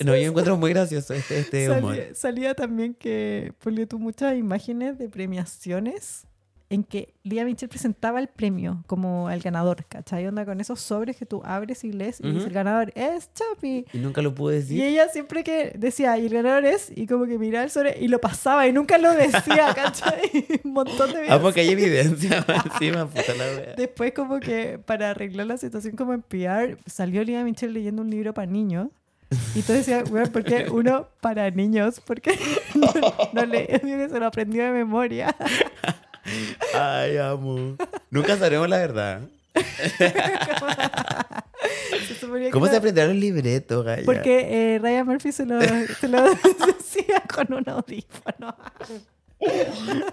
[0.00, 1.94] No, yo encuentro muy gracioso este, este humor.
[1.94, 6.26] Salía, salía también que ponle tú muchas imágenes de premiaciones
[6.70, 10.26] en que Lía Michelle presentaba el premio como al ganador, ¿cachai?
[10.28, 12.34] Onda con esos sobres que tú abres y lees y Ujú.
[12.36, 13.86] dice el ganador es Chapi.
[13.92, 14.78] Y nunca lo pude decir.
[14.78, 17.98] Y ella siempre que decía, y el ganador es, y como que miraba el sobre
[18.00, 20.20] y lo pasaba y nunca lo decía, ¿cachai?
[20.64, 21.40] Un montón de Ah, videos.
[21.42, 23.74] porque hay evidencia encima, puta la wea.
[23.76, 28.10] Después como que para arreglar la situación como en PR, salió Lía Michelle leyendo un
[28.10, 28.88] libro para niños.
[29.54, 32.00] Y tú decías, weón, ¿por qué uno para niños?
[32.04, 32.36] Porque
[32.74, 32.86] no,
[33.32, 35.34] no le, digo que se lo aprendió de memoria.
[36.74, 37.76] Ay, amo.
[38.10, 39.20] Nunca sabremos la verdad.
[42.20, 44.04] Se ¿Cómo se aprendieron los libretos, Gaya?
[44.04, 46.22] Porque eh, Ryan Murphy se lo, se lo
[46.66, 48.56] decía con un audífono.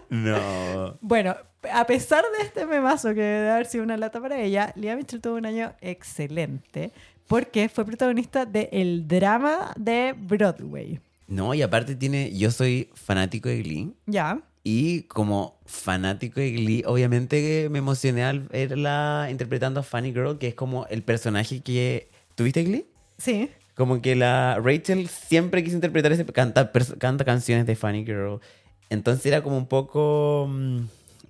[0.10, 0.98] No.
[1.02, 1.36] Bueno,
[1.72, 5.22] a pesar de este memazo que debe haber sido una lata para ella, Lea Michele
[5.22, 6.92] tuvo un año excelente
[7.28, 11.00] porque fue protagonista de el drama de Broadway.
[11.28, 12.32] No, y aparte tiene...
[12.38, 13.94] Yo soy fanático de Glee.
[14.06, 20.38] Ya, Y como fanático de Glee, obviamente me emocioné al verla interpretando a Funny Girl,
[20.38, 22.10] que es como el personaje que...
[22.36, 22.86] ¿Tuviste Glee?
[23.18, 23.50] sí.
[23.76, 26.26] Como que la Rachel siempre quiso interpretar ese...
[26.26, 28.42] Canta, canta canciones de Funny Girl.
[28.90, 30.80] Entonces era como un poco mm,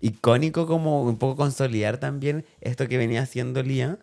[0.01, 3.99] icónico, como un poco consolidar también esto que venía haciendo Lia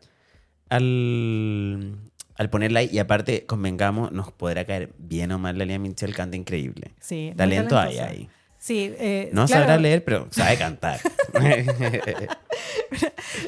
[0.69, 1.97] al,
[2.37, 2.91] al ponerla ahí.
[2.93, 6.93] Y aparte, convengamos, nos podrá caer bien o mal la Lia Michelle, canta increíble.
[7.01, 8.29] Sí, Talento hay ahí.
[8.65, 10.99] Sí, eh, No claro, sabrá leer, pero sabe cantar.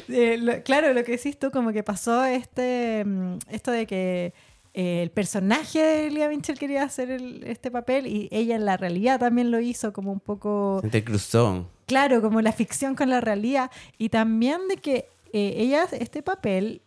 [0.09, 4.33] eh, lo- claro, lo que decís tú, como que pasó este mm, esto de que
[4.75, 8.77] eh, el personaje de Lea Michele quería hacer el- este papel y ella en la
[8.77, 11.67] realidad también lo hizo como un poco Entre cruzón.
[11.87, 13.71] claro, como la ficción con la realidad.
[13.97, 16.81] Y también de que eh, ella, este papel,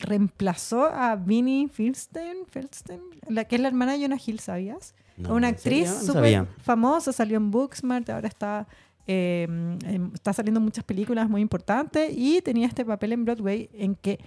[0.00, 4.94] reemplazó a Vinnie Feldstein, Feldstein, la que es la hermana de Jonah Hill, ¿sabías?
[5.16, 5.88] No, Una ¿en actriz?
[5.88, 8.66] No súper famosa, salió en Booksmart, ahora está,
[9.06, 13.70] eh, em, está saliendo en muchas películas muy importantes y tenía este papel en Broadway
[13.74, 14.18] en que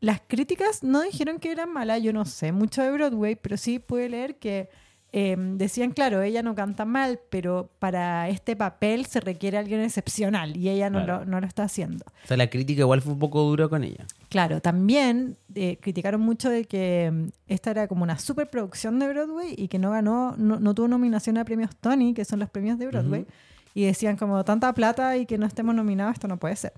[0.00, 3.78] las críticas no dijeron que era mala, yo no sé mucho de Broadway, pero sí
[3.78, 4.68] pude leer que
[5.12, 10.56] eh, decían, claro, ella no canta mal, pero para este papel se requiere alguien excepcional
[10.56, 11.20] y ella no, Claro.
[11.20, 12.04] lo, no lo está haciendo.
[12.24, 14.04] O sea, la crítica igual fue un poco dura con ella.
[14.28, 19.54] Claro, también eh, criticaron mucho de que mm, esta era como una superproducción de Broadway
[19.56, 22.78] y que no ganó, no, no tuvo nominación a premios Tony, que son los premios
[22.78, 23.26] de Broadway,
[23.74, 26.72] y decían como tanta plata y que no estemos nominados, esto no puede ser.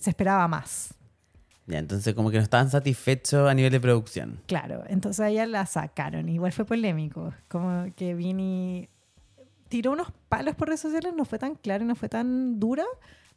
[0.00, 0.94] Se esperaba más.
[1.68, 4.40] Ya, entonces como que no estaban satisfechos a nivel de producción.
[4.46, 6.28] Claro, entonces a ella la sacaron.
[6.30, 7.34] Igual fue polémico.
[7.46, 8.88] Como que Vini
[9.68, 12.84] tiró unos palos por redes sociales, no fue tan claro, no fue tan dura,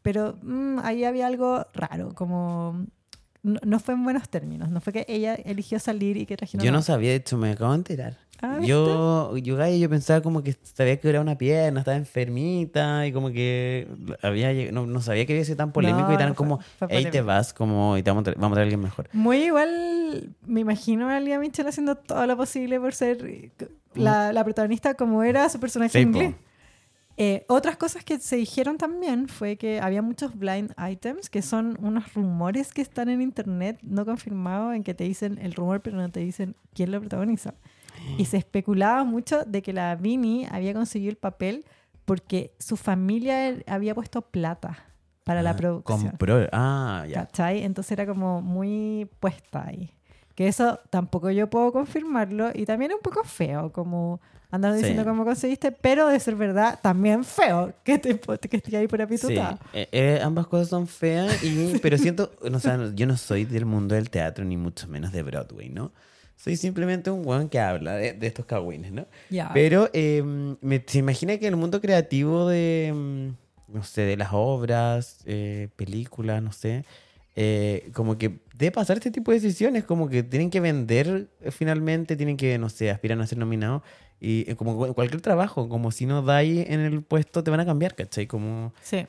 [0.01, 2.85] pero mm, ahí había algo raro, como
[3.43, 4.69] no, no fue en buenos términos.
[4.69, 7.51] No fue que ella eligió salir y que trajeron Yo no sabía, de hecho, me
[7.51, 8.17] acabo de enterar.
[8.41, 13.13] Ah, yo, yo, yo pensaba como que se había quebrado una pierna, estaba enfermita y
[13.13, 13.87] como que
[14.21, 16.59] había no, no sabía que había sido tan polémico No, y tan no como,
[16.89, 19.09] ahí te vas, como, y te vamos a traer, vamos a traer a alguien mejor.
[19.13, 23.51] Muy igual, me imagino a Lea Mitchell haciendo todo lo posible por ser eh,
[23.93, 26.05] la, la protagonista como era su personaje Sí.
[26.05, 26.35] Glee.
[27.17, 31.77] Eh, otras cosas que se dijeron también fue que había muchos blind items, que son
[31.81, 35.97] unos rumores que están en internet no confirmados, en que te dicen el rumor, pero
[35.97, 37.53] no te dicen quién lo protagoniza.
[38.17, 41.65] Y se especulaba mucho de que la Vinnie había conseguido el papel
[42.05, 44.77] porque su familia había puesto plata
[45.23, 46.09] para la Ah, producción.
[46.09, 47.25] Compró, ah, ya.
[47.25, 47.63] ¿Cachai?
[47.63, 49.91] Entonces era como muy puesta ahí.
[50.35, 54.19] Que eso tampoco yo puedo confirmarlo y también es un poco feo, como
[54.49, 54.79] andar Sí.
[54.79, 58.99] diciendo cómo conseguiste, pero de ser verdad, también feo que, te, que esté ahí por
[58.99, 59.59] Sí, apitutada.
[59.73, 63.65] eh, eh, ambas cosas son feas, y, pero siento, o sea, yo no soy del
[63.65, 65.91] mundo del teatro, ni mucho menos de Broadway, ¿no?
[66.43, 69.05] Soy simplemente un weón que habla de, de estos cagüines, ¿no?
[69.29, 69.51] Ya.
[69.53, 70.23] Pero eh,
[70.61, 75.19] me, se imagina que en el mundo creativo de, mm, no sé, de las obras,
[75.25, 76.83] eh, películas, no sé,
[77.35, 81.51] eh, como que debe pasar este tipo de decisiones, como que tienen que vender eh,
[81.51, 83.83] finalmente, tienen que, no sé, aspiran a ser nominados.
[84.19, 87.59] Y eh, como cu- cualquier trabajo, como si no dais en el puesto, te van
[87.59, 88.25] a cambiar, ¿cachai?
[88.27, 89.05] Como, Sí,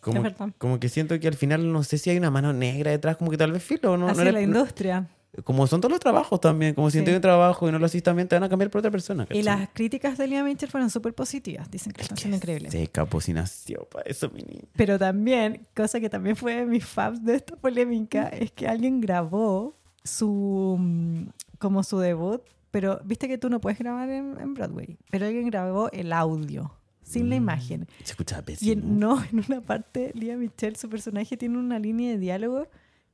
[0.00, 0.50] como, Es verdad.
[0.58, 3.30] como que siento que al final no sé si hay una mano negra detrás, como
[3.30, 4.08] que tal vez filo, ¿no?
[4.08, 5.06] así no la no- industria.
[5.44, 7.10] Como son todos los trabajos también, como si Sí.
[7.10, 9.24] un trabajo y no lo haces también, te van a cambiar por otra persona.
[9.24, 9.42] Y ¿cachai?
[9.42, 12.72] las críticas de Lea Mitchell fueron súper positivas, dicen que están siendo increíbles.
[12.72, 14.64] Seca, pues si nació para eso, mi niña.
[14.76, 19.00] Pero también, cosa que también fue de mis fans de esta polémica, es que alguien
[19.00, 21.22] grabó su mm,
[21.58, 25.46] como su debut, pero viste que tú no puedes grabar en, en Broadway, pero alguien
[25.46, 27.86] grabó el audio, sin la imagen.
[28.04, 28.72] Se escuchaba Y pésimo.
[28.72, 32.66] en, no, en una parte, Lía Michelle, su personaje, tiene una línea de diálogo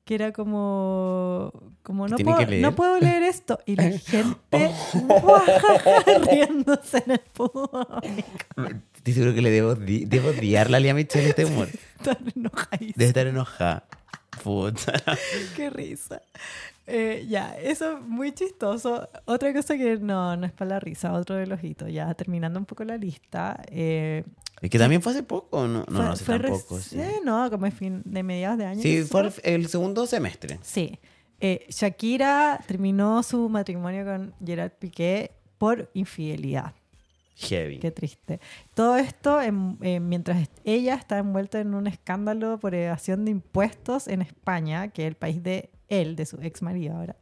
[0.09, 1.53] que era como,
[1.83, 3.59] como no, puedo, no puedo leer esto.
[3.67, 4.73] Y la gente
[6.31, 7.85] riéndose en el público.
[8.97, 11.69] Estoy seguro que le debo, debo odiar la Lía Michelle este humor.
[12.35, 12.95] Enojadísimo.
[12.97, 13.85] Debe estar enojada.
[14.43, 14.95] Puta.
[15.55, 16.23] Qué risa.
[16.87, 19.11] Eh, ya, eso muy chistoso.
[19.27, 21.87] Otra cosa que no, no es para la risa, otro del ojito.
[21.87, 23.63] Ya terminando un poco la lista.
[23.71, 24.25] eh,
[24.61, 25.81] Es que también fue hace poco, ¿no?
[25.81, 26.81] No, fue- no sé fue tampoco.
[26.81, 28.83] Sí, reci- No, como fin de mediados de año.
[28.83, 30.59] Sí, fue el, segundo semestre.
[30.63, 30.99] Sí.
[31.41, 36.75] Eh, Shakira terminó su matrimonio con Gerard Piqué por infidelidad.
[37.37, 37.79] Heavy.
[37.79, 38.41] Qué triste.
[38.75, 44.09] Todo esto en- eh, mientras ella está envuelta en un escándalo por evasión de impuestos
[44.09, 47.17] en España, que es el país de él, de su ex marido ahora.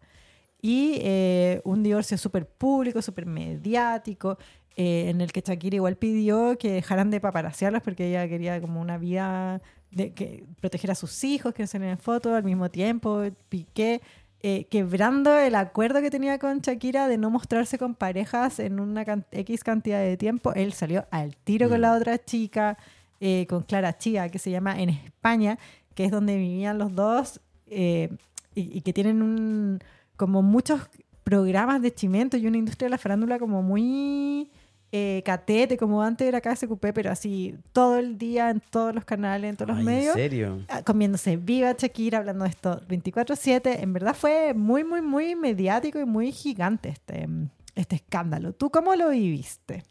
[0.62, 4.38] Y eh, un divorcio súper público, súper mediático,
[4.76, 8.80] eh, en el que Shakira igual pidió que dejaran de paparasearlos porque ella quería como
[8.80, 12.68] una vida de que proteger a sus hijos, que no se en fotos al mismo
[12.70, 13.22] tiempo.
[13.48, 14.02] Piqué
[14.42, 19.04] eh, quebrando el acuerdo que tenía con Shakira de no mostrarse con parejas en una
[19.04, 20.52] can- X cantidad de tiempo.
[20.52, 22.76] Él salió al tiro con la otra chica,
[23.20, 25.58] eh, con Clara Chía, que se llama en España,
[25.94, 28.10] que es donde vivían los dos eh,
[28.54, 29.78] y, y que tienen un,
[30.16, 30.82] como muchos
[31.24, 34.50] programas de chimento y una industria de la farándula como muy
[34.96, 39.50] eh, catete, como antes era KSQP, pero así todo el día en todos los canales,
[39.50, 40.58] en todos los medios ¿En serio?
[40.68, 43.82] ah, comiéndose viva Shakira, hablando de esto 24/7.
[43.82, 47.26] En verdad fue muy, muy, muy mediático y muy gigante este,
[47.74, 48.52] este escándalo.
[48.52, 49.84] ¿Tú cómo lo viviste?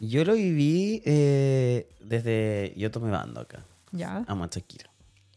[0.00, 2.74] Yo lo viví eh, desde...
[2.76, 3.64] Yo tomé bando acá.
[3.92, 4.24] ¿Ya?
[4.26, 4.90] Amo a Shakira.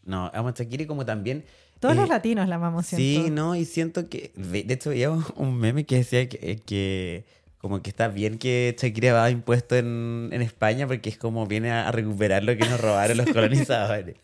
[0.04, 1.44] No, amo a Shakira y como también...
[1.80, 3.30] Todos eh, los latinos la amamos, Sí, siento.
[3.30, 4.32] no, y siento que...
[4.34, 7.24] De hecho, había un meme que decía que, que
[7.58, 11.70] como que está bien que Shakira va impuesto en, en España porque es como viene
[11.72, 14.16] a, a recuperar lo que nos robaron los colonizadores.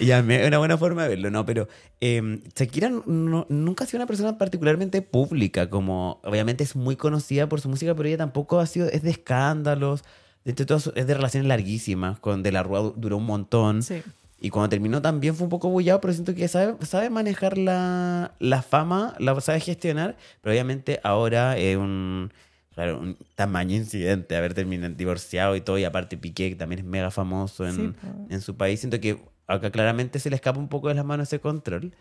[0.00, 1.46] y a mí es una buena forma de verlo, ¿no?
[1.46, 1.68] Pero
[2.00, 7.48] eh, Shakira no- nunca ha sido una persona particularmente pública, como obviamente es muy conocida
[7.48, 10.02] por su música, pero ella tampoco ha sido, es de escándalos,
[10.44, 13.82] de hecho, todo es de relaciones larguísimas, con De la Rúa du- duró un montón.
[13.82, 14.02] Sí.
[14.40, 18.34] Y cuando terminó también fue un poco bullado, pero siento que sabe, sabe manejar la,
[18.38, 22.30] la fama, la sabe gestionar, pero obviamente ahora es un,
[22.74, 26.84] claro, un tamaño incidente haber terminado divorciado y todo, y aparte Piqué, que también es
[26.84, 27.92] mega famoso en, Sí,
[28.28, 31.28] en su país, siento que acá claramente se le escapa un poco de las manos
[31.28, 31.94] ese control.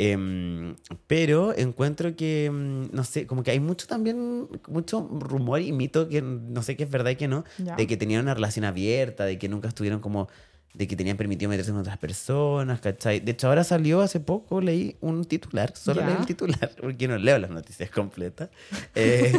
[0.00, 0.76] Em,
[1.08, 6.08] pero encuentro que, em, no sé, como que hay mucho también, mucho rumor y mito
[6.08, 7.74] que no sé qué es verdad y que no, Ya.
[7.74, 10.28] de que tenían una relación abierta, de que nunca estuvieron como,
[10.74, 13.20] de que tenían permitido meterse con otras personas, ¿cachai?
[13.20, 16.06] De hecho, ahora salió hace poco, leí un titular, solo Ya.
[16.08, 18.50] leí el titular, porque no leo las noticias completas.
[18.94, 19.32] Eh,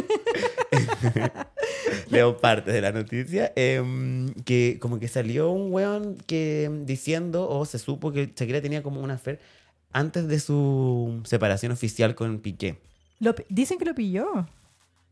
[2.10, 7.48] leo parte de la noticia, em, que como que salió un weón que em, diciendo,
[7.48, 9.38] o se supo que Shakira tenía como una affair
[9.92, 12.78] antes de su separación oficial con Piqué.
[13.18, 14.46] Lo dicen que lo pilló.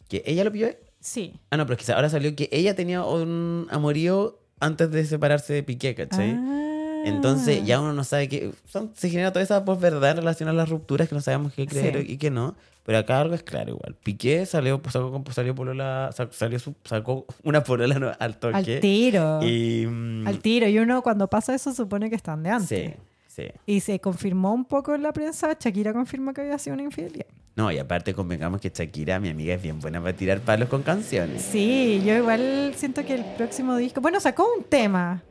[0.08, 0.68] Que ella lo pilló.
[1.00, 1.34] Sí.
[1.50, 5.52] Ah, no, pero es que ahora salió que ella tenía un amorío antes de separarse
[5.52, 6.32] de Piqué, ¿cachai?
[6.36, 7.02] Ah.
[7.04, 10.52] Entonces ya uno no sabe que son- se genera toda esa posverdad en relación a
[10.52, 12.12] las rupturas que no sabemos qué creer Sí.
[12.12, 12.56] y qué no.
[12.84, 13.94] Pero acá algo es claro igual.
[14.02, 18.56] Piqué salió, pues, sacó, salió polola, sa- salió su- sacó una polola al toque.
[18.56, 19.40] Al tiro.
[19.42, 20.66] Y, mm, Al tiro.
[20.68, 22.68] Y uno cuando pasa eso supone que están de antes.
[22.68, 22.94] Sí,
[23.38, 23.48] sí.
[23.66, 25.56] Y se confirmó un poco en la prensa.
[25.58, 27.26] Shakira confirmó que había sido una infidelidad.
[27.56, 30.82] No, y aparte convengamos que Shakira, mi amiga, es bien buena para tirar palos con
[30.82, 31.42] canciones.
[31.42, 34.00] Sí, yo igual siento que el próximo disco.
[34.00, 35.22] Bueno, sacó un tema.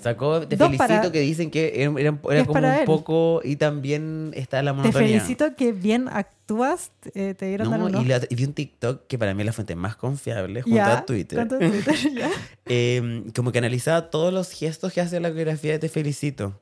[0.00, 2.10] Sacó Te Dos felicito para- que dicen que era,
[2.44, 2.84] como un él.
[2.86, 5.08] poco y también está la Te monotonía.
[5.20, 6.90] felicito que bien actúas.
[7.14, 9.52] eh, te dieron No, y, la- y vi un TikTok que para mí es la
[9.52, 11.38] fuente más confiable junto a Twitter.
[11.38, 12.30] junto a Twitter, ya.
[12.66, 16.58] Eh, como que analizaba todos los gestos que hace la coreografía de Te Felicito.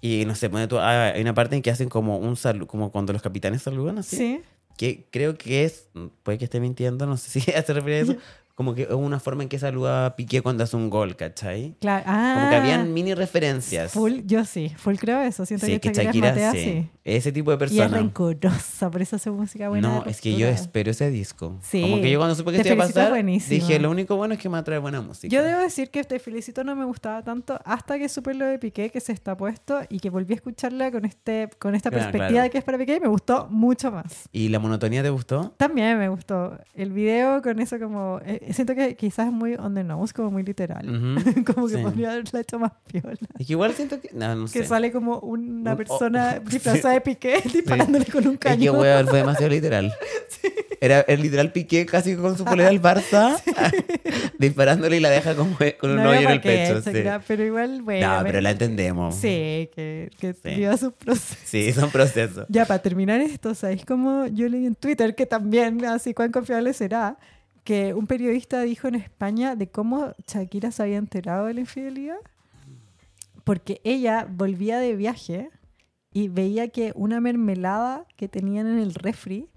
[0.00, 2.66] Y no sé, pone tú, ah, hay una parte en que hacen como un saludo,
[2.66, 4.16] como cuando los capitanes saludan así.
[4.16, 4.40] Sí.
[4.76, 5.88] Que creo que es,
[6.22, 9.20] puede que esté mintiendo, no sé si hace referencia a eso, como que es una
[9.20, 11.76] forma en que saluda a Piqué cuando hace un gol, ¿cachai?
[11.80, 12.02] Claro.
[12.08, 13.92] Ah, Como que habían mini referencias.
[13.92, 15.46] Full, yo sí, full creo eso.
[15.46, 16.88] Siento sí, que que Shakira, sí.
[17.04, 17.98] Ese tipo de Y es persona.
[17.98, 19.88] rencorosa, por eso hace música buena.
[19.88, 21.56] No, es que yo espero ese disco.
[21.62, 21.80] Sí.
[21.82, 23.60] Como que yo cuando supe que Te iba a pasar, buenísimo.
[23.60, 25.28] dije, lo único bueno es que me atrae buena música.
[25.32, 28.58] Yo debo decir que Te Felicito no me gustaba tanto hasta que supe lo de
[28.58, 32.04] Piqué que se está puesto y que volví a escucharla con, este, con esta Claro,
[32.04, 32.42] perspectiva claro.
[32.44, 34.28] de que es para Piqué y me gustó mucho más.
[34.32, 35.54] ¿Y la monotonía te gustó?
[35.58, 38.18] También me gustó el video con eso como...
[38.24, 40.86] eh, siento que quizás es muy on the nose, como muy literal.
[40.88, 41.44] Ujú.
[41.54, 41.82] como que Sí.
[41.82, 43.16] podría haberla hecho más piola.
[43.38, 44.10] Es que igual siento que...
[44.12, 44.64] No, no Que sé.
[44.66, 48.78] sale como una Un- persona oh, disfrazada de Piqué disparándole con un Es que, cañón.
[48.78, 49.92] weón, fue demasiado literal.
[50.80, 53.40] Era el literal Piqué casi con su polera al Barça,
[54.38, 56.82] disparándole y la deja como con un No hoyo en el qué, pecho.
[56.82, 56.90] sí.
[56.90, 58.18] Shakira, Pero igual, bueno.
[58.18, 59.14] No, pero la entendemos.
[59.14, 60.54] Sí, que, que Sí.
[60.56, 61.34] viva su proceso.
[61.44, 62.46] Sí, son procesos.
[62.48, 66.72] Ya, para terminar esto, ¿sabéis cómo yo leí en Twitter que también, así cuán confiable
[66.74, 67.16] será,
[67.66, 72.18] que un periodista dijo en España de cómo Shakira se había enterado de la infidelidad?
[73.42, 75.50] Porque ella volvía de viaje
[76.12, 79.50] y veía que una mermelada que tenían en el refri,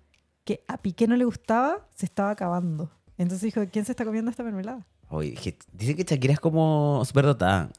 [0.44, 2.90] que a Piqué no le gustaba, se estaba acabando.
[3.20, 4.88] Entonces dijo, ¿quién se está comiendo esta mermelada?
[5.10, 5.38] Oye,
[5.72, 7.70] dicen que Shakira es como súper dotada.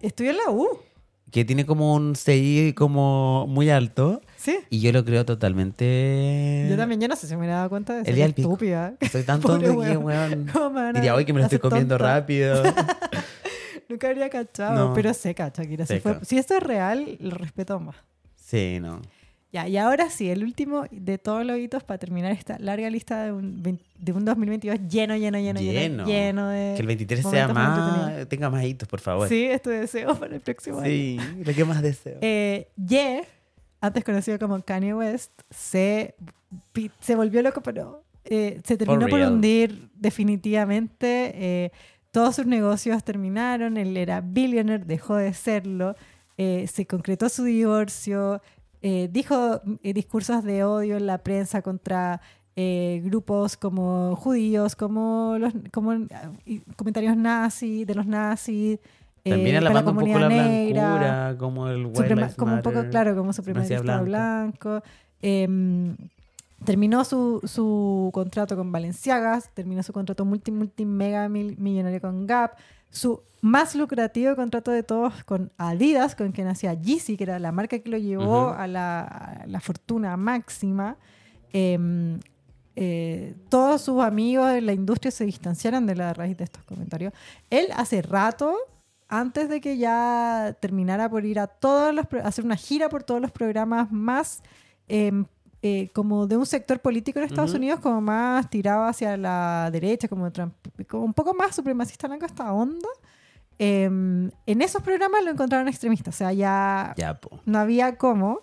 [0.00, 0.66] Estoy en la U.
[1.30, 4.20] que tiene como un CI como muy alto.
[4.46, 4.58] Sí.
[4.70, 6.66] Y yo lo creo totalmente.
[6.70, 8.42] Yo también, yo no sé si me dado cuenta de pico.
[8.42, 8.94] estúpida.
[9.10, 10.04] Soy tan tonto que, weón.
[10.04, 10.46] weón.
[10.52, 12.14] ¿Cómo me van a Diría hoy que me lo estoy comiendo tonta?
[12.14, 12.62] rápido.
[13.88, 14.94] Nunca habría cachado, No.
[14.94, 15.52] pero Seca.
[16.00, 17.96] fue- si esto es real, lo respeto más.
[18.36, 19.00] Sí, no.
[19.52, 23.24] Ya, y ahora sí, el último de todos los hitos para terminar esta larga lista
[23.24, 26.48] de un, de un 2022 lleno, lleno, lleno, lleno, Lleno.
[26.48, 26.74] de.
[26.74, 28.28] Que el 23 sea más.
[28.28, 29.28] Tenga más hitos, por favor.
[29.28, 30.86] Sí, esto deseo para el próximo año.
[30.86, 32.18] Sí, lo que más deseo.
[32.20, 33.22] Eh, Ye,
[33.86, 36.14] antes conocido como Kanye West, se,
[37.00, 41.32] se volvió loco, pero eh, se terminó por hundir definitivamente.
[41.34, 41.70] eh,
[42.10, 45.96] todos sus negocios terminaron, él era billionaire, dejó de serlo,
[46.38, 48.40] eh, se concretó su divorcio,
[48.80, 52.22] eh, dijo eh, discursos de odio en la prensa contra
[52.56, 56.06] eh, grupos como judíos, como los como
[56.76, 58.78] comentarios nazis, de los nazis.
[59.26, 60.88] Eh, También para alabando un poco la negra.
[60.88, 64.82] blancura, como el White Suprema- Lives como un poco, claro, como supremacista blanco.
[65.20, 65.96] Em,
[66.64, 72.26] terminó su, su contrato con Valenciaga, terminó su contrato multi, multi, mega mil- millonario con
[72.26, 72.52] Gap,
[72.90, 77.52] su más lucrativo contrato de todos con Adidas, con quien hacía Yeezy, que era la
[77.52, 80.96] marca que lo llevó a, la, a la fortuna máxima.
[81.52, 82.18] Em,
[82.78, 87.12] eh, todos sus amigos en la industria se distanciaron de la raíz de estos comentarios.
[87.50, 88.54] Él hace rato,
[89.08, 93.20] antes de que ya terminara por ir a todos los, hacer una gira por todos
[93.20, 94.42] los programas más
[94.88, 95.24] em,
[95.62, 97.58] eh, como de un sector político en Estados Ujú.
[97.58, 100.54] Unidos, como más tirado hacia la derecha, como, Trump-
[100.88, 102.88] como un poco más supremacista blanco esta onda.
[103.58, 108.40] em, en esos programas lo encontraron extremista, o sea, ya Ya, no había cómo.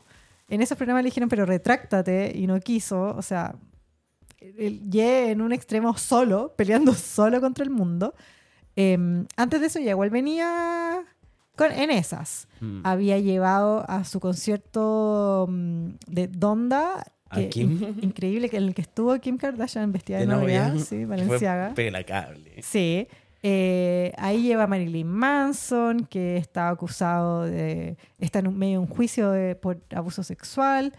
[0.49, 3.15] En esos programas le dijeron, pero retráctate, y no quiso.
[3.15, 3.56] O sea,
[4.40, 8.14] el Ye en un extremo solo, peleando solo contra el mundo.
[8.75, 11.03] Em, antes de eso, ya igual venía
[11.55, 12.47] con, en esas.
[12.61, 12.81] Mm.
[12.83, 17.71] Había llevado a su concierto mm, de Donda, ¿A que, Kim?
[17.83, 20.83] in- increíble, que en el que estuvo Kim Kardashian vestida de, De novia, novia.
[20.83, 21.67] sí, Valenciaga.
[21.67, 21.75] Fue.
[22.61, 23.07] Sí.
[23.45, 27.97] Eh, ahí lleva a Marilyn Manson, que está acusado de.
[28.19, 30.93] está en un, medio de un juicio de- por abuso sexual.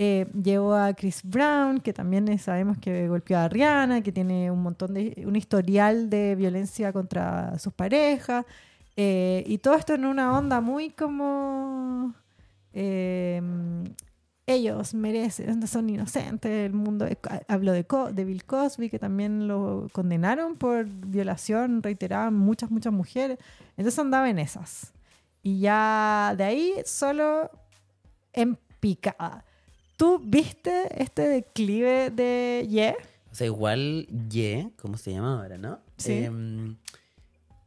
[0.00, 4.62] Eh, llevó a Chris Brown, que también sabemos que golpeó a Rihanna, que tiene un
[4.62, 5.24] montón de.
[5.26, 8.44] un historial de violencia contra sus parejas.
[8.96, 12.14] Eh, y todo esto en una onda muy como.
[12.72, 13.42] eh,
[14.46, 17.06] ellos merecen, son inocentes, el mundo.
[17.48, 22.92] Hablo de, Co- de Bill Cosby, que también lo condenaron por violación reiterada muchas, muchas
[22.92, 23.38] mujeres.
[23.76, 24.94] Entonces andaba en esas.
[25.42, 27.50] Y ya de ahí solo
[28.32, 29.44] en picada.
[29.98, 32.94] ¿Tú viste este declive de Ye?
[33.30, 35.80] O sea, igual Ye, ¿cómo se llama ahora, no?
[35.98, 36.12] Sí.
[36.12, 36.76] Em,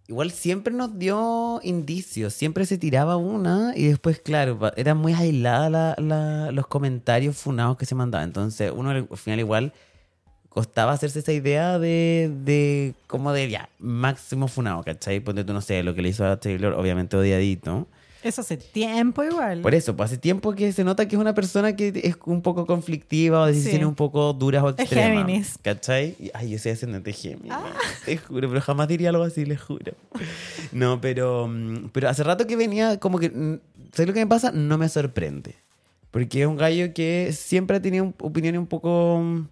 [0.07, 5.69] igual siempre nos dio indicios, siempre se tiraba una y después, claro, eran muy aisladas
[5.71, 8.29] la- la- los comentarios funados que se mandaban.
[8.29, 9.73] Entonces, uno al final igual
[10.49, 15.19] costaba hacerse esa idea de, de como de ya, máximo funado, ¿cachai?
[15.19, 17.87] Ponte tú, no sé, lo que le hizo a Taylor, obviamente odiadito.
[18.23, 19.61] Eso hace tiempo igual.
[19.61, 22.41] Por eso, pues hace tiempo que se nota que es una persona que es un
[22.41, 23.85] poco conflictiva o decisiones Sí.
[23.85, 25.10] un poco duras o Es extremas.
[25.26, 25.57] Géminis.
[25.61, 26.15] ¿Cachai?
[26.34, 27.52] Ay, yo soy ascendente de Géminis.
[27.52, 27.64] Ah.
[28.06, 29.93] Te juro, pero jamás diría algo así, les juro.
[30.72, 33.30] No, pero, mm, pero hace rato que venía como que...
[33.30, 33.60] mm,
[33.93, 34.52] ¿Sabes lo que me pasa?
[34.52, 35.56] No me sorprende.
[36.11, 39.48] Porque es un gallo que siempre ha tenido opiniones un poco mm,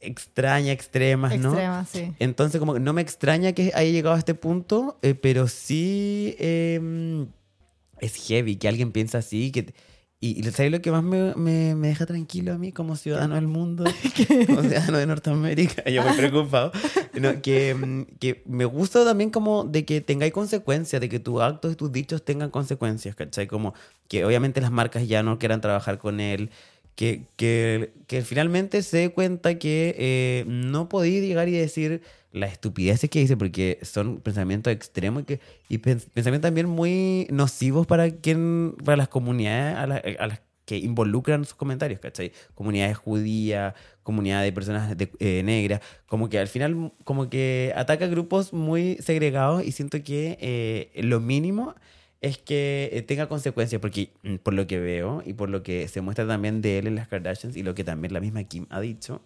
[0.00, 1.50] extrañas, extremas, ¿no?
[1.50, 2.12] Extrema, sí.
[2.18, 6.34] Entonces, como que no me extraña que haya llegado a este punto, eh, pero sí
[6.38, 7.26] eh,
[8.02, 9.50] es heavy que alguien piensa así.
[9.50, 9.72] Que,
[10.20, 13.34] y, y ¿sabes lo que más me, me- me deja tranquilo a mí como ciudadano
[13.36, 13.84] del mundo?
[14.46, 15.82] como ciudadano de Norteamérica.
[15.90, 16.70] Yo muy preocupado.
[17.20, 21.40] No, que, mm, que me gusta también como de que tengáis consecuencias, de que tus
[21.40, 23.46] actos y tus dichos tengan consecuencias, ¿cachai?
[23.46, 23.74] Como
[24.08, 26.50] que obviamente las marcas ya no quieran trabajar con él.
[26.94, 32.52] Que, que, que finalmente se dé cuenta que eh, no podía llegar y decir las
[32.52, 35.24] estupideces que dice, porque son pensamientos extremos
[35.68, 40.78] y, pensamientos también muy nocivos para, quien, para las comunidades a, la- a las que
[40.78, 42.32] involucran sus comentarios, ¿cachai?
[42.54, 48.06] Comunidades judías, comunidades de personas de- eh, negras, como que al final como que ataca
[48.06, 51.74] grupos muy segregados y siento que eh, lo mínimo
[52.20, 55.88] es que eh, tenga consecuencias, porque mm, por lo que veo y por lo que
[55.88, 58.66] se muestra también de él en las Kardashians y lo que también la misma Kim
[58.70, 59.22] ha dicho,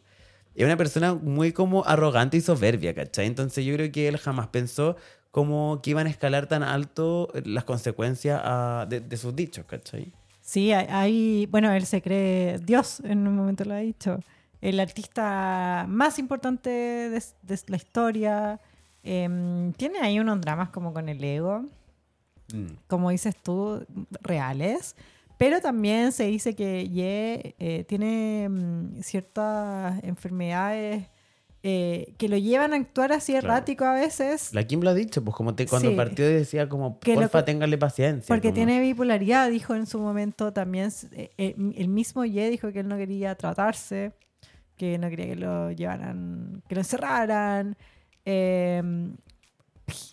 [0.57, 3.27] es una persona muy como arrogante y soberbia, ¿cachai?
[3.27, 4.97] Entonces yo creo que él jamás pensó
[5.31, 10.13] como que iban a escalar tan alto las consecuencias ah, de, de sus dichos, ¿cachai?
[10.41, 14.19] Sí, hay, hay- bueno, él se cree Dios, en un momento lo ha dicho.
[14.63, 18.61] El artista más importante de, de la historia.
[19.03, 21.65] Em, tiene ahí unos dramas como con el ego.
[22.55, 22.77] Mm.
[22.87, 23.85] como dices tú,
[24.23, 24.95] reales.
[25.39, 31.05] Pero también se dice que Ye eh, tiene mm, ciertas enfermedades
[31.63, 33.49] eh, que lo llevan a actuar así Claro.
[33.49, 34.55] errático a veces.
[34.55, 35.97] La Kim lo ha dicho, pues como te, cuando Sí.
[35.97, 38.27] partió decía como, Que lo porfa, que- téngale paciencia.
[38.29, 40.91] Porque como- tiene bipolaridad, dijo en su momento también.
[41.13, 44.13] eh, eh, el mismo Ye dijo que él no quería tratarse,
[44.77, 47.77] que no quería que lo llevaran, que lo encerraran.
[48.29, 48.83] eh,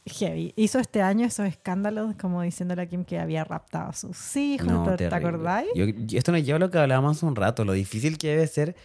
[0.06, 0.54] heavy.
[0.56, 4.68] Hizo este año esos escándalos como diciéndole a Kim que había raptado a sus hijos,
[4.68, 5.28] No, ¿te- ¿te terrible.
[5.30, 5.70] acordáis?
[5.76, 8.28] Yo- yo- esto nos lleva a lo que hablábamos hace un rato, lo difícil que
[8.30, 8.76] debe ser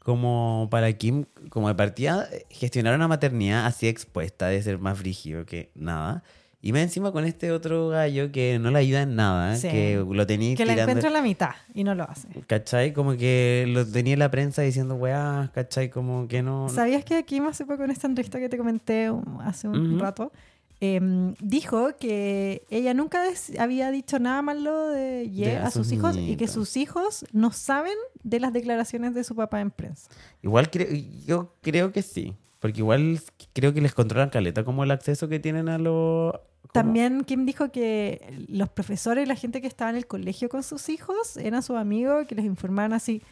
[0.00, 4.98] como para Kim, como de partida, eh, gestionar una maternidad así expuesta, de ser más
[4.98, 6.22] frígido que nada.
[6.60, 9.68] Y más encima con este otro gallo que no le ayuda en nada, Sí.
[9.68, 10.90] que lo tenía Que la tirando...
[10.90, 12.26] encuentra en la mitad y no lo hace.
[12.48, 12.92] ¿Cachai?
[12.92, 15.88] Como que lo tenía en la prensa diciendo, weá, ¿cachai?
[15.88, 16.68] Como que no...
[16.68, 19.08] ¿Sabías que Kim hace poco en esta entrevista que te comenté
[19.44, 20.32] hace un rato?
[20.80, 23.22] em, dijo que ella nunca
[23.58, 27.24] había dicho nada malo de Ye De a sus sus hijos y que sus hijos
[27.32, 30.08] no saben de las declaraciones de su papá en prensa.
[30.40, 30.86] Igual creo,
[31.26, 32.34] yo creo que sí.
[32.58, 33.20] Porque igual
[33.52, 36.34] creo que les controlan caleta como el acceso que tienen a los...
[36.72, 40.62] También Kim dijo que los profesores y la gente que estaba en el colegio con
[40.62, 43.22] sus hijos eran sus amigos que les informaban así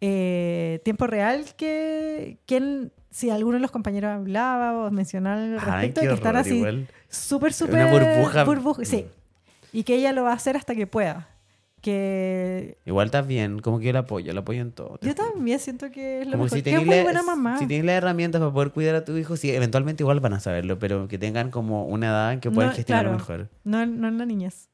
[0.00, 5.58] eh, tiempo real que quién si alguno de los compañeros hablaba o mencionaba al Ay,
[5.58, 6.62] respecto qué que están así
[7.08, 8.44] súper súper Una burbuja.
[8.44, 9.06] burbuja, sí
[9.72, 11.28] y que ella lo va a hacer hasta que pueda
[11.86, 14.98] que Igual estás bien, como que yo la apoyo, la apoyo en todo.
[15.00, 15.14] yo juro.
[15.14, 17.58] también siento que es lo Como mejor si que es tenéis muy la- buena mamá
[17.58, 20.40] Si tienes las herramientas para poder cuidar a tu hijo, sí, eventualmente igual van a
[20.40, 23.18] saberlo, pero que tengan como una edad en que puedan No, gestionarlo claro.
[23.44, 23.50] mejor.
[23.64, 24.68] No, no en la niñez.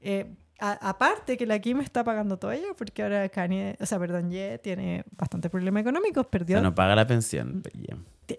[0.00, 3.98] Eh, a- aparte que la Kim está pagando todo ella, porque ahora Kanye, o sea,
[3.98, 7.62] perdón, Ye tiene bastantes problemas económicos, perdió, no paga la pensión.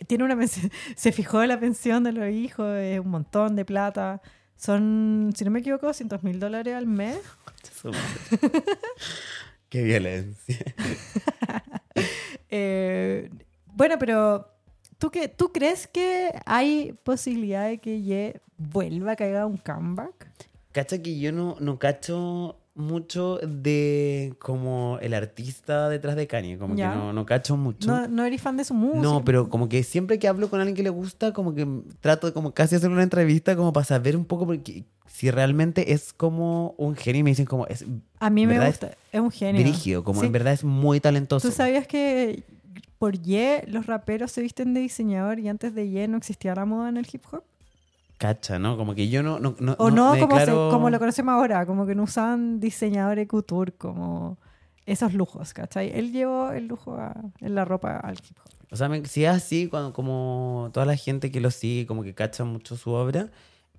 [0.07, 4.21] tiene una pensión, se fijó la pensión de los hijos, es un montón de plata.
[4.55, 7.19] Son, si no me equivoco, 200 mil dólares al mes.
[9.69, 10.57] Qué violencia.
[12.55, 13.31] Eh,
[13.65, 14.47] bueno, pero
[14.99, 20.27] ¿tú, qué, ¿tú crees que hay posibilidad de que Ye vuelva, que haga un comeback?
[20.71, 26.75] Cacha que yo no, no cacho mucho de como el artista detrás de Kanye, como
[26.75, 26.89] Ya.
[26.91, 27.87] que no, no cacho mucho.
[27.91, 29.01] No, no eres fan de su música.
[29.01, 31.67] No, pero como que siempre que hablo con alguien que le gusta, como que
[32.01, 35.93] trato de como casi hacer una entrevista como para saber un poco porque si realmente
[35.93, 37.85] es como un genio y me dicen como es
[38.19, 39.61] A mí me gusta, es un genio.
[39.61, 40.25] brígido, como Sí.
[40.25, 41.47] en verdad es muy talentoso.
[41.47, 42.43] ¿Tú sabías que
[42.97, 46.65] por Ye los raperos se visten de diseñador y antes de Ye no existía la
[46.65, 47.43] moda en el hip hop?
[48.17, 48.77] Cacha, ¿no?
[48.77, 49.39] Como que yo no...
[49.39, 53.27] no, no O no, como, se- como lo conocemos ahora, como que no usaban diseñadores
[53.27, 54.37] couture como
[54.85, 55.91] esos lujos, ¿cachai?
[55.93, 58.51] Él llevó el lujo a- en la ropa al hip hop.
[58.71, 62.03] O sea, me- si es así, cuando, como toda la gente que lo sigue, como
[62.03, 63.29] que cacha mucho su obra,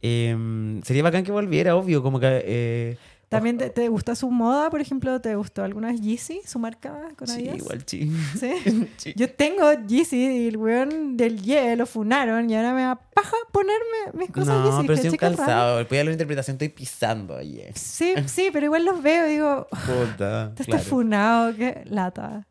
[0.02, 2.42] eh, sería bacán que volviera, obvio, como que...
[2.44, 2.98] eh,
[3.34, 5.20] ¿También te, te gusta su moda, por ejemplo?
[5.20, 7.56] ¿Te gustó alguna vez Yeezy, su marca con sí, Adidas?
[7.58, 8.10] igual sí.
[8.38, 8.52] ¿Sí?
[8.96, 9.12] Sí.
[9.16, 13.36] Yo tengo Yeezy y el weón del Ye lo funaron y ahora me da paja
[13.52, 14.86] ponerme mis cosas No, Yeezy.
[14.86, 15.10] pero ¿cachai?
[15.18, 15.36] Qué raro.
[15.36, 15.76] calzado.
[15.78, 17.60] Después de la interpretación estoy pisando ahí.
[17.60, 17.72] eh.
[17.74, 20.82] Sí, sí, pero igual los veo y digo, Puta, Te claro.
[20.82, 22.46] funado, qué lata.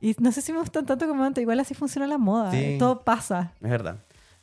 [0.00, 1.42] Y no sé si me gustan tanto como antes.
[1.42, 2.50] Igual así funciona la moda.
[2.52, 2.56] Sí.
[2.56, 3.52] eh, Todo pasa.
[3.62, 3.96] Es verdad.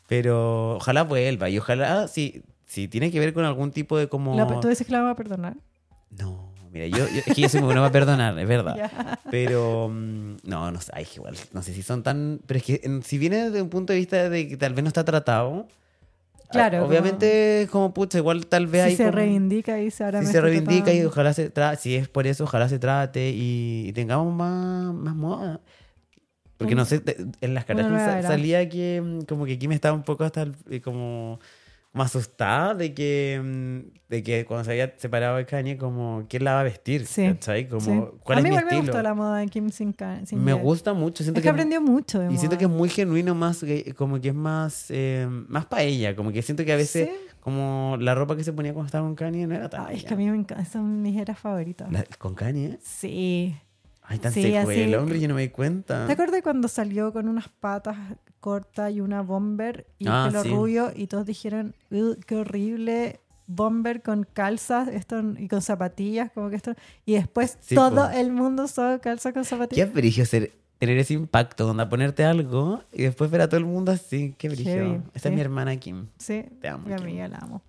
[0.07, 4.35] Pero ojalá vuelva y ojalá, si, si tiene que ver con algún tipo de como...
[4.35, 5.57] La- ¿Tú dices que la vamos a perdonar?
[6.09, 8.75] No, mira, yo, yo- es que yo soy muy bueno para perdonar, es verdad.
[9.31, 12.39] Pero mm, no, no sé, ay, igual, no sé si son tan...
[12.45, 14.83] Pero es que en- si viene desde un punto de vista de que tal vez
[14.83, 15.67] no está tratado,
[16.49, 19.91] Claro, ah, como- obviamente como, pucha, igual tal vez Si hay se como- reivindica y
[19.91, 22.79] se ahora si se reivindica y ojalá se trate, si es por eso, ojalá se
[22.79, 25.59] trate y, y tengamos más, más moda.
[26.57, 27.03] Porque no sé,
[27.41, 27.85] en las caras
[28.27, 31.39] salía que mm, como que aquí me estaba un poco hasta el- eh, como,
[31.97, 36.43] como asustada de que, mm, de que cuando se había separado de Kanye, como, ¿quién
[36.43, 37.07] la va a vestir?
[37.07, 37.67] Sí, ¿Cachai?
[37.67, 37.91] Como, Sí.
[38.23, 38.91] ¿cuál a es mi igual me estilo?
[38.93, 39.95] gustó la moda de Kim sin,
[40.25, 42.69] sin me gusta mucho, siento Es que que, aprendió mucho de y siento que es
[42.69, 43.65] muy genuino, más
[43.95, 47.15] como que es más, eh, más para ella, como que siento que a veces, Sí.
[47.39, 50.03] como la ropa que se ponía cuando estaba con Kanye no era tan Ay, es
[50.05, 50.65] que a mí me encantan.
[50.67, 51.89] Son mis eras favoritas.
[52.19, 52.77] ¿Con Kanye?
[52.83, 53.55] Sí.
[54.09, 56.07] Ay, tan Sí, secuelo, así- hombre, yo no me di cuenta.
[56.07, 57.97] ¿Te acuerdas cuando salió con unas patas
[58.39, 60.49] cortas y una bomber y Ah, pelo sí.
[60.49, 66.49] rubio y todos dijeron, "Ugh, qué horrible bomber con calzas esto, y con zapatillas, como
[66.49, 66.73] que esto...
[67.05, 68.13] Y después Sí, todo po.
[68.13, 69.93] el mundo usó calzas con Qué zapatillas.
[69.93, 73.91] brillo ser, tener ese impacto, donde ponerte algo y después ver a todo el mundo
[73.91, 74.35] así.
[74.37, 75.01] Qué brillo.
[75.13, 76.07] Esa es mi hermana Kim.
[76.17, 77.61] Sí, Te amo, mi amiga la amo.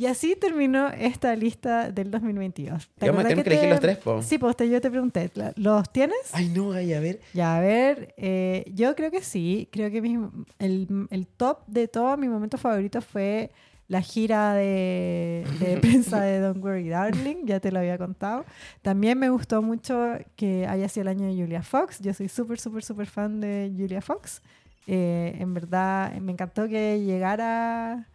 [0.00, 2.88] Y así terminó esta lista del 2022.
[2.98, 4.22] ¿Te me tenemos que elegir los tres, po.
[4.22, 6.16] Sí, pues te- yo te pregunté, ¿la- ¿los tienes?
[6.32, 7.20] Ay, no, ay, a ver.
[7.34, 9.68] Ya, a ver, eh, yo creo que sí.
[9.70, 10.18] Creo que mi-
[10.58, 13.50] el, el top de todo, mi momento favorito fue
[13.88, 18.46] la gira de, de prensa de Don't Worry Darling, ya te lo había contado.
[18.80, 21.98] También me gustó mucho que haya sido el año de Julia Fox.
[22.00, 24.40] Yo soy súper, súper, súper fan de Julia Fox.
[24.86, 28.08] Eh, en verdad, me encantó que llegara,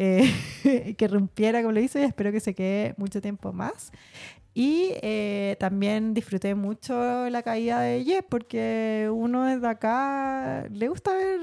[0.00, 3.92] eh, que rompiera como lo hizo y espero que se quede mucho tiempo más.
[4.52, 11.12] Y eh, también disfruté mucho la caída de Jeff porque uno desde acá le gusta
[11.12, 11.38] ver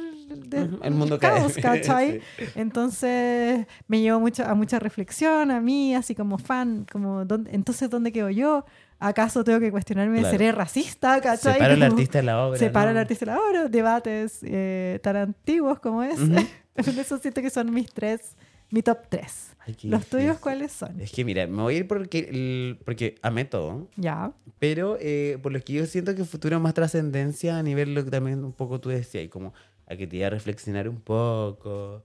[0.49, 2.19] de- Ujú, el mundo caos, ¿cachai?
[2.37, 2.45] Sí.
[2.55, 7.89] Entonces me llevó mucho, a mucha reflexión a mí, así como fan, como ¿dónde- entonces
[7.89, 8.65] ¿dónde quedo yo?
[8.99, 10.31] ¿Acaso tengo que cuestionarme Claro.
[10.31, 11.21] ¿seré racista?
[11.21, 11.53] ¿cachai?
[11.53, 12.59] Separa Como- artista de la obra.
[12.59, 12.99] Separa ¿no?
[12.99, 16.23] artista de la obra, debates eh, tan antiguos como ese.
[16.23, 16.35] Ujú.
[16.99, 18.35] Eso siento que son mis tres,
[18.69, 19.55] mi top tres.
[19.59, 20.41] Ay, qué ¿Los tuyos difícil.
[20.41, 20.99] cuáles son?
[21.01, 24.31] Es que mira, me voy a ir porque, porque amé todo, Ya.
[24.59, 28.11] pero eh, por lo que yo siento que futuro más trascendencia a nivel lo que
[28.11, 29.53] también un poco tú decías, y como
[29.87, 32.03] a que te iba a reflexionar un poco.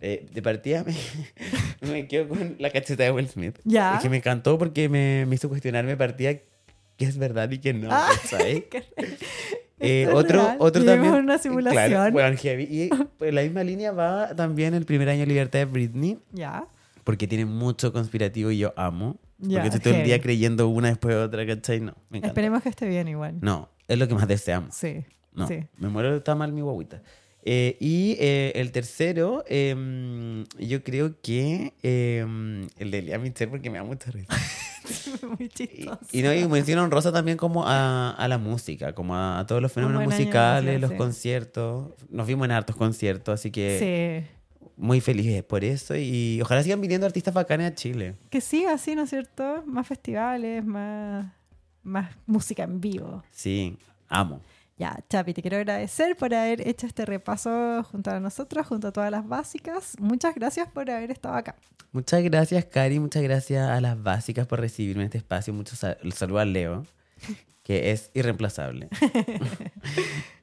[0.00, 0.94] Eh, de partida me,
[1.92, 3.58] me quedo con la cacheta de Will Smith.
[3.64, 3.94] Ya.
[3.96, 6.34] Es que me encantó porque me, me hizo cuestionarme partida
[6.96, 8.64] qué es verdad y qué no, Ah, ¿sabes?
[8.70, 8.84] qué-
[9.80, 10.56] Eh, otro real.
[10.60, 11.24] otro Vivimos también.
[11.24, 11.86] una simulación.
[11.88, 12.62] Claro, bueno, heavy.
[12.70, 12.88] Y
[13.18, 16.66] por la misma línea va también el primer año de libertad de Britney, Ya.
[17.02, 19.16] porque tiene mucho conspirativo y yo amo.
[19.38, 20.22] Ya, porque estoy todo el día heavy.
[20.22, 21.80] creyendo una después de otra, ¿cachai?
[21.80, 22.28] No, me encanta.
[22.28, 23.36] Esperemos que esté bien igual.
[23.40, 24.74] No, es lo que más deseamos.
[24.74, 25.04] Sí.
[25.34, 25.64] No, Sí.
[25.78, 27.02] me muero, está mal mi guaguita.
[27.46, 33.68] Eh, y eh, el tercero, em, yo creo que em, el de Lea Michelle, porque
[33.68, 34.34] me da mucha risa.
[35.38, 35.98] Muy Y, chistoso.
[36.12, 39.72] y no, y honrosa también como a, a la música, como a, a todos los
[39.72, 40.96] fenómenos musicales, los sí.
[40.96, 41.92] conciertos.
[42.10, 44.70] Nos vimos en hartos conciertos, así que Sí.
[44.76, 45.94] muy felices por eso.
[45.96, 48.14] Y ojalá sigan viniendo artistas bacanes a Chile.
[48.30, 49.62] Que siga así, ¿no es cierto?
[49.66, 51.26] Más festivales, más,
[51.82, 53.22] más música en vivo.
[53.30, 53.76] Sí,
[54.08, 54.40] amo.
[54.76, 58.92] Ya, Chapi, te quiero agradecer por haber hecho este repaso junto a nosotros, junto a
[58.92, 59.94] todas las básicas.
[60.00, 61.54] Muchas gracias por haber estado acá.
[61.92, 62.98] Muchas gracias, Cari.
[62.98, 65.54] Muchas gracias a las básicas por recibirme en este espacio.
[65.54, 66.84] Muchos sal- saludos a Leo,
[67.64, 68.88] que es irreemplazable.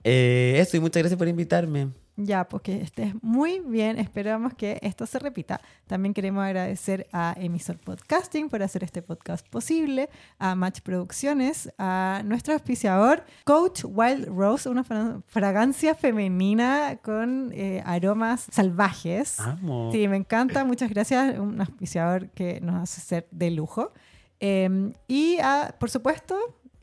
[0.04, 1.90] Eh, eso, y muchas gracias por invitarme.
[2.16, 4.00] Ya, pues que estés muy bien.
[4.00, 5.62] Esperamos que esto se repita.
[5.86, 12.24] También queremos agradecer a Emisor Podcasting por hacer este podcast posible, a Match Producciones, a
[12.26, 19.40] nuestro auspiciador Coach Wild Rose, una fra- fragancia femenina con eh, aromas salvajes.
[19.40, 19.92] Amo.
[19.92, 20.66] Sí, me encanta.
[20.66, 21.38] Muchas gracias.
[21.38, 23.92] Un auspiciador que nos hace ser de lujo.
[24.40, 26.36] Eh, y, a, por supuesto,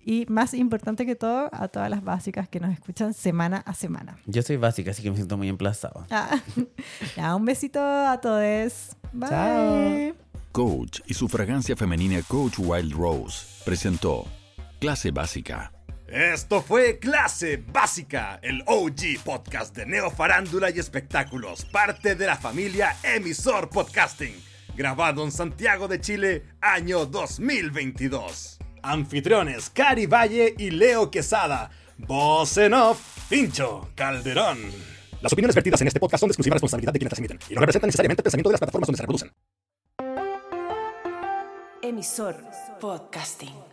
[0.08, 4.16] y más importante que todo, a todas las básicas que nos escuchan semana a semana.
[4.24, 6.06] Yo soy básica, así que me siento muy emplazado.
[6.08, 6.40] Ah,
[7.16, 8.96] ya, un besito a todos.
[9.12, 9.28] Bye.
[9.28, 10.14] Chao.
[10.52, 14.24] Coach y su fragancia femenina Coach Wild Rose presentó
[14.80, 15.72] Clase Básica.
[16.06, 22.36] Esto fue Clase Básica, el OG podcast de Neo Farándula y Espectáculos, parte de la
[22.36, 24.34] familia Emisor Podcasting,
[24.74, 28.58] grabado en Santiago de Chile, año 2022.
[28.82, 34.58] Anfitriones Cari Valle y Leo Quesada, voz en off, Pincho Calderón.
[35.20, 37.54] Las opiniones vertidas en este podcast son de exclusiva responsabilidad de quienes las emiten y
[37.54, 39.32] no representan necesariamente el pensamiento de las plataformas donde se reproducen.
[41.82, 42.36] Emisor
[42.80, 43.67] Podcasting.